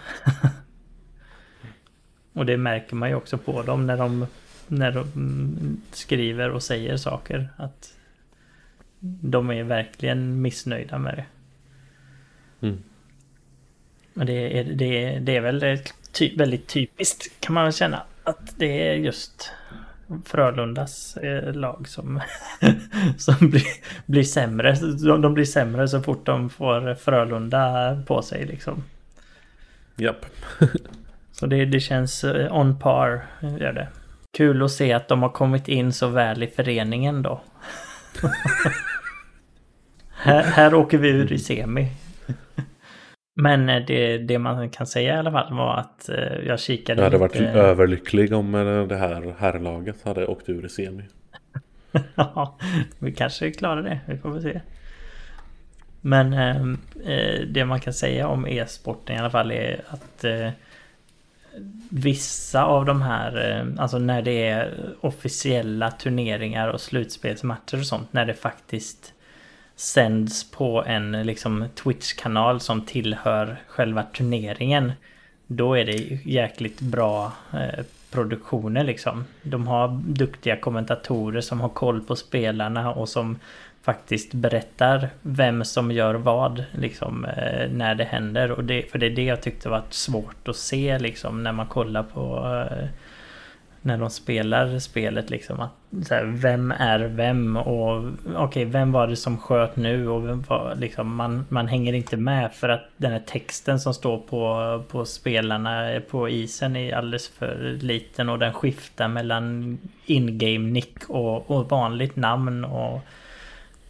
och 2.33 2.45
det 2.45 2.57
märker 2.57 2.95
man 2.95 3.09
ju 3.09 3.15
också 3.15 3.37
på 3.37 3.61
dem 3.61 3.87
när 3.87 3.97
de 3.97 4.27
när 4.67 4.91
de 4.91 5.81
skriver 5.91 6.49
och 6.49 6.63
säger 6.63 6.97
saker. 6.97 7.49
Att 7.57 7.93
de 9.21 9.51
är 9.51 9.63
verkligen 9.63 10.41
missnöjda 10.41 10.97
med 10.97 11.15
det. 11.15 11.25
Mm. 12.67 12.83
Men 14.13 14.27
det 14.27 14.59
är, 14.59 14.63
det, 14.63 15.03
är, 15.03 15.19
det 15.19 15.35
är 15.35 15.41
väl 15.41 15.79
ty, 16.11 16.35
väldigt 16.37 16.67
typiskt 16.67 17.39
kan 17.39 17.53
man 17.53 17.63
väl 17.63 17.73
känna. 17.73 18.03
Att 18.23 18.59
det 18.59 18.89
är 18.89 18.93
just 18.93 19.51
Frölundas 20.25 21.17
eh, 21.17 21.53
lag 21.53 21.87
som, 21.87 22.21
som 23.17 23.49
blir, 23.49 23.67
blir 24.05 24.23
sämre. 24.23 24.75
De, 24.75 25.21
de 25.21 25.33
blir 25.33 25.45
sämre 25.45 25.87
så 25.87 26.01
fort 26.01 26.25
de 26.25 26.49
får 26.49 26.95
Frölunda 26.95 27.97
på 28.07 28.21
sig 28.21 28.45
liksom. 28.45 28.83
Japp. 29.95 30.25
så 31.31 31.45
det, 31.45 31.65
det 31.65 31.79
känns 31.79 32.23
eh, 32.23 32.55
on 32.55 32.79
par, 32.79 33.25
gör 33.41 33.73
det. 33.73 33.87
Kul 34.37 34.63
att 34.63 34.71
se 34.71 34.93
att 34.93 35.07
de 35.07 35.21
har 35.21 35.29
kommit 35.29 35.67
in 35.67 35.93
så 35.93 36.07
väl 36.07 36.43
i 36.43 36.47
föreningen 36.47 37.21
då. 37.21 37.41
här, 40.09 40.43
här 40.43 40.73
åker 40.73 40.97
vi 40.97 41.09
ur 41.09 41.33
i 41.33 41.39
semi. 41.39 41.91
Men 43.37 43.69
eh, 43.69 43.85
det, 43.87 44.17
det 44.17 44.39
man 44.39 44.69
kan 44.69 44.87
säga 44.87 45.15
i 45.15 45.17
alla 45.17 45.31
fall 45.31 45.53
var 45.53 45.77
att 45.77 46.09
eh, 46.09 46.47
jag 46.47 46.59
kikade 46.59 47.01
Jag 47.01 47.05
hade 47.05 47.17
varit 47.17 47.35
lite... 47.35 47.51
överlycklig 47.51 48.33
om 48.33 48.55
eh, 48.55 48.87
det 48.87 48.97
här 48.97 49.35
herrlaget 49.39 50.03
hade 50.03 50.27
åkt 50.27 50.49
ur 50.49 50.65
i 50.65 50.69
semi. 50.69 51.03
ja, 52.15 52.57
vi 52.99 53.11
kanske 53.11 53.51
klarar 53.51 53.83
det. 53.83 53.99
Vi 54.05 54.17
får 54.17 54.29
väl 54.29 54.41
se. 54.41 54.61
Men 56.01 56.33
eh, 56.33 57.41
det 57.47 57.65
man 57.65 57.79
kan 57.79 57.93
säga 57.93 58.27
om 58.27 58.47
e-sporten 58.47 59.15
i 59.15 59.19
alla 59.19 59.29
fall 59.29 59.51
är 59.51 59.81
att 59.87 60.23
eh, 60.23 60.49
vissa 61.89 62.63
av 62.65 62.85
de 62.85 63.01
här, 63.01 63.51
eh, 63.51 63.81
alltså 63.81 63.99
när 63.99 64.21
det 64.21 64.47
är 64.47 64.93
officiella 65.01 65.91
turneringar 65.91 66.67
och 66.67 66.81
slutspelsmatcher 66.81 67.77
och 67.79 67.85
sånt, 67.85 68.13
när 68.13 68.25
det 68.25 68.33
faktiskt 68.33 69.13
sänds 69.75 70.51
på 70.51 70.83
en 70.83 71.11
liksom 71.11 71.65
Twitch-kanal 71.75 72.59
som 72.59 72.81
tillhör 72.81 73.57
själva 73.67 74.03
turneringen. 74.03 74.91
Då 75.47 75.73
är 75.73 75.85
det 75.85 76.19
jäkligt 76.25 76.81
bra 76.81 77.31
eh, 77.53 77.85
produktioner 78.11 78.83
liksom. 78.83 79.25
De 79.41 79.67
har 79.67 80.01
duktiga 80.07 80.55
kommentatorer 80.55 81.41
som 81.41 81.61
har 81.61 81.69
koll 81.69 82.01
på 82.01 82.15
spelarna 82.15 82.93
och 82.93 83.09
som 83.09 83.39
faktiskt 83.81 84.33
berättar 84.33 85.09
vem 85.21 85.65
som 85.65 85.91
gör 85.91 86.13
vad 86.13 86.63
liksom 86.71 87.25
eh, 87.25 87.69
när 87.71 87.95
det 87.95 88.03
händer. 88.03 88.51
Och 88.51 88.63
det, 88.63 88.91
för 88.91 88.99
det 88.99 89.05
är 89.05 89.15
det 89.15 89.23
jag 89.23 89.41
tyckte 89.41 89.69
var 89.69 89.83
svårt 89.89 90.47
att 90.47 90.55
se 90.55 90.99
liksom 90.99 91.43
när 91.43 91.51
man 91.51 91.67
kollar 91.67 92.03
på 92.03 92.47
eh, 92.71 92.87
när 93.85 93.97
de 93.97 94.09
spelar 94.09 94.79
spelet 94.79 95.29
liksom. 95.29 95.59
Att, 95.59 96.09
här, 96.09 96.23
vem 96.25 96.71
är 96.71 96.99
vem 96.99 97.57
och 97.57 97.97
okej, 98.25 98.37
okay, 98.37 98.65
vem 98.65 98.91
var 98.91 99.07
det 99.07 99.15
som 99.15 99.37
sköt 99.37 99.75
nu 99.75 100.09
och 100.09 100.27
vem 100.27 100.41
var, 100.41 100.75
liksom, 100.75 101.15
man, 101.15 101.45
man 101.49 101.67
hänger 101.67 101.93
inte 101.93 102.17
med 102.17 102.51
för 102.51 102.69
att 102.69 102.89
den 102.97 103.11
här 103.11 103.19
texten 103.19 103.79
som 103.79 103.93
står 103.93 104.17
på, 104.17 104.83
på 104.87 105.05
spelarna 105.05 106.01
på 106.09 106.29
isen 106.29 106.75
är 106.75 106.95
alldeles 106.95 107.27
för 107.27 107.77
liten 107.81 108.29
och 108.29 108.39
den 108.39 108.53
skiftar 108.53 109.07
mellan 109.07 109.77
in-game 110.05 110.71
nick 110.71 111.09
och, 111.09 111.51
och 111.51 111.69
vanligt 111.69 112.15
namn 112.15 112.65
och, 112.65 113.01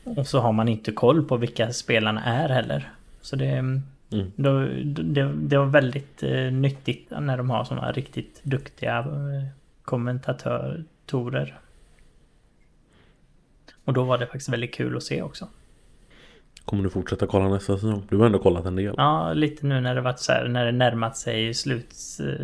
och 0.03 0.27
så 0.27 0.39
har 0.39 0.51
man 0.51 0.67
inte 0.67 0.91
koll 0.91 1.23
på 1.23 1.37
vilka 1.37 1.73
spelarna 1.73 2.23
är 2.23 2.49
heller. 2.49 2.89
Så 3.21 3.35
det, 3.35 3.45
mm. 3.45 3.81
då, 4.35 4.59
det, 5.03 5.33
det 5.33 5.57
var 5.57 5.65
väldigt 5.65 6.23
eh, 6.23 6.51
nyttigt 6.51 7.11
när 7.19 7.37
de 7.37 7.49
har 7.49 7.63
sådana 7.63 7.91
riktigt 7.91 8.41
duktiga 8.43 8.99
eh, 8.99 9.64
kommentatorer. 9.85 11.59
Och 13.85 13.93
då 13.93 14.03
var 14.03 14.17
det 14.17 14.25
faktiskt 14.25 14.49
väldigt 14.49 14.73
kul 14.73 14.97
att 14.97 15.03
se 15.03 15.21
också. 15.21 15.47
Kommer 16.65 16.83
du 16.83 16.89
fortsätta 16.89 17.27
kolla 17.27 17.47
nästa 17.47 17.75
säsong? 17.75 18.07
Du 18.09 18.17
har 18.17 18.25
ändå 18.25 18.39
kollat 18.39 18.65
en 18.65 18.75
del. 18.75 18.93
Ja, 18.97 19.33
lite 19.33 19.65
nu 19.65 19.81
när 19.81 19.95
det 19.95 20.01
varit 20.01 20.19
så 20.19 20.31
här, 20.31 20.47
när 20.47 20.65
det 20.65 20.71
närmat 20.71 21.17
sig 21.17 21.53
slut, 21.53 21.93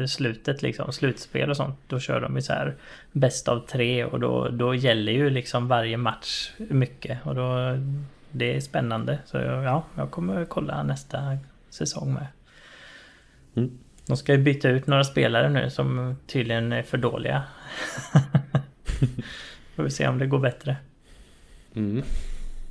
slutet 0.07 0.61
liksom, 0.61 0.91
slutspel 0.91 1.49
och 1.49 1.57
sånt. 1.57 1.79
Då 1.87 1.99
kör 1.99 2.21
de 2.21 2.35
ju 2.35 2.41
så 2.41 2.53
här 2.53 2.75
bäst 3.11 3.47
av 3.47 3.59
tre 3.59 4.05
och 4.05 4.19
då, 4.19 4.49
då 4.49 4.75
gäller 4.75 5.11
ju 5.11 5.29
liksom 5.29 5.67
varje 5.67 5.97
match 5.97 6.51
mycket. 6.57 7.25
Och 7.25 7.35
då, 7.35 7.77
det 8.31 8.55
är 8.55 8.59
spännande. 8.59 9.19
Så 9.25 9.37
ja, 9.37 9.83
jag 9.95 10.11
kommer 10.11 10.45
kolla 10.45 10.83
nästa 10.83 11.37
säsong 11.69 12.13
med. 12.13 12.27
Mm. 13.55 13.79
De 14.07 14.17
ska 14.17 14.31
ju 14.31 14.37
byta 14.37 14.69
ut 14.69 14.87
några 14.87 15.03
spelare 15.03 15.49
nu 15.49 15.69
som 15.69 16.15
tydligen 16.27 16.71
är 16.71 16.83
för 16.83 16.97
dåliga. 16.97 17.43
Får 19.75 19.83
vi 19.83 19.89
se 19.89 20.07
om 20.07 20.17
det 20.17 20.27
går 20.27 20.39
bättre. 20.39 20.75
Mm. 21.75 22.03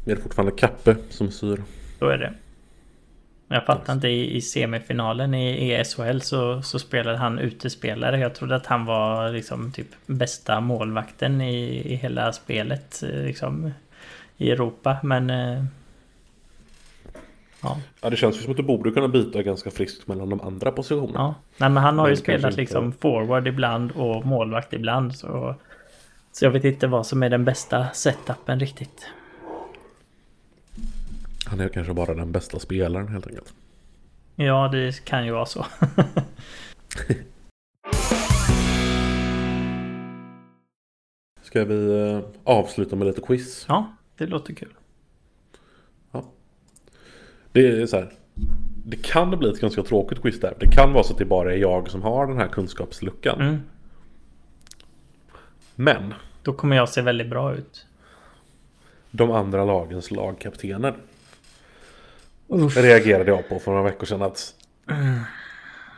Är 0.07 0.15
det 0.15 0.17
fortfarande 0.17 0.53
Kappe 0.53 0.97
som 1.09 1.31
syr? 1.31 1.63
Så 1.99 2.09
är 2.09 2.19
det. 2.19 2.33
Jag 3.49 3.67
fattar 3.67 3.93
inte, 3.93 4.09
i, 4.09 4.41
semifinalen 4.41 5.35
i 5.35 5.73
ESHL 5.73 6.21
så, 6.21 6.63
så 6.63 6.79
spelade 6.79 7.19
han 7.19 7.39
utespelare. 7.39 8.19
Jag 8.19 8.35
trodde 8.35 8.57
att 8.57 8.67
han 8.67 8.85
var 8.85 9.33
liksom 9.33 9.73
typ 9.73 9.87
bästa 10.07 10.61
målvakten 10.61 11.41
i, 11.41 11.93
i 11.93 11.95
hela 11.95 12.33
spelet 12.33 13.03
liksom, 13.03 13.73
i 14.37 14.51
Europa. 14.51 14.97
Men 15.03 15.31
eh, 15.31 15.65
Ja. 17.63 17.81
ja, 18.01 18.11
det 18.11 18.17
känns 18.17 18.37
ju 18.37 18.43
som 18.43 18.51
att 18.51 18.57
du 18.57 18.63
borde 18.63 18.91
kunna 18.91 19.09
byta 19.09 19.43
ganska 19.43 19.71
friskt 19.71 20.07
mellan 20.07 20.29
de 20.29 20.41
andra 20.41 20.73
positionerna. 20.73 21.19
Ja, 21.19 21.35
nej 21.57 21.71
men 21.71 21.83
han 21.83 21.99
har 21.99 22.05
men 22.05 22.13
ju 22.13 22.17
spelat 22.17 22.57
liksom 22.57 22.85
inte... 22.85 22.99
forward 22.99 23.49
ibland 23.49 23.93
och 23.93 24.27
målvakt 24.27 24.73
ibland. 24.73 25.15
Så, 25.15 25.55
så 26.33 26.45
jag 26.45 26.51
vet 26.51 26.65
inte 26.65 26.87
vad 26.87 27.07
som 27.07 27.23
är 27.23 27.31
den 27.31 27.45
bästa 27.45 27.87
setupen 27.95 28.61
riktigt. 28.61 29.07
Han 31.47 31.61
är 31.61 31.69
kanske 31.69 31.95
bara 31.95 32.15
den 32.15 32.33
bästa 32.33 32.59
spelaren 32.59 33.09
helt 33.09 33.27
enkelt. 33.27 33.55
Ja, 34.37 34.69
det 34.73 35.05
kan 35.05 35.27
ju 35.27 35.33
vara 35.33 35.47
så. 35.47 35.67
Ska 41.43 41.65
vi 41.65 42.11
eh, 42.13 42.21
avsluta 42.45 42.97
med 42.97 43.07
lite 43.07 43.21
quiz? 43.21 43.65
Ja, 43.69 43.93
det 44.17 44.27
låter 44.27 44.55
kul. 44.55 44.75
Det 47.53 47.69
är 47.69 47.87
så 47.87 47.97
här. 47.97 48.13
Det 48.85 48.97
kan 49.03 49.39
bli 49.39 49.51
ett 49.51 49.61
ganska 49.61 49.83
tråkigt 49.83 50.23
quiz 50.23 50.41
där. 50.41 50.55
Det 50.61 50.67
kan 50.67 50.93
vara 50.93 51.05
så 51.05 51.13
att 51.13 51.19
det 51.19 51.25
bara 51.25 51.53
är 51.53 51.57
jag 51.57 51.91
som 51.91 52.03
har 52.03 52.27
den 52.27 52.37
här 52.37 52.49
kunskapsluckan. 52.49 53.41
Mm. 53.41 53.61
Men. 55.75 56.15
Då 56.43 56.53
kommer 56.53 56.77
jag 56.77 56.89
se 56.89 57.03
väldigt 57.03 57.31
bra 57.31 57.55
ut. 57.55 57.87
De 59.11 59.31
andra 59.31 59.65
lagens 59.65 60.11
lagkaptener. 60.11 60.95
Uff. 62.49 62.77
Reagerade 62.77 63.31
jag 63.31 63.49
på 63.49 63.59
för 63.59 63.71
några 63.71 63.85
veckor 63.85 64.07
sedan 64.07 64.23
att. 64.23 64.55
Mm. 64.91 65.21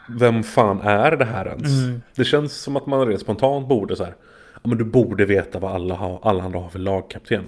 Vem 0.08 0.42
fan 0.42 0.80
är 0.80 1.16
det 1.16 1.24
här 1.24 1.46
ens? 1.46 1.84
Mm. 1.84 2.02
Det 2.14 2.24
känns 2.24 2.54
som 2.54 2.76
att 2.76 2.86
man 2.86 3.06
rent 3.06 3.20
spontant 3.20 3.68
borde 3.68 3.96
så 3.96 4.04
här. 4.04 4.14
Ja 4.54 4.60
men 4.62 4.78
du 4.78 4.84
borde 4.84 5.24
veta 5.24 5.58
vad 5.58 5.72
alla, 5.72 5.94
har, 5.94 6.20
alla 6.22 6.42
andra 6.42 6.58
har 6.58 6.68
för 6.68 6.78
lagkapten. 6.78 7.44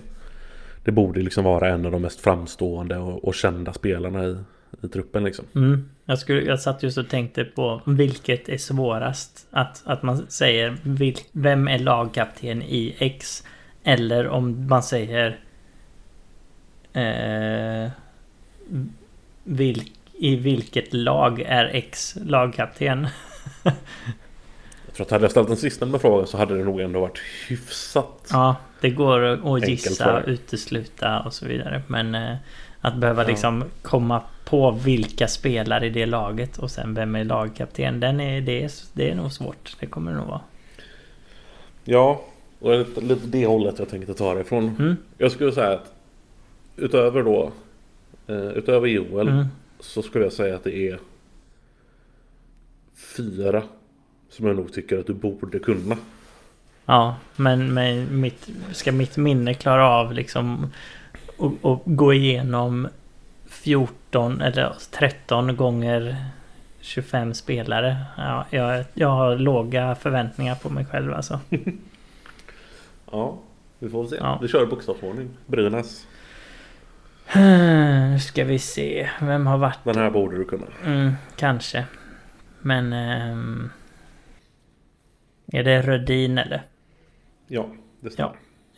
Det 0.85 0.93
borde 0.93 1.21
liksom 1.21 1.45
vara 1.45 1.69
en 1.69 1.87
av 1.87 1.93
de 1.93 2.03
mest 2.03 2.21
framstående 2.21 2.97
och, 2.97 3.25
och 3.25 3.35
kända 3.35 3.73
spelarna 3.73 4.25
i, 4.25 4.37
i 4.83 4.89
truppen 4.89 5.25
liksom. 5.25 5.45
Mm. 5.55 5.91
Jag, 6.05 6.19
skulle, 6.19 6.43
jag 6.43 6.61
satt 6.61 6.83
just 6.83 6.99
och 6.99 7.09
tänkte 7.09 7.45
på 7.45 7.81
vilket 7.87 8.49
är 8.49 8.59
svårast. 8.59 9.47
Att, 9.51 9.83
att 9.87 10.03
man 10.03 10.27
säger 10.29 10.77
vil, 10.83 11.17
vem 11.33 11.69
är 11.69 11.79
lagkapten 11.79 12.63
i 12.63 12.97
X? 12.99 13.45
Eller 13.85 14.29
om 14.29 14.67
man 14.69 14.83
säger 14.83 15.39
eh, 16.93 17.91
vilk, 19.45 19.93
i 20.13 20.37
vilket 20.37 20.93
lag 20.93 21.41
är 21.41 21.65
X 21.65 22.17
lagkapten? 22.25 23.07
tror 24.97 25.07
att 25.07 25.11
hade 25.11 25.25
jag 25.25 25.31
ställt 25.31 25.49
den 25.49 25.57
sista 25.57 25.99
frågan 25.99 26.27
så 26.27 26.37
hade 26.37 26.59
det 26.59 26.65
nog 26.65 26.81
ändå 26.81 27.01
varit 27.01 27.19
hyfsat 27.49 28.29
Ja 28.31 28.57
det 28.85 28.91
går 28.91 29.25
att 29.25 29.69
gissa, 29.69 30.23
utesluta 30.23 31.21
och 31.21 31.33
så 31.33 31.47
vidare. 31.47 31.83
Men 31.87 32.15
eh, 32.15 32.37
att 32.81 32.97
behöva 32.97 33.23
ja. 33.23 33.29
liksom 33.29 33.65
komma 33.83 34.23
på 34.45 34.71
vilka 34.71 35.29
spelare 35.29 35.87
i 35.87 35.91
det 35.91 36.07
laget 36.07 36.59
och 36.59 36.71
sen 36.71 36.95
vem 36.95 37.15
är 37.15 37.25
lagkapten. 37.25 38.01
Den 38.01 38.21
är, 38.21 38.41
det, 38.41 38.63
är, 38.63 38.71
det 38.93 39.11
är 39.11 39.15
nog 39.15 39.33
svårt. 39.33 39.77
Det 39.81 39.87
kommer 39.87 40.11
det 40.11 40.17
nog 40.17 40.27
vara. 40.27 40.41
Ja, 41.85 42.25
och 42.61 42.71
det 42.71 42.77
är 42.77 43.01
lite 43.01 43.27
det 43.27 43.47
hållet 43.47 43.79
jag 43.79 43.89
tänkte 43.89 44.15
ta 44.15 44.35
det 44.35 44.41
ifrån. 44.41 44.77
Mm. 44.79 44.97
Jag 45.19 45.33
skulle 45.33 45.53
säga 45.53 45.73
att 45.73 45.93
utöver 46.77 47.23
då 47.23 47.53
eh, 48.27 48.49
Utöver 48.49 48.87
Joel 48.87 49.29
mm. 49.29 49.47
så 49.81 50.03
skulle 50.03 50.25
jag 50.25 50.33
säga 50.33 50.57
att 50.57 50.65
det 50.65 50.77
är 50.77 50.99
Fyra 53.17 53.63
Som 54.35 54.47
jag 54.47 54.57
nog 54.57 54.73
tycker 54.73 54.99
att 54.99 55.07
du 55.07 55.15
borde 55.15 55.59
kunna. 55.59 55.97
Ja, 56.87 57.17
men 57.37 57.75
med 57.75 58.13
mitt, 58.13 58.49
ska 58.73 58.93
mitt 58.93 59.17
minne 59.17 59.55
klara 59.55 59.89
av 59.89 60.13
liksom 60.13 60.73
och, 61.37 61.53
och 61.61 61.83
gå 61.85 62.13
igenom 62.13 62.89
14 63.47 64.41
eller 64.41 64.73
13 64.91 65.57
gånger 65.57 66.17
25 66.81 67.35
spelare. 67.35 67.97
Ja, 68.17 68.47
jag, 68.51 68.85
jag 68.95 69.09
har 69.09 69.37
låga 69.37 69.95
förväntningar 69.95 70.55
på 70.55 70.69
mig 70.69 70.85
själv 70.85 71.15
alltså. 71.15 71.41
Ja, 73.13 73.39
vi 73.79 73.89
får 73.89 74.07
se. 74.07 74.17
Ja. 74.17 74.39
Vi 74.43 74.49
kör 74.49 74.67
bokstavsordning. 74.67 75.31
Brynäs. 75.47 76.07
Nu 77.35 78.21
ska 78.21 78.45
vi 78.45 78.59
se. 78.59 79.11
Vem 79.21 79.47
har 79.47 79.59
varit... 79.59 79.79
Den 79.85 79.97
här 79.97 80.11
borde 80.11 80.37
du 80.37 80.45
kunna. 80.45 80.67
Mm, 80.85 81.13
kanske. 81.37 81.85
Men... 82.61 82.93
ehm, 82.93 83.71
är 85.47 85.65
det 85.65 85.83
Rödin 85.83 86.39
eller? 86.39 86.63
Ja, 87.47 87.67
det 88.01 88.11
stämmer. 88.11 88.37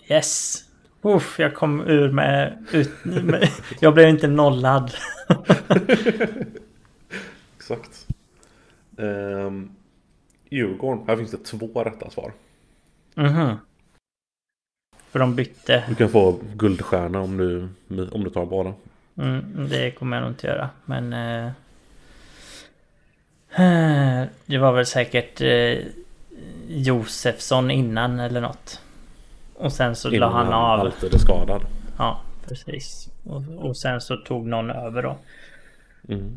Yes! 0.09 0.63
Uff, 1.03 1.39
jag 1.39 1.55
kom 1.55 1.81
ur 1.81 2.13
med... 2.13 2.67
Ut, 2.73 3.05
med 3.05 3.49
jag 3.81 3.95
blev 3.95 4.09
inte 4.09 4.29
nollad. 4.29 4.95
Exakt. 7.57 8.07
Ehm, 8.99 9.71
Djurgården. 10.51 11.05
Här 11.07 11.17
finns 11.17 11.31
det 11.31 11.45
två 11.45 11.85
rätta 11.85 12.11
svar. 12.11 12.33
Mhm. 13.15 13.57
För 15.11 15.19
de 15.19 15.35
bytte. 15.35 15.85
Du 15.89 15.95
kan 15.95 16.09
få 16.09 16.41
guldstjärna 16.55 17.21
om 17.21 17.37
du, 17.37 17.69
om 18.09 18.25
du 18.25 18.31
tar 18.31 18.47
båda. 18.47 18.75
Mm, 19.19 19.69
det 19.69 19.91
kommer 19.91 20.17
jag 20.17 20.23
nog 20.23 20.33
inte 20.33 20.47
göra. 20.47 20.71
Men... 20.85 21.13
eh, 21.13 21.53
det 24.47 24.59
var 24.59 24.73
väl 24.73 24.87
säkert 24.87 25.41
eh, 25.41 25.79
Josefsson 26.69 27.71
innan 27.71 28.21
eller 28.21 28.41
något. 28.41 28.81
Och 29.55 29.73
sen 29.73 29.97
så 29.97 30.11
la 30.11 30.31
han 30.31 30.53
av. 30.53 30.81
alltid 30.81 31.15
är 31.15 31.19
skadad. 31.19 31.63
Ja, 31.99 32.21
precis. 32.49 33.09
Och, 33.25 33.43
och 33.59 33.77
sen 33.77 34.01
så 34.01 34.17
tog 34.17 34.47
någon 34.47 34.71
över 34.71 35.03
då. 35.03 35.19
Mm. 36.09 36.37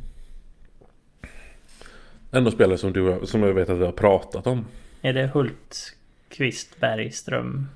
Ändå 2.31 2.51
spelare 2.51 2.77
som, 2.77 2.93
du, 2.93 3.19
som 3.23 3.43
jag 3.43 3.53
vet 3.53 3.69
att 3.69 3.77
vi 3.77 3.85
har 3.85 3.91
pratat 3.91 4.47
om. 4.47 4.65
Är 5.01 5.13
det 5.13 5.27
Hultqvist 5.27 6.79
Bergström? 6.79 7.67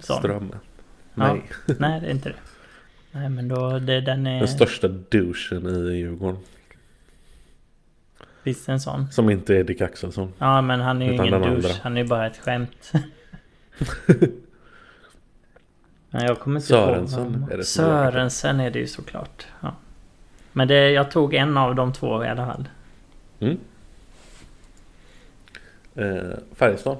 Sån? 0.00 0.18
Ström. 0.18 0.52
Ja. 0.52 0.58
Nej. 1.14 1.42
Nej, 1.78 2.00
det 2.00 2.06
är 2.06 2.10
inte 2.10 2.28
det. 2.28 2.36
Nej, 3.10 3.28
men 3.28 3.48
då... 3.48 3.78
Det, 3.78 4.00
den 4.00 4.26
är... 4.26 4.38
Den 4.38 4.48
största 4.48 4.88
douchen 4.88 5.66
i 5.66 5.96
Djurgården. 5.96 6.38
Visst 8.46 8.68
en 8.68 8.80
sån? 8.80 9.12
Som 9.12 9.30
inte 9.30 9.56
är 9.56 9.64
Dick 9.64 9.80
Axelsson. 9.80 10.32
Ja, 10.38 10.60
men 10.60 10.80
han 10.80 11.02
är 11.02 11.06
ju 11.06 11.12
ingen 11.12 11.42
douche. 11.42 11.80
Han 11.82 11.96
är 11.96 12.02
ju 12.02 12.08
bara 12.08 12.26
ett 12.26 12.36
skämt. 12.36 12.92
Nej, 16.10 16.26
jag 16.26 16.38
kommer 16.40 16.56
inte 16.56 16.68
Sörensen 16.68 17.34
ihåg. 17.34 17.52
är 17.52 17.56
det 17.56 17.64
Sörensen 17.64 18.60
är 18.60 18.70
det 18.70 18.78
ju 18.78 18.86
såklart. 18.86 19.46
Ja. 19.60 19.74
Men 20.52 20.68
det, 20.68 20.90
jag 20.90 21.10
tog 21.10 21.34
en 21.34 21.56
av 21.56 21.74
de 21.74 21.92
två 21.92 22.24
i 22.24 22.28
alla 22.28 22.46
fall. 22.46 22.68
Mm. 23.40 23.58
Eh, 25.94 26.36
Färjestad. 26.54 26.96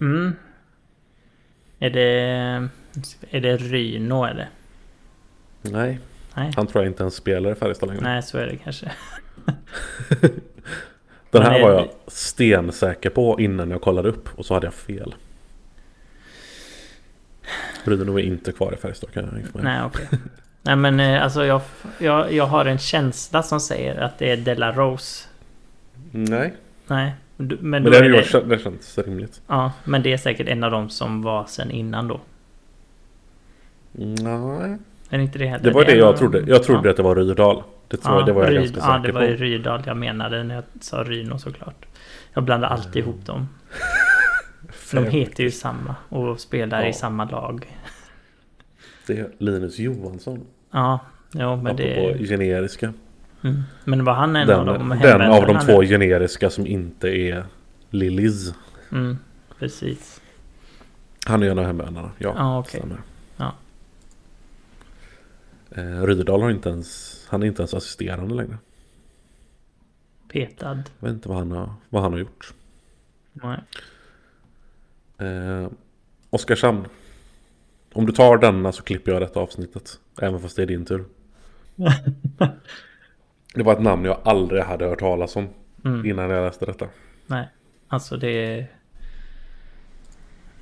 Mm. 0.00 0.36
Är 1.78 1.90
det... 1.90 2.08
Är 3.30 3.40
det 3.40 3.56
Ryno 3.56 4.24
eller? 4.24 4.48
Nej, 5.62 6.00
Nej. 6.34 6.52
han 6.56 6.66
tror 6.66 6.84
jag 6.84 6.90
inte 6.90 7.02
ens 7.02 7.14
spelar 7.14 7.52
i 7.52 7.54
Färjestad 7.54 7.88
längre. 7.88 8.02
Nej, 8.02 8.22
så 8.22 8.38
är 8.38 8.46
det 8.46 8.56
kanske. 8.56 8.92
Den 11.30 11.42
här 11.42 11.58
är 11.58 11.62
var 11.62 11.72
jag 11.72 11.88
stensäker 12.06 13.10
på 13.10 13.40
innan 13.40 13.70
jag 13.70 13.80
kollade 13.80 14.08
upp 14.08 14.28
och 14.38 14.46
så 14.46 14.54
hade 14.54 14.66
jag 14.66 14.74
fel. 14.74 15.14
Brydde 17.84 18.12
är 18.12 18.18
inte 18.18 18.52
kvar 18.52 18.74
i 18.74 18.76
Färjestad 18.76 19.12
kan 19.12 19.24
jag 19.32 19.40
informera. 19.40 19.72
Nej, 19.72 19.82
okej. 19.86 20.08
Nej, 20.62 20.76
men 20.76 21.00
eh, 21.00 21.22
alltså 21.22 21.44
jag, 21.44 21.60
jag, 21.98 22.32
jag 22.32 22.46
har 22.46 22.64
en 22.64 22.78
känsla 22.78 23.42
som 23.42 23.60
säger 23.60 24.00
att 24.00 24.18
det 24.18 24.30
är 24.30 24.36
Della 24.36 24.72
Rose. 24.72 25.28
Nej, 26.10 26.54
Nej, 26.86 27.14
du- 27.36 27.58
men, 27.60 27.82
men 27.82 27.92
det, 27.92 27.98
är 27.98 28.02
det... 28.02 28.40
det 28.48 28.58
känns 28.62 28.98
rimligt. 28.98 29.40
Ja, 29.46 29.72
men 29.84 30.02
det 30.02 30.12
är 30.12 30.16
säkert 30.16 30.48
en 30.48 30.64
av 30.64 30.70
dem 30.70 30.90
som 30.90 31.22
var 31.22 31.44
sen 31.46 31.70
innan 31.70 32.08
då. 32.08 32.20
Nej, 33.92 34.78
Är 35.14 35.18
det 35.18 35.24
inte 35.24 35.38
det 35.38 35.46
heller? 35.46 35.64
det 35.64 35.70
var 35.70 35.82
är 35.82 35.86
det 35.86 35.94
jag 35.96 36.16
trodde. 36.16 36.42
Jag 36.46 36.62
trodde 36.62 36.88
ja. 36.88 36.90
att 36.90 36.96
det 36.96 37.02
var 37.02 37.16
Rydal. 37.16 37.62
Det, 37.88 38.00
jag, 38.04 38.26
det 38.26 38.32
var 38.32 38.44
jag 38.44 38.52
Ryd- 38.52 38.56
ganska 38.60 38.78
Ja, 38.80 38.86
säker 38.96 39.06
det 39.06 39.12
var 39.12 39.22
ju 39.22 39.36
på. 39.36 39.42
Rydal 39.42 39.82
jag 39.86 39.96
menade 39.96 40.44
när 40.44 40.54
jag 40.54 40.64
sa 40.80 41.04
Ryno 41.04 41.38
såklart. 41.38 41.86
Jag 42.34 42.44
blandar 42.44 42.68
alltid 42.68 42.96
ihop 42.96 43.26
dem. 43.26 43.48
De 44.92 45.04
heter 45.06 45.44
ju 45.44 45.50
samma 45.50 45.94
och 46.08 46.40
spelar 46.40 46.82
Ja. 46.82 46.88
i 46.88 46.92
samma 46.92 47.24
lag. 47.24 47.76
Det 49.06 49.18
är 49.18 49.28
Linus 49.38 49.78
Johansson. 49.78 50.40
Ja, 50.70 50.98
jo 51.32 51.56
men 51.56 51.66
Apropå 51.66 52.14
det... 52.18 52.26
generiska. 52.28 52.92
Mm. 53.44 53.62
Men 53.84 54.04
var 54.04 54.12
han 54.14 54.36
en 54.36 54.46
Den, 54.46 54.58
av 54.60 54.66
dem? 54.66 54.98
den 55.02 55.20
av 55.22 55.46
de 55.46 55.58
två 55.60 55.82
generiska 55.82 56.50
som 56.50 56.66
inte 56.66 57.08
är 57.08 57.44
Lillis. 57.90 58.54
Mm, 58.92 59.18
precis. 59.58 60.20
Han 61.26 61.42
är 61.42 61.50
en 61.50 61.58
av 61.58 61.64
hemvändarna. 61.64 62.10
Ja, 62.18 62.34
Ja, 62.36 62.58
okej. 62.58 62.80
stämmer. 62.80 62.98
Eh, 65.74 66.02
Rydal 66.02 66.42
har 66.42 66.50
inte 66.50 66.68
ens, 66.68 67.20
han 67.30 67.42
är 67.42 67.46
inte 67.46 67.62
ens 67.62 67.74
assisterande 67.74 68.34
längre. 68.34 68.58
Petad. 70.28 70.82
Jag 70.98 71.06
vet 71.08 71.14
inte 71.14 71.28
vad 71.28 71.38
han 71.38 71.50
har, 71.50 71.72
vad 71.88 72.02
han 72.02 72.12
har 72.12 72.18
gjort. 72.20 72.54
Nej. 73.32 73.58
Eh, 75.18 75.68
Oskarshamn. 76.30 76.86
Om 77.92 78.06
du 78.06 78.12
tar 78.12 78.38
denna 78.38 78.72
så 78.72 78.82
klipper 78.82 79.12
jag 79.12 79.22
detta 79.22 79.40
avsnittet. 79.40 80.00
Även 80.20 80.40
fast 80.40 80.56
det 80.56 80.62
är 80.62 80.66
din 80.66 80.84
tur. 80.84 81.04
Det 83.54 83.62
var 83.62 83.72
ett 83.72 83.82
namn 83.82 84.04
jag 84.04 84.20
aldrig 84.24 84.62
hade 84.62 84.86
hört 84.86 84.98
talas 84.98 85.36
om 85.36 85.48
Mm. 85.84 86.06
innan 86.06 86.30
jag 86.30 86.44
läste 86.46 86.66
detta. 86.66 86.88
Nej, 87.26 87.48
alltså 87.88 88.16
det 88.16 88.28
är 88.30 88.66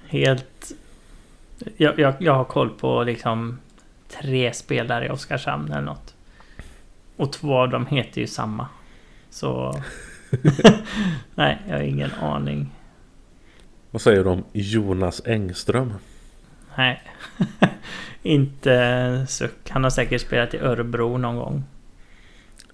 helt... 0.06 0.72
Jag, 1.76 1.98
jag, 1.98 2.14
jag 2.18 2.34
har 2.34 2.44
koll 2.44 2.70
på 2.70 3.02
liksom 3.02 3.58
tre 4.20 4.52
spelare 4.52 5.06
i 5.06 5.10
Oskarshamn 5.10 5.72
eller 5.72 5.80
något. 5.82 6.14
Och 7.16 7.32
två 7.32 7.54
av 7.58 7.68
dem 7.70 7.86
heter 7.86 8.20
ju 8.20 8.26
samma. 8.26 8.68
Så... 9.30 9.82
Nej, 11.34 11.58
jag 11.68 11.74
har 11.76 11.82
ingen 11.82 12.10
aning. 12.12 12.70
Vad 13.90 14.02
säger 14.02 14.24
du 14.24 14.30
om 14.30 14.44
Jonas 14.52 15.22
Engström? 15.26 15.92
Nej. 16.76 17.02
Inte 18.22 19.26
suck. 19.28 19.70
Han 19.70 19.82
har 19.84 19.90
säkert 19.90 20.20
spelat 20.20 20.54
i 20.54 20.58
Örebro 20.58 21.16
någon 21.18 21.36
gång. 21.36 21.64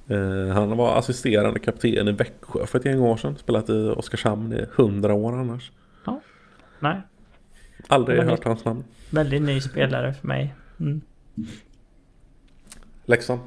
Eh, 0.08 0.54
han 0.54 0.76
var 0.76 0.98
assisterande 0.98 1.60
kapten 1.60 2.08
i 2.08 2.12
Växjö 2.12 2.66
för 2.66 2.78
ett 2.78 2.84
gäng 2.84 3.00
år 3.00 3.16
sedan. 3.16 3.36
Spelat 3.36 3.70
i 3.70 3.88
Oskarshamn 3.96 4.52
i 4.52 4.66
hundra 4.74 5.14
år 5.14 5.32
annars. 5.40 5.70
Nej, 6.80 7.00
Aldrig 7.88 8.18
Men- 8.18 8.28
hört 8.28 8.44
hans 8.44 8.64
namn. 8.64 8.84
väldigt 9.10 9.42
ny 9.42 9.60
spelare 9.60 10.14
för 10.14 10.26
mig. 10.26 10.54
Mm. 10.80 11.00
Leksand. 13.04 13.40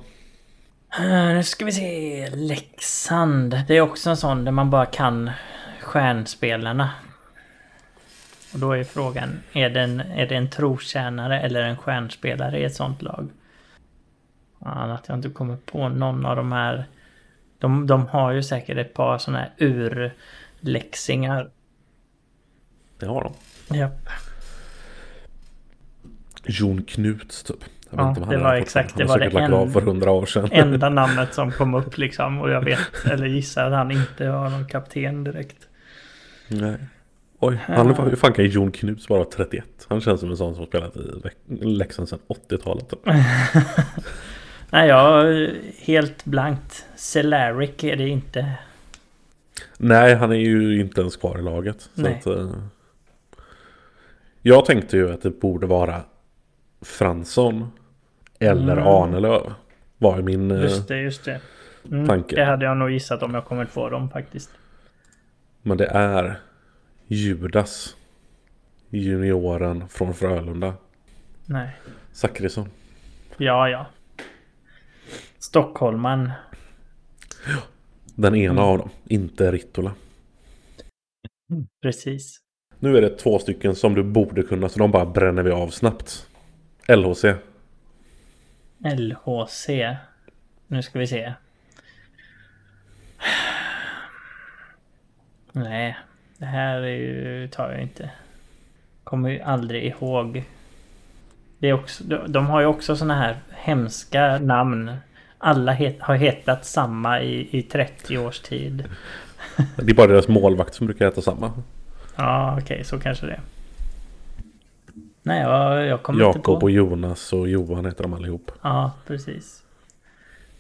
Eh, 1.00 1.34
Nu 1.34 1.44
ska 1.44 1.66
vi 1.66 1.72
se. 1.72 2.30
Leksand. 2.30 3.64
Det 3.68 3.78
är 3.78 3.82
också 3.82 4.10
en 4.10 4.18
sån 4.18 4.46
där 4.46 4.52
man 4.52 4.70
bara 4.70 4.86
kan 4.86 5.32
stjärnspelarna. 5.82 6.89
Och 8.54 8.60
då 8.60 8.72
är 8.72 8.84
frågan, 8.84 9.39
är 9.54 9.70
det 9.70 9.82
en, 9.82 10.00
är 10.00 10.28
det 10.28 10.36
en 10.36 10.50
trotjänare 10.50 11.42
eller 11.42 11.64
en 11.64 11.78
stjärnspelare 11.78 12.60
i 12.60 12.64
ett 12.64 12.76
sånt 12.76 13.02
lag? 13.02 13.30
Fan, 14.60 14.92
att 14.92 15.08
jag 15.08 15.18
inte 15.18 15.30
kommer 15.30 15.58
på 15.58 15.89
någon 15.89 16.26
av 16.26 16.36
de 16.36 16.52
här. 16.52 16.86
De, 17.60 17.88
de 17.88 18.08
har 18.08 18.32
ju 18.32 18.44
säkert 18.44 18.78
ett 18.78 18.94
par 18.94 19.18
såna 19.18 19.38
här 19.38 19.52
urläxingar. 19.58 21.50
Det 23.00 23.06
har 23.06 23.24
de. 23.24 23.78
Japp. 23.78 24.10
Jon 26.46 26.84
Knuts 26.84 27.44
typ. 27.44 27.64
Jag 27.92 28.18
Ja, 28.20 28.26
det 28.30 28.38
var 28.38 28.56
exakt, 28.56 28.98
det 28.98 29.04
var 29.06 29.20
det 29.20 29.26
en- 29.26 29.72
för 29.72 29.82
år 30.12 30.26
sedan. 30.26 30.50
Enda 30.52 30.89
namnet 31.00 31.34
som 31.34 31.52
kom 31.52 31.74
upp 31.74 31.98
liksom. 31.98 32.42
Och 32.42 32.50
jag 32.50 32.62
vet, 32.66 33.06
eller 33.12 33.26
gissar 33.28 33.66
att 33.66 33.74
han 33.74 33.92
inte 33.92 34.30
var 34.30 34.50
någon 34.50 34.68
kapten 34.68 35.24
direkt. 35.24 35.68
Nej. 36.48 36.78
Oj, 37.39 37.60
han 37.66 37.88
hur 38.10 38.16
fan 38.16 38.34
kan 38.34 38.46
Jon 38.46 38.72
Knuts 38.72 39.10
vara 39.10 39.26
31? 39.26 39.66
Han 39.89 40.02
känns 40.02 40.20
som 40.20 40.30
en 40.32 40.38
sån 40.38 40.56
som 40.56 40.66
spelat 40.66 40.96
i 40.96 41.00
Lek- 41.00 41.64
Leksand 41.78 42.10
sedan 42.10 42.20
80-talet. 42.50 42.89
Typ. 42.89 43.00
Nej, 44.70 44.88
jag 44.88 45.26
helt 45.86 46.26
blankt. 46.26 46.86
Celaric 46.96 47.84
är 47.84 47.96
det 47.96 48.08
inte. 48.08 48.52
Nej, 49.78 50.16
han 50.16 50.32
är 50.32 50.36
ju 50.36 50.82
inte 50.82 51.02
ens 51.02 51.18
kvar 51.18 51.39
i 51.39 51.42
laget. 51.42 51.89
Att, 51.98 52.26
eh, 52.28 52.50
jag 54.42 54.66
tänkte 54.66 54.98
ju 54.98 55.12
att 55.14 55.22
det 55.22 55.30
borde 55.42 55.68
vara 55.68 56.02
Fransson 56.82 57.72
eller 58.42 58.74
Mm. 58.78 58.88
Arnelöv. 58.88 59.54
Var 59.98 60.22
min... 60.22 60.52
eh, 60.52 60.62
Just 60.62 60.88
det, 60.88 60.98
just 61.02 61.26
det. 61.26 61.42
Mm, 61.92 62.08
tanke. 62.08 62.36
det 62.36 62.46
hade 62.46 62.66
jag 62.66 62.78
nog 62.78 62.92
gissat 62.92 63.24
om 63.24 63.34
jag 63.34 63.46
kommit 63.46 63.74
på 63.74 63.89
dem 63.89 64.10
faktiskt. 64.10 64.50
Men 65.62 65.78
det 65.78 65.86
är 65.86 66.39
Judas. 67.08 67.96
Junioren 68.89 69.88
från 69.89 70.14
Frölunda. 70.14 70.74
Nej. 71.46 71.70
Zachrisson. 72.12 72.70
Ja, 73.38 73.70
ja. 73.70 73.86
Stockholman. 75.39 76.32
Den 78.16 78.36
ena 78.36 78.52
Mm. 78.52 78.64
av 78.64 78.78
dem. 78.78 78.89
Inte 79.08 79.52
Rittola. 79.52 79.92
Precis. 81.82 82.38
Nu 82.80 82.98
är 82.98 83.02
det 83.02 83.10
två 83.18 83.39
stycken 83.39 83.76
som 83.76 83.94
du 83.96 84.04
borde 84.04 84.44
kunna 84.44 84.70
så 84.70 84.80
de 84.80 84.92
bara 84.92 85.06
bränner 85.06 85.44
vi 85.44 85.52
av 85.52 85.68
snabbt. 85.68 86.28
LHC. 86.88 87.26
LHC. 88.84 89.70
Nu 90.68 90.82
ska 90.82 91.00
vi 91.00 91.08
se. 91.08 91.34
Nej, 95.52 95.98
det 96.38 96.46
här 96.46 96.82
är 96.82 96.96
ju, 96.96 97.48
tar 97.48 97.72
jag 97.72 97.82
inte. 97.82 98.10
Kommer 99.04 99.30
ju 99.30 99.42
aldrig 99.42 99.86
ihåg. 99.86 100.44
Det 101.60 101.70
är 101.70 101.74
också, 101.74 102.04
de, 102.04 102.32
de 102.32 102.48
har 102.48 102.62
ju 102.62 102.66
också 102.66 102.96
såna 102.96 103.16
här 103.16 103.38
hemska 103.52 104.40
namn. 104.40 104.92
Alla 105.38 105.72
het, 105.72 106.02
har 106.02 106.16
hetat 106.16 106.66
samma 106.66 107.22
i, 107.22 107.58
i 107.58 107.64
30 107.64 108.18
års 108.18 108.40
tid. 108.40 108.84
Det 109.76 109.92
är 109.92 109.96
bara 109.96 110.08
deras 110.08 110.28
målvakt 110.28 110.74
som 110.74 110.88
brukar 110.88 111.06
heta 111.06 111.22
samma. 111.22 111.52
Ja, 112.16 112.52
okej, 112.54 112.64
okay, 112.64 112.84
så 112.84 113.00
kanske 113.00 113.26
det 113.26 113.32
är. 113.32 113.42
Nej, 115.24 115.42
jag, 115.42 115.86
jag 115.86 116.04
kommer 116.04 116.26
inte 116.26 116.40
på. 116.40 116.52
Jakob 116.52 116.64
och 116.64 116.72
Jonas 116.72 117.34
och 117.34 117.50
Johan 117.50 117.86
heter 117.86 118.04
de 118.04 118.14
allihop. 118.14 118.52
Ja, 118.62 118.92
precis. 119.08 119.64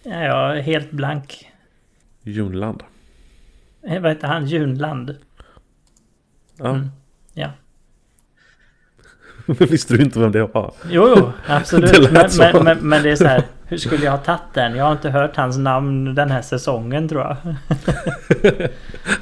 Ja, 0.03 0.23
jag 0.23 0.57
är 0.57 0.61
helt 0.61 0.91
blank. 0.91 1.51
Junland. 2.23 2.83
Eh, 3.87 4.01
vad 4.01 4.11
heter 4.11 4.27
han? 4.27 4.45
Junland? 4.45 5.15
Ja. 6.57 6.69
Mm. 6.69 6.89
Ja. 7.33 7.49
Visste 9.45 9.97
du 9.97 10.03
inte 10.03 10.19
vem 10.19 10.31
det 10.31 10.43
var? 10.43 10.73
Jo, 10.89 11.13
jo 11.17 11.31
absolut. 11.47 11.91
Det 11.91 12.11
men, 12.11 12.29
men, 12.37 12.63
men, 12.63 12.77
men 12.89 13.03
det 13.03 13.11
är 13.11 13.15
så 13.15 13.25
här. 13.25 13.43
Hur 13.65 13.77
skulle 13.77 14.05
jag 14.05 14.11
ha 14.11 14.17
tagit 14.17 14.53
den? 14.53 14.75
Jag 14.75 14.85
har 14.85 14.91
inte 14.91 15.09
hört 15.09 15.35
hans 15.35 15.57
namn 15.57 16.15
den 16.15 16.31
här 16.31 16.41
säsongen 16.41 17.09
tror 17.09 17.21
jag. 17.21 17.37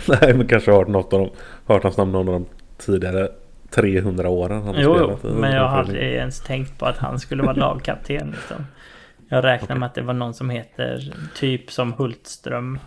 Nej, 0.08 0.34
men 0.34 0.48
kanske 0.48 0.72
har 0.72 0.78
hört 0.78 0.88
något 0.88 1.14
av 1.14 1.20
dem. 1.20 1.30
Hört 1.66 1.84
hans 1.84 1.98
namn 1.98 2.12
någon 2.12 2.28
av 2.28 2.34
de 2.34 2.46
tidigare 2.78 3.30
300 3.72 4.30
åren 4.30 4.64
han 4.64 4.76
har 4.76 4.82
Jo, 4.82 4.96
spelat. 4.96 5.20
jo, 5.24 5.30
men 5.34 5.52
jag 5.52 5.68
har 5.68 5.78
aldrig 5.80 6.14
ens 6.14 6.42
tänkt 6.42 6.78
på 6.80 6.86
att 6.86 6.98
han 6.98 7.20
skulle 7.20 7.44
vara 7.44 7.54
lagkapten. 7.54 8.32
Liksom. 8.32 8.66
Jag 9.30 9.44
räknar 9.44 9.66
Okej. 9.68 9.80
med 9.80 9.88
att 9.88 9.96
det 9.96 10.02
var 10.02 10.14
någon 10.14 10.34
som 10.34 10.50
heter 10.50 11.14
typ 11.36 11.72
som 11.72 11.94
Hultström. 11.94 12.80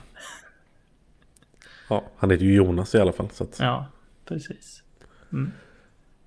Ja, 1.88 2.04
han 2.16 2.30
heter 2.30 2.44
ju 2.44 2.54
Jonas 2.54 2.94
i 2.94 3.00
alla 3.00 3.12
fall. 3.12 3.28
Så 3.32 3.44
att... 3.44 3.58
Ja, 3.60 3.86
precis. 4.28 4.82
Mm. 5.32 5.52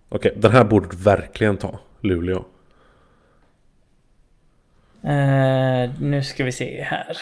Okej, 0.10 0.34
den 0.38 0.52
här 0.52 0.64
borde 0.64 0.88
du 0.90 0.98
verkligen 0.98 1.58
ta. 1.58 1.80
Luleå. 2.02 2.46
Eh, 5.04 5.90
nu 6.00 6.24
ska 6.24 6.44
vi 6.44 6.52
se 6.52 6.82
här. 6.84 7.18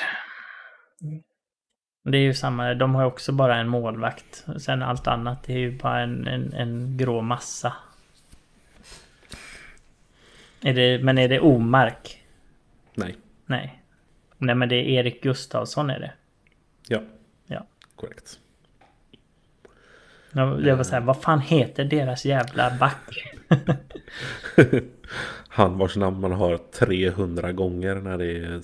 Det 2.03 2.17
är 2.17 2.21
ju 2.21 2.33
samma, 2.33 2.73
de 2.73 2.95
har 2.95 3.05
också 3.05 3.31
bara 3.31 3.55
en 3.57 3.67
målvakt. 3.67 4.45
Sen 4.57 4.81
allt 4.81 5.07
annat 5.07 5.49
är 5.49 5.57
ju 5.57 5.77
bara 5.77 5.99
en, 5.99 6.27
en, 6.27 6.53
en 6.53 6.97
grå 6.97 7.21
massa. 7.21 7.73
Är 10.61 10.73
det, 10.73 11.03
men 11.03 11.17
är 11.17 11.29
det 11.29 11.39
Omark? 11.39 12.23
Nej. 12.95 13.17
Nej. 13.45 13.83
Nej 14.37 14.55
men 14.55 14.69
det 14.69 14.75
är 14.75 14.89
Erik 14.89 15.23
Gustafsson 15.23 15.89
är 15.89 15.99
det. 15.99 16.13
Ja. 16.87 17.01
Ja. 17.47 17.65
Korrekt. 17.95 18.39
Jag 20.33 20.75
var 20.75 20.83
så 20.83 20.95
här, 20.95 21.01
vad 21.01 21.21
fan 21.21 21.39
heter 21.39 21.85
deras 21.85 22.25
jävla 22.25 22.77
back? 22.79 23.33
Han 25.47 25.77
vars 25.77 25.95
namn 25.95 26.19
man 26.19 26.31
hör 26.31 26.57
300 26.57 27.51
gånger 27.51 27.95
när 27.95 28.17
det 28.17 28.37
är 28.37 28.61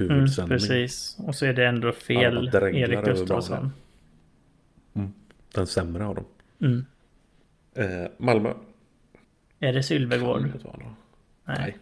Mm, 0.00 0.14
huvudsändning. 0.14 0.58
precis. 0.58 1.16
Och 1.18 1.34
så 1.34 1.46
är 1.46 1.52
det 1.52 1.66
ändå 1.66 1.92
fel 1.92 2.50
Erik 2.54 3.04
Gustafsson. 3.04 3.72
Den 5.54 5.66
sämre 5.66 6.06
av 6.06 6.14
dem. 6.14 6.24
Mm. 6.60 6.86
Eh, 7.74 8.10
Malmö. 8.16 8.52
Är 9.60 9.72
det 9.72 9.82
Sylvegård? 9.82 10.42
Nej. 10.42 11.56
Nej. 11.58 11.76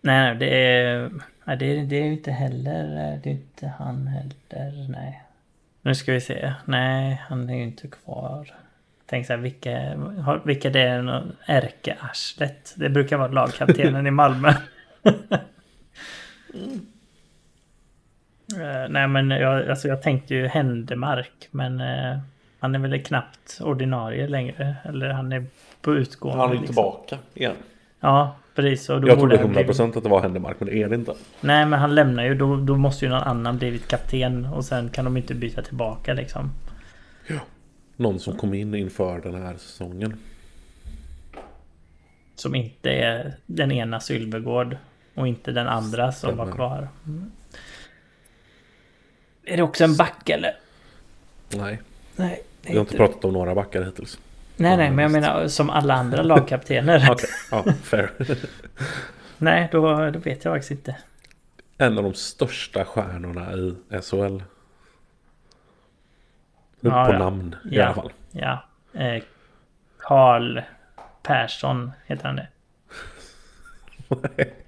Nej, 0.00 0.36
det 0.36 0.46
är... 0.46 1.10
Det 1.58 1.66
är, 1.66 1.84
det 1.84 1.96
är 1.96 2.04
inte 2.04 2.30
heller... 2.30 3.20
Det 3.22 3.30
är 3.30 3.34
inte 3.34 3.68
han 3.78 4.06
heller, 4.06 4.88
nej. 4.88 5.22
Nu 5.82 5.94
ska 5.94 6.12
vi 6.12 6.20
se. 6.20 6.54
Nej, 6.64 7.22
han 7.28 7.50
är 7.50 7.54
ju 7.56 7.62
inte 7.62 7.88
kvar. 7.88 8.54
Tänk 9.06 9.26
så 9.26 9.32
här, 9.32 9.40
vilka, 9.40 9.94
vilka 10.44 10.70
det 10.70 10.80
är 10.80 11.32
ärkearslet. 11.46 12.74
Det 12.76 12.88
brukar 12.88 13.16
vara 13.16 13.28
lagkaptenen 13.28 14.06
i 14.06 14.10
Malmö. 14.10 14.52
Eh, 18.60 18.88
nej, 18.88 19.08
men 19.08 19.30
jag, 19.30 19.68
alltså 19.68 19.88
jag 19.88 20.02
tänkte 20.02 20.34
ju 20.34 20.46
Händemark, 20.46 21.48
men 21.50 21.80
eh, 21.80 22.18
han 22.58 22.74
är 22.74 22.78
väl 22.78 23.02
knappt 23.02 23.58
ordinarie 23.60 24.28
längre. 24.28 24.76
Eller 24.84 25.08
han 25.08 25.32
är 25.32 25.44
på 25.82 25.94
utgående. 25.94 26.40
Han 26.42 26.50
är 26.50 26.54
liksom. 26.54 26.66
tillbaka 26.66 27.18
igen. 27.34 27.54
Ja, 28.00 28.36
precis. 28.54 28.88
Och 28.88 29.00
då 29.00 29.08
Jag 29.08 29.18
trodde 29.18 29.38
han 29.38 29.50
blivit- 29.52 29.76
100% 29.76 29.96
att 29.96 30.02
det 30.02 30.08
var 30.08 30.20
Händemark 30.20 30.56
men 30.60 30.68
det 30.68 30.82
är 30.82 30.88
det 30.88 30.94
inte. 30.94 31.14
Nej 31.40 31.66
men 31.66 31.78
han 31.80 31.94
lämnar 31.94 32.24
ju. 32.24 32.34
Då, 32.34 32.56
då 32.56 32.76
måste 32.76 33.04
ju 33.04 33.10
någon 33.10 33.22
annan 33.22 33.58
blivit 33.58 33.88
kapten. 33.88 34.46
Och 34.46 34.64
sen 34.64 34.88
kan 34.90 35.04
de 35.04 35.16
inte 35.16 35.34
byta 35.34 35.62
tillbaka 35.62 36.14
liksom. 36.14 36.50
Någon 37.96 38.20
som 38.20 38.36
kom 38.36 38.54
in 38.54 38.74
inför 38.74 39.20
den 39.20 39.42
här 39.42 39.54
säsongen. 39.54 40.18
Som 42.34 42.54
inte 42.54 42.90
är 42.90 43.32
den 43.46 43.72
ena 43.72 44.00
Sylvegård. 44.00 44.76
Och 45.18 45.28
inte 45.28 45.52
den 45.52 45.68
andra 45.68 46.12
som 46.12 46.36
var 46.36 46.52
kvar. 46.52 46.88
Mm. 47.06 47.30
Är 49.44 49.56
det 49.56 49.62
också 49.62 49.84
en 49.84 49.96
back 49.96 50.28
eller? 50.28 50.56
Nej, 51.48 51.82
Nej. 52.16 52.42
vi 52.62 52.72
har 52.72 52.80
inte 52.80 52.96
pratat 52.96 53.24
om 53.24 53.32
några 53.32 53.54
backar 53.54 53.82
hittills. 53.84 54.18
Nej 54.56 54.76
nej 54.76 54.90
men 54.90 55.02
jag 55.02 55.12
menar 55.12 55.48
som 55.48 55.70
alla 55.70 55.94
andra 55.94 56.22
lagkaptener. 56.22 57.08
Okej, 57.12 57.28
ja, 57.50 57.64
fair. 57.82 58.10
nej 59.38 59.68
då, 59.72 60.10
då 60.10 60.18
vet 60.18 60.44
jag 60.44 60.54
faktiskt 60.54 60.70
inte. 60.70 60.96
En 61.78 61.98
av 61.98 62.04
de 62.04 62.14
största 62.14 62.84
stjärnorna 62.84 63.52
i 63.52 63.74
SHL. 64.02 64.42
Ja, 66.80 67.06
på 67.06 67.12
ja. 67.12 67.18
namn 67.18 67.56
i 67.70 67.76
Ja. 67.76 67.84
alla 67.84 67.94
fall. 67.94 68.12
Ja. 68.30 68.64
Eh, 68.92 69.22
Karl 69.98 70.60
Persson 71.22 71.92
heter 72.06 72.24
han 72.24 72.36
det? 72.36 72.48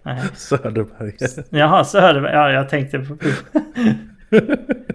Nej. 0.02 0.20
Söderberg. 0.34 1.16
Jaha, 1.50 1.84
Söderberg. 1.84 2.32
Ja, 2.34 2.50
jag 2.52 2.68
tänkte 2.68 2.98
på... 2.98 3.16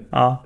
ja. 0.10 0.44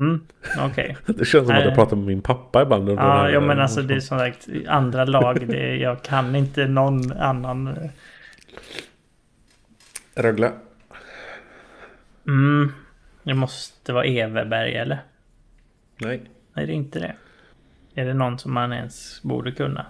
Mm, 0.00 0.20
okej. 0.60 0.96
Det 1.06 1.24
känns 1.24 1.46
som 1.46 1.56
att 1.56 1.64
jag 1.64 1.74
pratar 1.74 1.96
med 1.96 2.06
min 2.06 2.22
pappa 2.22 2.62
ibland. 2.62 2.88
Ja, 2.88 2.94
här- 3.00 3.28
ja, 3.28 3.40
men 3.40 3.60
alltså 3.60 3.82
det 3.82 3.94
är 3.94 4.00
som 4.00 4.18
sagt 4.18 4.48
andra 4.68 5.04
lag. 5.04 5.48
Det, 5.48 5.76
jag 5.76 6.02
kan 6.02 6.36
inte 6.36 6.66
någon 6.66 7.12
annan. 7.12 7.78
Rögle. 10.14 10.52
Mm, 12.26 12.72
det 13.22 13.34
måste 13.34 13.92
vara 13.92 14.04
Everberg 14.04 14.74
eller? 14.76 14.98
Nej. 15.96 16.22
Nej, 16.54 16.66
det 16.66 16.72
är 16.72 16.76
inte 16.76 16.98
det. 17.00 17.14
Är 17.94 18.04
det 18.04 18.14
någon 18.14 18.38
som 18.38 18.52
man 18.54 18.72
ens 18.72 19.22
borde 19.22 19.52
kunna? 19.52 19.86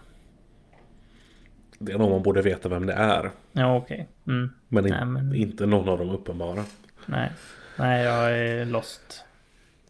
Det 1.84 1.92
är 1.92 1.98
någon 1.98 2.10
man 2.10 2.22
borde 2.22 2.42
veta 2.42 2.68
vem 2.68 2.86
det 2.86 2.92
är. 2.92 3.30
Ja, 3.52 3.76
okej. 3.76 4.08
Mm, 4.26 4.50
Men, 4.68 4.84
Nej, 4.84 5.04
men- 5.04 5.34
inte 5.34 5.66
någon 5.66 5.88
av 5.88 5.98
de 5.98 6.10
uppenbara. 6.10 6.64
nej. 7.06 7.30
Nej, 7.76 8.04
jag 8.04 8.38
är 8.38 8.64
lost. 8.64 9.24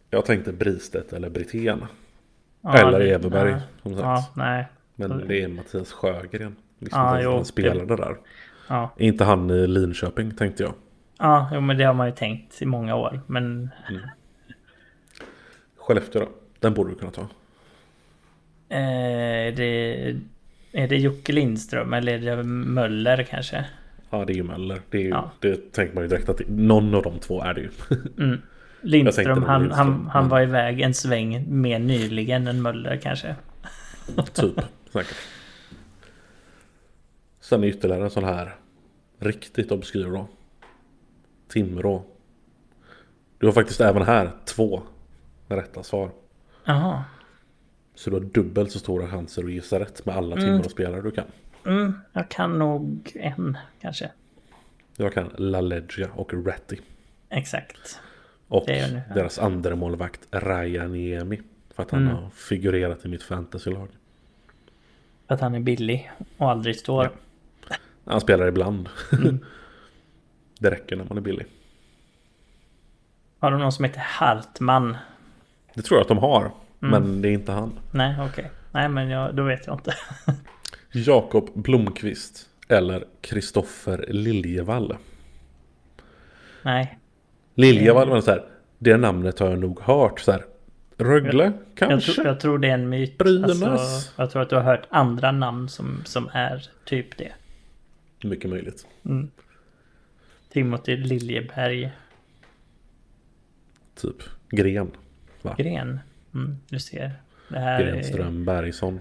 Jag 0.09 0.25
tänkte 0.25 0.51
Bristedt 0.53 1.13
eller 1.13 1.29
Brithén. 1.29 1.85
Ja, 2.61 2.77
eller 2.77 2.99
det- 2.99 3.09
Everberg. 3.09 3.51
nej. 3.51 3.61
Som 3.83 3.91
sagt. 3.91 4.03
Ja, 4.03 4.27
nej. 4.35 4.65
Men 4.95 5.27
det 5.27 5.41
är 5.43 5.47
Mattias 5.47 5.91
Sjögren. 5.91 6.55
Liksom 6.79 6.99
Ja, 7.01 7.21
jo, 7.21 7.31
han 7.35 7.45
spelade 7.45 7.95
där. 7.95 8.17
Ja, 8.69 8.89
inte 8.97 9.23
han 9.23 9.49
i 9.49 9.67
Linköping 9.67 10.35
tänkte 10.35 10.63
jag. 10.63 10.73
ja 11.19 11.49
jo, 11.53 11.61
men 11.61 11.77
det 11.77 11.83
har 11.83 11.93
man 11.93 12.07
ju 12.07 12.13
tänkt 12.15 12.61
i 12.61 12.65
många 12.65 12.95
år. 12.95 13.21
Men 13.27 13.69
Skellefteå 15.77 16.21
då? 16.21 16.27
Den 16.59 16.73
borde 16.73 16.89
du 16.89 16.95
kunna 16.95 17.11
ta. 17.11 17.21
eh, 18.69 19.53
det, 19.55 20.15
är 20.73 20.87
det 20.87 20.97
Jocke 20.97 21.31
Lindström 21.33 21.93
eller 21.93 22.13
är 22.13 22.35
det 22.37 22.43
Möller 22.43 23.23
kanske? 23.23 23.65
Ja 24.09 24.25
det 24.25 24.33
är 24.33 24.35
ju 24.35 24.43
Möller. 24.43 24.81
Det, 24.89 24.97
är 24.97 25.01
ju, 25.01 25.09
Ja. 25.09 25.31
det 25.39 25.71
tänker 25.73 25.95
man 25.95 26.03
ju 26.03 26.07
direkt 26.07 26.29
att 26.29 26.37
det, 26.37 26.49
någon 26.49 26.95
av 26.95 27.03
de 27.03 27.19
två 27.19 27.41
är 27.41 27.53
det 27.53 27.61
ju. 27.61 27.69
Mm. 28.17 28.41
Lindström, 28.81 29.43
han, 29.43 29.61
Lindström, 29.61 29.87
han, 29.87 30.07
han 30.07 30.29
var 30.29 30.41
iväg 30.41 30.81
en 30.81 30.93
sväng 30.93 31.61
mer 31.61 31.79
nyligen 31.79 32.47
än 32.47 32.61
Möller 32.61 32.97
kanske. 32.97 33.35
typ. 34.33 34.59
Säkert. 34.93 35.17
Sen 37.41 37.63
är 37.63 37.67
ytterligare 37.67 38.03
en 38.03 38.09
sån 38.09 38.23
här 38.23 38.55
riktigt 39.19 39.71
obskyr 39.71 40.05
då. 40.05 40.27
Timrå. 41.49 42.03
Du 43.37 43.45
har 43.45 43.53
faktiskt 43.53 43.81
även 43.81 44.01
här 44.01 44.31
två 44.45 44.81
rätta 45.47 45.83
svar. 45.83 46.09
Jaha. 46.65 47.03
Så 47.95 48.09
du 48.09 48.15
har 48.15 48.23
dubbelt 48.23 48.71
så 48.71 48.79
stora 48.79 49.07
chanser 49.07 49.43
att 49.43 49.51
gissa 49.51 49.79
rätt 49.79 50.05
med 50.05 50.15
alla 50.15 50.35
Mm. 50.35 50.45
Timrå-spelare 50.45 51.01
du 51.01 51.11
kan. 51.11 51.25
Mm, 51.65 51.99
jag 52.13 52.29
kan 52.29 52.59
nog 52.59 53.11
en 53.15 53.57
kanske. 53.81 54.11
Jag 54.97 55.13
kan 55.13 55.29
LaLeggia 55.37 56.09
och 56.15 56.45
Ratty. 56.47 56.77
Exakt. 57.29 57.99
Och 58.47 58.63
deras 59.15 59.39
andra 59.39 59.75
målvakt 59.75 60.27
Raja 60.31 60.87
Niemi. 60.87 61.41
För 61.75 61.83
att 61.83 61.91
han 61.91 62.01
Mm. 62.07 62.15
har 62.15 62.29
figurerat 62.29 63.05
i 63.05 63.07
mitt 63.07 63.23
fantasylag. 63.23 63.87
Att 65.27 65.41
han 65.41 65.55
är 65.55 65.59
billig 65.59 66.11
och 66.37 66.51
aldrig 66.51 66.75
står. 66.79 67.03
Ja. 67.69 67.75
Han 68.05 68.21
spelar 68.21 68.47
ibland. 68.47 68.89
Mm. 69.11 69.39
det 70.59 70.71
räcker 70.71 70.95
när 70.95 71.05
man 71.05 71.17
är 71.17 71.21
billig. 71.21 71.45
Har 73.39 73.51
du 73.51 73.57
någon 73.57 73.71
som 73.71 73.85
heter 73.85 73.99
Hartman? 73.99 74.97
Det 75.73 75.81
tror 75.81 75.97
jag 75.97 76.01
att 76.01 76.07
de 76.07 76.17
har. 76.17 76.51
Mm. 76.83 77.01
Men 77.03 77.21
det 77.21 77.29
är 77.29 77.33
inte 77.33 77.51
han. 77.51 77.79
Nej, 77.91 78.15
okej. 78.21 78.51
Nej, 78.71 78.89
men 78.89 79.09
jag, 79.09 79.35
då 79.35 79.43
vet 79.43 79.67
jag 79.67 79.75
inte. 79.75 79.93
Jakob 80.91 81.49
Blomqvist. 81.55 82.49
Eller 82.67 83.05
Kristoffer 83.21 84.05
Liljevall. 84.09 84.97
Nej. 86.61 86.99
Liljevall 87.55 88.09
var 88.09 88.21
så 88.21 88.31
här. 88.31 88.45
Det 88.79 88.97
namnet 88.97 89.39
har 89.39 89.49
jag 89.49 89.59
nog 89.59 89.79
hört 89.81 90.19
så 90.19 90.31
här. 90.31 90.45
Rögle 90.97 91.43
Jag, 91.43 91.53
kanske? 91.75 92.13
tror- 92.13 92.27
jag 92.27 92.39
tror 92.39 92.57
det 92.57 92.67
är 92.69 92.73
en 92.73 92.89
myt. 92.89 93.17
Brynäs. 93.17 93.63
Alltså, 93.63 94.11
jag 94.21 94.31
tror 94.31 94.41
att 94.41 94.49
du 94.49 94.55
har 94.55 94.63
hört 94.63 94.87
andra 94.89 95.31
namn 95.31 95.69
som, 95.69 96.01
som 96.05 96.29
är 96.33 96.69
typ 96.85 97.17
det. 97.17 97.31
Mycket 98.23 98.49
möjligt. 98.49 98.87
Mm. 99.05 99.31
Timothy 100.49 100.97
Liljeberg 100.97 101.91
Typ 103.95 104.23
Gren. 104.49 104.91
Gren. 105.57 105.99
Mm, 106.35 106.57
du 106.69 106.79
ser. 106.79 107.11
Det 107.49 107.59
här, 107.59 107.81
är- 107.81 107.91
Grenström 107.91 108.45
Bergsson. 108.45 108.99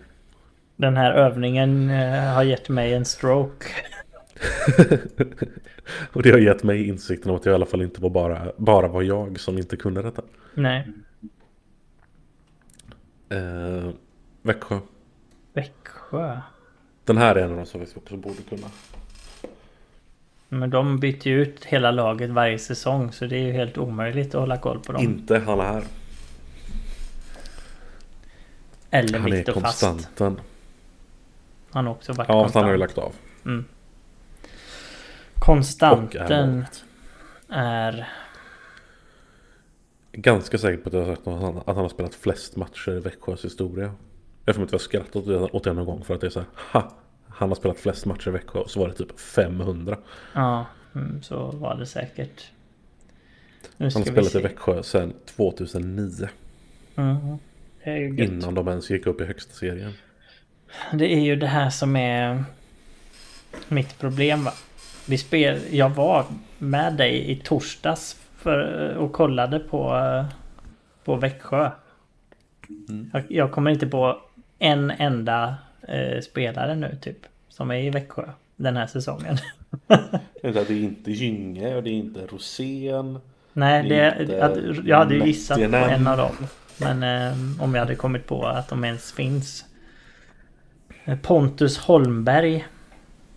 den 0.77 0.97
här 0.97 1.13
övningen 1.13 1.91
eh, 1.91 2.23
har 2.35 2.43
gett 2.43 2.69
mig 2.69 2.95
en 2.95 3.05
stroke. 3.05 3.67
Och 6.13 6.23
det 6.23 6.31
har 6.31 6.39
gett 6.39 6.63
mig 6.63 6.89
insikten 6.89 7.31
om 7.31 7.37
att 7.37 7.45
jag 7.47 7.53
i 7.53 7.55
alla 7.55 7.67
fall 7.67 7.83
inte 7.83 8.01
var 8.01 8.11
bara, 8.11 8.53
bara 8.57 8.89
var 8.89 9.03
jag 9.03 9.41
som 9.41 9.59
inte 9.59 9.77
kunde 9.77 10.03
detta. 10.03 10.23
Nej, 10.55 10.89
Eh, 13.29 13.91
Växjö. 14.43 14.79
Växjö. 15.53 16.41
Den 17.05 17.17
här 17.17 17.35
är 17.35 17.45
en 17.45 17.51
av 17.51 17.57
de 17.57 17.67
som 17.67 17.81
vi 17.81 17.87
också 17.97 18.17
borde 18.17 18.43
kunna. 18.49 18.67
Men 20.49 20.71
de 20.71 21.01
byter 21.01 21.29
ju 21.29 21.43
ut 21.43 21.65
hela 21.65 21.91
laget 21.91 22.31
varje 22.31 22.59
säsong 22.59 23.13
så 23.13 23.27
det 23.27 23.37
är 23.37 23.43
ju 23.47 23.53
helt 23.53 23.79
omöjligt 23.79 24.35
att 24.35 24.41
hålla 24.41 24.57
koll 24.59 24.81
på 24.81 24.93
dem. 24.93 25.03
Inte 25.03 25.39
han 25.39 25.61
här. 25.61 25.83
Eller 28.95 29.19
Han 29.19 29.33
är 29.33 29.37
Viktor 29.37 29.53
Fast. 29.53 29.81
konstanten. 29.81 30.41
Han 31.71 31.87
har 31.87 31.93
också 31.93 32.13
varit 32.13 32.29
Ja, 32.29 32.35
konstant. 32.35 32.55
han 32.55 32.65
har 32.65 32.73
ju 32.73 32.79
lagt 32.79 32.99
av. 32.99 33.15
Mm. 33.45 33.65
Är 35.35 35.41
Konstanten 35.41 36.65
är... 37.49 38.09
Ganska 40.13 40.59
säker 40.59 40.83
på 40.83 40.89
att 40.89 40.93
jag 40.93 41.01
har 41.05 41.15
sagt 41.15 41.27
att 41.27 41.41
han, 41.41 41.57
att 41.57 41.67
han 41.67 41.77
har 41.77 41.89
spelat 41.89 42.15
flest 42.15 42.57
matcher 42.57 42.91
i 42.93 43.01
Växjös 43.01 43.45
historia. 43.45 43.93
Jag 44.45 44.55
får 44.55 44.61
mig 44.61 44.67
att 44.67 44.73
jag 44.73 44.81
skrattat 44.81 45.17
åt 45.17 45.65
det, 45.65 45.73
någon 45.73 45.87
gång 45.87 46.05
för 46.05 46.15
att 46.15 46.21
det 46.21 46.27
är 46.27 46.31
så 46.31 46.41
här, 46.41 46.49
ha! 46.73 46.93
Han 47.29 47.49
har 47.49 47.57
spelat 47.57 47.79
flest 47.79 48.07
matcher 48.07 48.29
i 48.29 48.31
Växjö 48.31 48.59
och 48.61 48.71
så 48.71 48.81
var 48.81 48.89
det 48.89 48.95
typ 48.95 49.21
500. 49.21 49.99
Ja, 50.33 50.67
mm, 50.95 51.23
så 51.23 51.51
var 51.51 51.77
det 51.77 51.87
säkert. 51.87 52.51
Han 53.79 53.93
har 53.93 54.03
spelat 54.03 54.35
i. 54.35 54.41
Växjö 54.41 54.83
sedan 54.83 55.13
2009. 55.27 56.29
Mm. 56.97 57.39
Det. 57.85 58.25
Innan 58.25 58.55
de 58.55 58.69
ens 58.69 58.91
gick 58.91 59.07
upp 59.07 59.21
i 59.21 59.25
högsta 59.25 59.55
serien. 59.55 59.93
Det 60.93 61.15
är 61.15 61.21
ju 61.21 61.37
det 61.37 61.47
här 61.47 61.71
som 61.71 61.97
är 61.97 62.45
mitt 63.69 63.99
problem 63.99 64.45
va. 64.45 64.53
Vi 65.07 65.19
spel, 65.19 65.61
jag 65.71 65.91
var 65.91 66.25
med 66.59 66.95
dig 66.95 67.31
i 67.31 67.37
torsdags 67.37 68.21
för, 68.37 68.95
och 68.97 69.13
kollade 69.13 69.59
på, 69.59 70.01
på 71.05 71.17
Växjö. 71.17 71.71
Mm. 72.89 73.11
Jag, 73.13 73.25
jag 73.29 73.53
kommer 73.53 73.71
inte 73.71 73.87
på 73.87 74.21
en 74.59 74.91
enda 74.91 75.55
eh, 75.89 76.21
spelare 76.21 76.75
nu 76.75 76.99
typ. 77.01 77.27
Som 77.49 77.71
är 77.71 77.77
i 77.77 77.91
Växjö 77.91 78.29
den 78.57 78.77
här 78.77 78.87
säsongen. 78.87 79.37
Det 80.43 80.57
är 80.57 80.71
inte 80.71 81.13
Gynge 81.13 81.77
och 81.77 81.83
det 81.83 81.91
är 81.91 81.95
inte 81.95 82.27
Rosén. 82.27 83.19
Nej, 83.53 83.83
Det 83.83 83.89
det, 83.89 84.01
är 84.01 84.23
inte 84.23 84.45
att, 84.45 84.87
jag 84.87 84.99
hade 84.99 85.15
ju 85.15 85.27
gissat 85.27 85.59
på 85.59 85.77
en 85.77 86.07
av 86.07 86.17
dem. 86.17 86.33
Men 86.77 87.03
eh, 87.03 87.63
om 87.63 87.75
jag 87.75 87.83
hade 87.83 87.95
kommit 87.95 88.27
på 88.27 88.47
att 88.47 88.69
de 88.69 88.85
ens 88.85 89.13
finns. 89.13 89.65
Eh, 91.05 91.19
Pontus 91.19 91.79
Holmberg. 91.79 92.67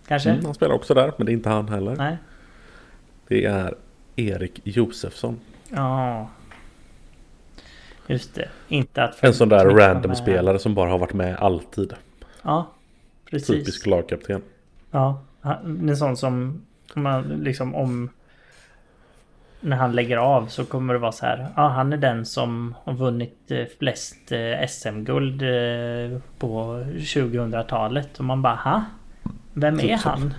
Kanske? 0.06 0.30
Mm, 0.30 0.44
han 0.44 0.54
spelar 0.54 0.74
också 0.74 0.94
där, 0.94 1.12
men 1.16 1.26
det 1.26 1.32
är 1.32 1.34
inte 1.34 1.48
han 1.48 1.68
heller. 1.68 1.96
Nej? 1.96 2.16
Det 3.28 3.44
är 3.44 3.74
Erik 4.16 4.60
Josefsson. 4.64 5.40
Ja. 5.68 6.28
Just 8.06 8.34
det. 8.34 8.48
Inte 8.68 9.02
att... 9.02 9.24
En 9.24 9.34
sån 9.34 9.48
där 9.48 9.64
random 9.64 10.14
spelare 10.14 10.58
som 10.58 10.74
bara 10.74 10.90
har 10.90 10.98
varit 10.98 11.12
med 11.12 11.36
alltid. 11.36 11.92
Ja. 12.42 12.72
Precis. 13.30 13.46
Typisk 13.46 13.86
lagkapten. 13.86 14.42
Ja. 14.90 15.22
En 15.64 15.96
sån 15.96 16.16
som 16.16 16.62
man 16.94 17.22
liksom 17.22 17.74
om... 17.74 18.10
När 19.66 19.76
han 19.76 19.92
lägger 19.92 20.16
av 20.16 20.46
så 20.46 20.64
kommer 20.64 20.94
det 20.94 21.00
vara 21.00 21.12
så 21.12 21.26
här. 21.26 21.52
Ja, 21.56 21.68
han 21.68 21.92
är 21.92 21.96
den 21.96 22.26
som 22.26 22.74
har 22.84 22.92
vunnit 22.92 23.50
eh, 23.50 23.64
flest 23.78 24.32
eh, 24.32 24.66
SM-guld 24.68 25.42
eh, 25.42 26.20
på 26.38 26.84
2000-talet. 26.96 28.18
Och 28.18 28.24
man 28.24 28.42
bara, 28.42 28.54
ha? 28.54 28.84
Vem 29.52 29.78
Typ 29.78 29.90
är 29.90 29.96
han? 29.96 30.34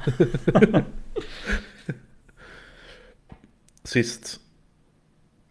Sist. 3.83 4.39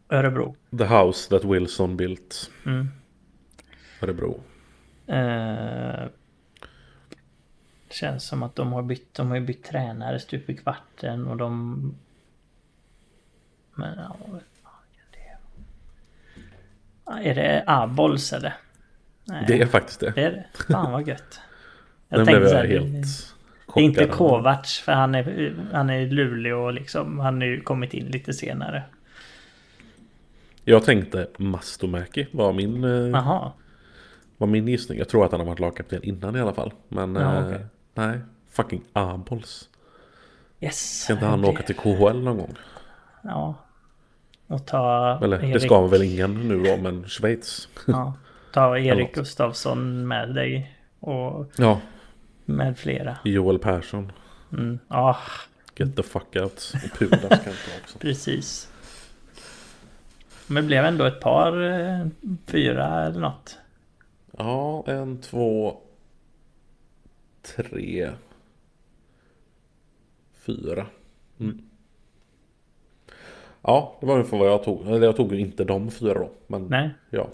Örebro. 0.09 0.57
The 0.79 0.85
House 0.85 1.31
That 1.31 1.45
Wilson 1.45 1.97
Built. 1.97 2.51
Mm. 2.67 2.89
Örebro. 4.03 4.41
Eh, 5.07 6.09
känns 7.91 8.25
som 8.25 8.43
att 8.43 8.57
de 8.57 8.73
har 8.73 8.83
bytt, 8.83 9.15
de 9.15 9.31
har 9.31 9.41
bytt 9.41 9.65
tränare 9.65 10.19
stup 10.21 10.51
i 10.51 10.57
kvarten 10.57 11.27
och 11.27 11.37
de... 11.37 11.95
Men 13.77 13.99
ja, 13.99 14.17
vad 14.27 14.41
fan 14.63 14.83
är 14.95 15.13
det? 15.13 15.37
Ja, 17.07 17.21
Är 17.21 17.35
det 17.35 17.65
Abols 17.67 18.33
eller? 18.33 18.55
Nej, 19.25 19.45
Det 19.49 19.61
är 19.63 19.67
faktiskt 19.67 20.01
det. 20.01 20.11
det 20.11 20.23
är 20.25 20.31
det. 20.31 20.45
Fan 20.73 20.93
vad 20.93 21.09
gött. 21.09 21.41
Jag 22.09 22.19
Den 22.19 22.27
blev 22.27 22.43
jag 22.43 22.51
här, 22.57 22.67
helt 22.67 22.85
det, 22.87 23.01
det 23.75 23.81
är 23.81 23.85
inte. 23.85 24.07
Kovacs 24.07 24.79
för 24.81 24.93
han 24.93 25.15
är, 25.15 25.55
han 25.73 25.91
är 25.91 25.99
i 26.01 26.11
Luleå 26.11 26.65
och 26.65 26.73
liksom. 26.73 27.19
Han 27.19 27.41
har 27.41 27.49
ju 27.49 27.61
kommit 27.61 27.95
in 27.95 28.07
lite 28.07 28.33
senare. 28.33 28.83
Jag 30.65 30.85
tänkte 30.85 31.29
Mastomäki 31.39 32.27
var 32.33 32.53
min, 32.53 32.85
eh, 32.85 32.91
Jaha. 32.91 33.53
var 34.37 34.47
min 34.47 34.69
gissning. 34.69 34.99
Jag 34.99 35.09
tror 35.09 35.25
att 35.25 35.31
han 35.31 35.41
har 35.41 35.47
varit 35.47 35.61
lagkapten 35.61 36.03
innan 36.03 36.37
i 36.37 36.41
alla 36.41 36.55
fall. 36.55 36.73
Men 36.89 37.15
Ja, 37.15 37.37
eh, 37.39 37.47
okej. 37.47 37.67
nej. 37.95 38.19
Fucking 38.51 38.83
Abols. 38.93 39.69
Yes. 40.61 41.03
Ska 41.05 41.13
inte 41.13 41.27
han 41.27 41.41
det- 41.43 41.49
åka 41.49 41.63
till 41.63 41.75
KHL 41.77 42.23
någon 42.23 42.37
gång? 42.37 42.55
Ja. 43.23 43.55
Och 44.47 44.67
ta 44.67 45.19
Eller 45.23 45.39
det 45.39 45.47
Erik- 45.47 45.63
ska 45.63 45.87
väl 45.87 46.03
ingen 46.03 46.49
nu 46.49 46.63
då, 46.63 46.77
men 46.77 47.09
Schweiz. 47.09 47.69
Ja, 47.87 48.15
ta 48.53 48.79
Erik. 48.79 49.15
Gustafsson 49.15 50.09
med 50.09 50.35
dig 50.35 50.77
och 51.01 51.51
Ja, 51.57 51.81
med 52.45 52.79
flera. 52.79 53.19
Joel 53.25 53.59
Persson. 53.59 54.13
Mm, 54.53 54.79
ja, 54.89 55.17
Get 55.77 55.97
the 55.97 56.03
fuck 56.03 56.37
out. 56.37 56.73
Och 56.85 56.99
Pudas 56.99 57.21
kan 57.21 57.39
inte 57.39 57.51
också. 57.83 57.99
precis. 58.01 58.71
Men 60.47 60.63
det 60.63 60.67
blev 60.67 60.85
ändå 60.85 61.05
ett 61.05 61.21
par, 61.21 61.63
eh, 61.63 62.07
fyra 62.47 63.07
eller 63.07 63.21
något. 63.21 63.59
Ja, 64.39 64.85
en, 64.87 65.21
två, 65.21 65.77
tre, 67.57 68.11
fyra. 70.47 70.87
Mm. 71.41 71.63
Ja, 73.67 73.97
det 74.01 74.07
var 74.07 74.15
ungefär 74.15 74.39
vad 74.39 74.49
jag 74.49 74.65
tog. 74.65 74.87
Eller 74.87 75.07
jag 75.07 75.17
tog 75.17 75.33
ju 75.33 75.41
inte 75.41 75.65
de 75.65 75.91
fyra 75.91 76.15
då. 76.15 76.31
Men 76.47 76.67
Nej, 76.67 76.91
ja. 77.11 77.29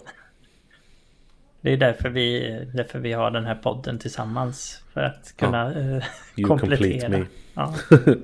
det 1.61 1.73
är 1.73 1.77
därför 1.77 2.09
vi, 2.09 2.49
därför 2.73 2.99
vi 2.99 3.13
har 3.13 3.31
den 3.31 3.45
här 3.45 3.55
podden 3.55 3.99
tillsammans. 3.99 4.83
För 4.93 5.01
att 5.01 5.33
kunna 5.37 5.71
eh, 5.71 6.03
You 6.35 6.47
complete 6.47 6.77
komplettera. 6.77 7.25
Ja, 7.53 7.75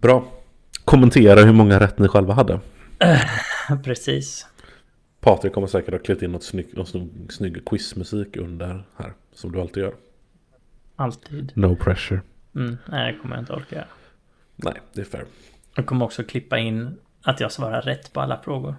Bra. 0.00 0.24
Kommentera 0.84 1.40
hur 1.40 1.52
många 1.52 1.80
rätt 1.80 1.98
ni 1.98 2.08
själva 2.08 2.34
hade. 2.34 2.60
precis. 3.84 4.46
Patrik 5.20 5.52
kommer 5.52 5.66
säkert 5.66 5.94
ha 5.94 5.98
klippt 5.98 6.22
in 6.22 6.32
något 6.32 6.44
snygg, 6.44 6.76
något 6.76 6.94
snygg 7.28 7.64
quizmusik 7.64 8.36
under 8.36 8.84
här. 8.96 9.12
Som 9.34 9.52
du 9.52 9.60
alltid 9.60 9.82
gör. 9.82 9.94
Alltid. 10.96 11.52
No 11.54 11.76
pressure. 11.76 12.20
Mm, 12.54 12.76
nej, 12.86 13.12
det 13.12 13.18
kommer 13.18 13.36
jag 13.36 13.42
inte 13.42 13.52
orka 13.52 13.76
göra. 13.76 13.86
Nej, 14.64 14.74
det 14.92 15.00
är 15.00 15.04
fair. 15.04 15.24
Jag 15.74 15.86
kommer 15.86 16.04
också 16.04 16.24
klippa 16.24 16.58
in 16.58 16.96
att 17.22 17.40
jag 17.40 17.52
svarar 17.52 17.82
rätt 17.82 18.12
på 18.12 18.20
alla 18.20 18.38
frågor. 18.44 18.74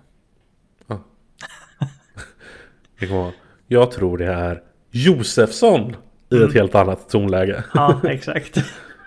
Det 2.99 3.07
kommer 3.07 3.21
vara, 3.21 3.31
jag 3.67 3.91
tror 3.91 4.17
det 4.17 4.25
är 4.25 4.61
Josefsson 4.91 5.95
i 6.31 6.35
Mm. 6.35 6.47
ett 6.47 6.53
helt 6.53 6.75
annat 6.75 7.09
tonläge. 7.09 7.63
Ja, 7.73 8.01
exakt. 8.03 8.57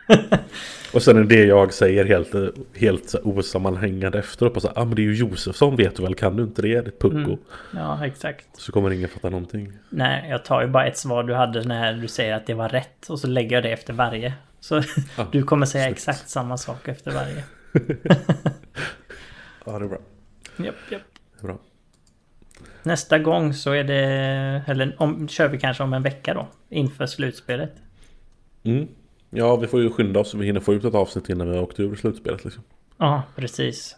Och 0.94 1.02
sen 1.02 1.16
är 1.16 1.24
det 1.24 1.44
jag 1.44 1.72
säger 1.72 2.04
helt, 2.04 2.34
helt 2.76 3.14
osammanhängande 3.24 4.18
efteråt. 4.18 4.56
Och 4.56 4.62
så, 4.62 4.68
ah, 4.74 4.84
men 4.84 4.94
det 4.94 5.02
är 5.02 5.04
ju 5.04 5.14
Josefsson 5.14 5.76
vet 5.76 5.96
du 5.96 6.02
väl, 6.02 6.14
kan 6.14 6.36
du 6.36 6.42
inte 6.42 6.62
det? 6.62 6.80
Det 6.80 6.86
är 6.88 7.00
pucko. 7.00 7.16
Mm. 7.18 7.38
Ja, 7.74 8.06
exakt. 8.06 8.46
Så 8.52 8.72
kommer 8.72 8.90
ingen 8.90 9.08
fatta 9.08 9.30
någonting. 9.30 9.72
Nej, 9.88 10.30
jag 10.30 10.44
tar 10.44 10.62
ju 10.62 10.68
bara 10.68 10.86
ett 10.86 10.98
svar 10.98 11.22
du 11.22 11.34
hade 11.34 11.64
när 11.64 11.92
du 11.92 12.08
säger 12.08 12.34
att 12.36 12.46
det 12.46 12.54
var 12.54 12.68
rätt. 12.68 13.10
Och 13.10 13.18
så 13.18 13.26
lägger 13.26 13.56
jag 13.56 13.62
det 13.62 13.70
efter 13.72 13.92
varje. 13.92 14.32
Så 14.62 14.82
Ah, 15.16 15.26
du 15.32 15.42
kommer 15.42 15.66
säga 15.66 15.84
snyggt. 15.84 15.98
exakt 15.98 16.28
samma 16.28 16.56
sak 16.56 16.88
efter 16.88 17.10
varje. 17.10 17.44
Ja, 19.64 19.78
det 19.78 19.84
är 19.84 19.88
bra. 19.88 19.98
Japp, 20.56 20.74
japp. 20.90 21.02
Det 21.34 21.42
är 21.42 21.46
bra. 21.46 21.58
Nästa 22.82 23.18
gång 23.18 23.54
så 23.54 23.72
är 23.72 23.84
det... 23.84 23.98
Eller 24.66 24.96
om, 24.98 25.28
kör 25.28 25.48
vi 25.48 25.58
kanske 25.58 25.82
om 25.82 25.92
en 25.92 26.02
vecka 26.02 26.34
då. 26.34 26.46
Inför 26.68 27.06
slutspelet. 27.06 27.72
Mm. 28.62 28.88
Ja, 29.30 29.56
vi 29.56 29.66
får 29.66 29.80
ju 29.80 29.90
skynda 29.90 30.20
oss 30.20 30.30
så 30.30 30.38
vi 30.38 30.46
hinner 30.46 30.60
få 30.60 30.74
ut 30.74 30.84
ett 30.84 30.94
avsnitt 30.94 31.28
innan 31.28 31.50
vi 31.50 31.56
har 31.56 31.62
åkt 31.62 31.80
ur 31.80 31.96
slutspelet. 31.96 32.44
Liksom. 32.44 32.62
Ja, 32.98 33.22
precis. 33.36 33.96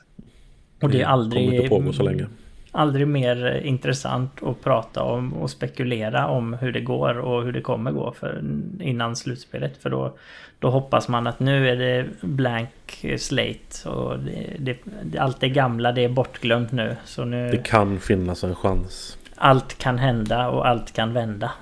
Och 0.81 0.91
det 0.91 1.01
är 1.01 1.05
kommer 1.05 1.05
inte 1.05 1.07
aldrig... 1.09 1.69
pågå 1.69 1.93
så 1.93 2.03
länge. 2.03 2.27
Aldrig 2.77 3.09
mer 3.09 3.61
intressant 3.65 4.43
att 4.43 4.61
prata 4.63 5.03
om 5.03 5.35
och 5.35 5.51
spekulera 5.51 6.27
om 6.29 6.53
hur 6.55 6.73
det 6.73 6.81
går 6.81 7.19
och 7.19 7.43
hur 7.45 7.53
det 7.53 7.61
kommer 7.61 7.91
gå 7.93 8.13
för 8.13 8.43
innan 8.81 9.17
slutspelet. 9.17 9.77
För 9.83 9.91
då, 9.91 10.17
då 10.59 10.71
hoppas 10.71 11.09
man 11.09 11.27
att 11.27 11.41
nu 11.41 11.69
är 11.69 11.77
det 11.77 12.07
blank 12.21 13.05
slate 13.19 13.89
och 13.89 14.19
det, 14.19 14.77
det, 15.03 15.19
allt 15.19 15.41
det 15.41 15.49
gamla 15.49 15.93
det 15.93 16.05
är 16.05 16.09
bortglömt 16.09 16.73
nu. 16.73 16.97
Så 17.05 17.25
nu 17.25 17.51
Det 17.51 17.59
kan 17.59 18.01
finnas 18.01 18.45
en 18.45 18.55
chans. 18.55 19.19
allt 19.37 19.79
kan 19.79 19.99
hända 19.99 20.49
och 20.49 20.69
allt 20.69 20.93
kan 20.93 21.13
vända. 21.13 21.53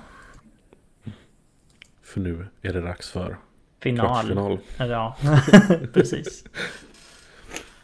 För 2.03 2.19
nu 2.19 2.47
är 2.61 2.73
det 2.73 2.81
dags 2.81 3.09
för 3.11 3.37
Final. 3.81 4.05
kvartsfinal. 4.07 4.57
Ja, 4.77 5.15
precis. 5.93 6.43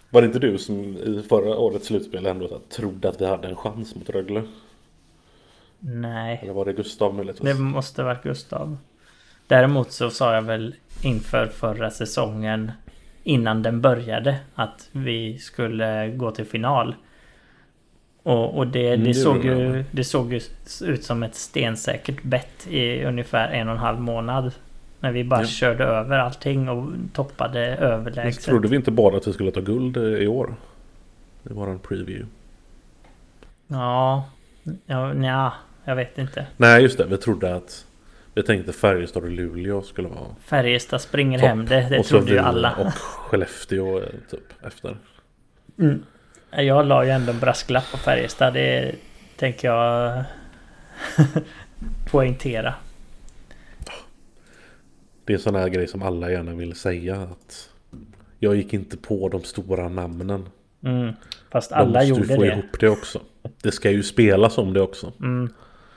Var 0.10 0.22
det 0.22 0.28
inte 0.28 0.40
du 0.40 0.58
som 0.58 0.98
i 0.98 1.24
förra 1.30 1.58
årets 1.58 1.88
slutspel 1.88 2.26
ändå 2.26 2.48
här 2.48 2.60
trodde 2.70 3.10
att 3.10 3.22
vi 3.22 3.26
hade 3.26 3.48
en 3.48 3.56
chans 3.56 3.96
mot 3.96 4.10
Rögle? 4.10 4.44
Nej. 5.80 6.40
Eller 6.44 6.54
var 6.54 6.66
det 6.66 6.74
Gustav 6.74 7.16
möjligtvis? 7.16 7.44
Det 7.44 7.62
måste 7.62 8.04
varit 8.04 8.24
Gustav. 8.24 8.78
Däremot 9.48 9.92
så 9.92 10.10
sa 10.10 10.34
jag 10.36 10.42
väl 10.42 10.76
inför 11.04 11.48
förra 11.48 11.92
säsongen 11.92 12.72
innan 13.24 13.64
den 13.64 13.82
började 13.82 14.40
att 14.56 14.90
vi 14.92 15.38
skulle 15.38 16.10
gå 16.10 16.32
till 16.32 16.46
final. 16.46 16.96
Och, 18.24 18.58
och 18.58 18.68
det, 18.68 18.88
Mm, 18.88 19.04
det, 19.04 19.14
såg 19.14 19.46
ju, 19.46 19.84
det 19.92 20.04
såg 20.04 20.34
ju 20.34 20.42
ut 20.82 21.04
som 21.04 21.24
ett 21.24 21.36
stensäkert 21.36 22.24
bett 22.24 22.68
i 22.68 23.04
ungefär 23.04 23.50
en 23.50 23.68
och 23.68 23.74
en 23.74 23.80
halv 23.80 24.00
månad. 24.00 24.52
När 25.00 25.12
vi 25.12 25.24
bara 25.24 25.40
Ja. 25.42 25.46
körde 25.48 25.84
över 25.84 26.18
allting 26.20 26.70
och 26.70 26.94
toppade 27.14 27.60
överlägset. 27.76 28.44
trodde 28.44 28.68
vi 28.68 28.76
inte 28.76 28.92
bara 28.92 29.18
att 29.18 29.28
vi 29.28 29.34
skulle 29.34 29.52
ta 29.52 29.60
guld 29.62 29.98
eh, 29.98 30.04
i 30.04 30.28
år? 30.28 30.56
Det 31.44 31.54
var 31.54 31.68
en 31.68 31.80
preview. 31.80 32.26
Ja, 33.68 34.30
ja, 34.86 35.14
nja, 35.14 35.54
jag 35.86 35.96
vet 35.96 36.18
inte. 36.18 36.48
Nej 36.58 36.82
just 36.84 36.98
det, 36.98 37.06
vi 37.06 37.18
trodde 37.18 37.56
att 37.56 37.86
Vi 38.34 38.44
tänkte 38.44 38.74
Färjestad 38.74 39.24
och 39.24 39.30
Luleå 39.30 39.82
skulle 39.82 40.08
vara 40.08 40.26
Färjestad 40.46 41.02
springer 41.02 41.40
Topp. 41.40 41.48
hem 41.48 41.66
det. 41.66 41.88
Det 41.90 42.00
och 42.00 42.06
trodde 42.06 42.32
ju 42.32 42.40
alla. 42.40 42.76
Och 42.76 42.94
Skellefteå 42.94 43.98
eh, 44.00 44.06
typ 44.32 44.66
efter 44.66 44.98
Mm. 45.80 46.04
Jag 46.52 46.86
la 46.86 47.06
ju 47.06 47.10
ändå 47.12 47.32
en 47.32 47.40
brasklapp 47.40 47.92
på 47.92 47.98
Färjestad. 47.98 48.54
Det 48.54 48.96
tänker 49.38 49.68
jag 49.68 50.24
poängtera. 52.12 52.74
Det 55.30 55.34
är 55.34 55.38
sådana 55.38 55.60
här 55.60 55.70
grejer 55.70 55.88
som 55.88 56.02
alla 56.04 56.32
gärna 56.32 56.54
vill 56.54 56.76
säga 56.76 57.16
att 57.22 57.70
Jag 58.40 58.56
gick 58.56 58.74
inte 58.74 58.98
på 58.98 59.30
de 59.30 59.44
stora 59.44 59.90
namnen 59.90 60.50
Mm. 60.84 61.14
Fast 61.52 61.70
De 61.70 61.76
alla 61.76 61.88
måste 61.90 62.06
ju 62.06 62.10
gjorde 62.10 62.36
få 62.36 62.42
det. 62.42 62.48
ihop 62.48 62.80
det 62.80 62.90
också 62.90 63.22
Det 63.62 63.72
ska 63.72 63.92
ju 63.92 64.04
spelas 64.04 64.58
om 64.58 64.74
det 64.74 64.82
också 64.82 65.14
Mm. 65.20 65.50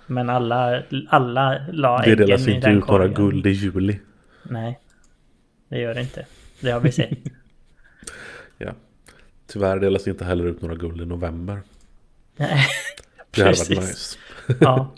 Men 0.06 0.30
alla, 0.30 0.82
alla 1.08 1.66
la 1.72 1.98
Det 1.98 2.04
äggen 2.12 2.26
delas 2.26 2.46
i 2.48 2.50
inte 2.52 2.66
den 2.68 2.78
ut 2.78 2.88
några 2.88 3.08
korgen. 3.08 3.14
guld 3.14 3.46
i 3.46 3.50
juli 3.50 3.98
Nej. 4.42 4.78
Det 5.68 5.78
gör 5.80 5.94
det 5.94 6.00
inte. 6.00 6.26
Det 6.60 6.70
har 6.70 6.80
vi 6.80 6.92
sett. 6.92 7.10
Tyvärr 9.46 9.78
delas 9.80 10.04
det 10.04 10.10
inte 10.10 10.24
heller 10.24 10.44
ut 10.46 10.62
några 10.62 10.74
guld 10.74 11.00
i 11.00 11.06
november 11.06 11.60
Nej. 12.36 12.66
Det 13.30 13.42
hade 13.42 13.56
varit 13.56 13.68
Precis. 13.68 13.78
nice 13.78 14.18
Ja. 14.60 14.92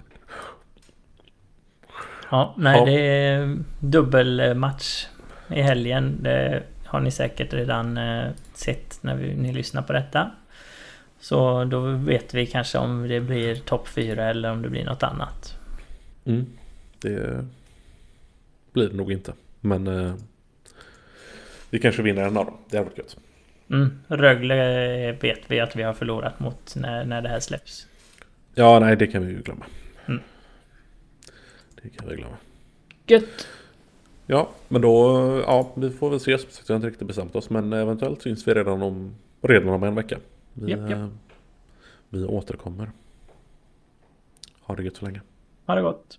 Ja, 2.35 2.55
nej 2.59 2.79
Ja. 2.79 2.85
det 2.85 3.01
är 3.01 3.59
dubbelmatch 3.81 5.07
i 5.49 5.61
helgen. 5.63 6.19
Det 6.23 6.63
har 6.85 7.01
ni 7.01 7.11
säkert 7.11 7.53
redan 7.53 7.97
eh, 7.99 8.29
sett 8.55 8.99
när 9.03 9.15
vi, 9.17 9.35
ni 9.35 9.53
lyssnar 9.53 9.83
på 9.83 9.93
detta. 9.93 10.31
Så 11.21 11.65
då 11.65 11.81
vet 11.81 12.35
vi 12.35 12.47
kanske 12.47 12.79
om 12.79 13.09
det 13.09 13.21
blir 13.21 13.55
topp 13.57 13.89
4 13.89 14.25
eller 14.31 14.51
om 14.53 14.63
det 14.63 14.69
blir 14.69 14.85
något 14.85 15.03
annat. 15.03 15.55
mm. 16.25 16.47
Det 17.01 17.45
blir 18.73 18.89
det 18.89 18.97
nog 18.97 19.13
inte 19.13 19.33
Men 19.61 19.87
eh, 19.87 20.15
Vi 21.71 21.79
kanske 21.79 22.03
vinner 22.03 22.23
en 22.23 22.37
av 22.37 22.45
dem 22.47 22.57
Det 22.71 22.77
hade 22.77 22.89
varit 22.91 22.99
gött 22.99 23.17
Mm. 23.71 23.99
Rögle 24.09 25.13
vet 25.13 25.41
vi 25.49 25.61
att 25.61 25.77
vi 25.77 25.83
har 25.83 25.93
förlorat 25.93 26.41
mot 26.41 26.75
när, 26.77 27.05
när 27.05 27.23
det 27.23 27.29
här 27.29 27.41
släpps. 27.41 27.87
Ja 28.55 28.79
nej 28.79 28.97
det 28.97 29.07
kan 29.07 29.27
vi 29.27 29.33
ju 29.33 29.43
glömma 29.43 29.65
Mm. 29.65 29.84
Det 31.85 31.91
kan 31.91 32.09
vi 32.09 32.17
glömma 32.17 32.37
Gött! 33.07 33.47
Ja, 34.27 34.49
men 34.69 34.83
då, 34.83 34.91
ja, 35.47 35.73
vi 35.77 35.91
får 35.91 36.11
väl 36.11 36.21
se. 36.21 36.39
Som 36.39 36.51
sagt, 36.51 36.71
Vi 36.71 36.73
har 36.73 36.77
inte 36.77 36.89
riktigt 36.89 37.07
bestämt 37.09 37.37
oss, 37.37 37.51
men 37.51 37.73
eventuellt 37.73 38.23
syns 38.23 38.49
vi 38.49 38.55
redan 38.55 38.83
om, 38.83 39.15
redan 39.43 39.69
om 39.69 39.83
en 39.83 39.95
vecka. 39.95 40.19
Vi, 40.53 40.71
Japp, 40.71 40.91
japp. 40.91 41.01
eh, 41.01 41.09
vi 42.09 42.25
återkommer. 42.25 42.91
Ha 44.61 44.75
det 44.77 44.83
gött 44.83 44.97
så 44.97 45.05
länge. 45.05 45.21
Ha 45.67 45.75
det 45.75 45.83
gott! 45.83 46.19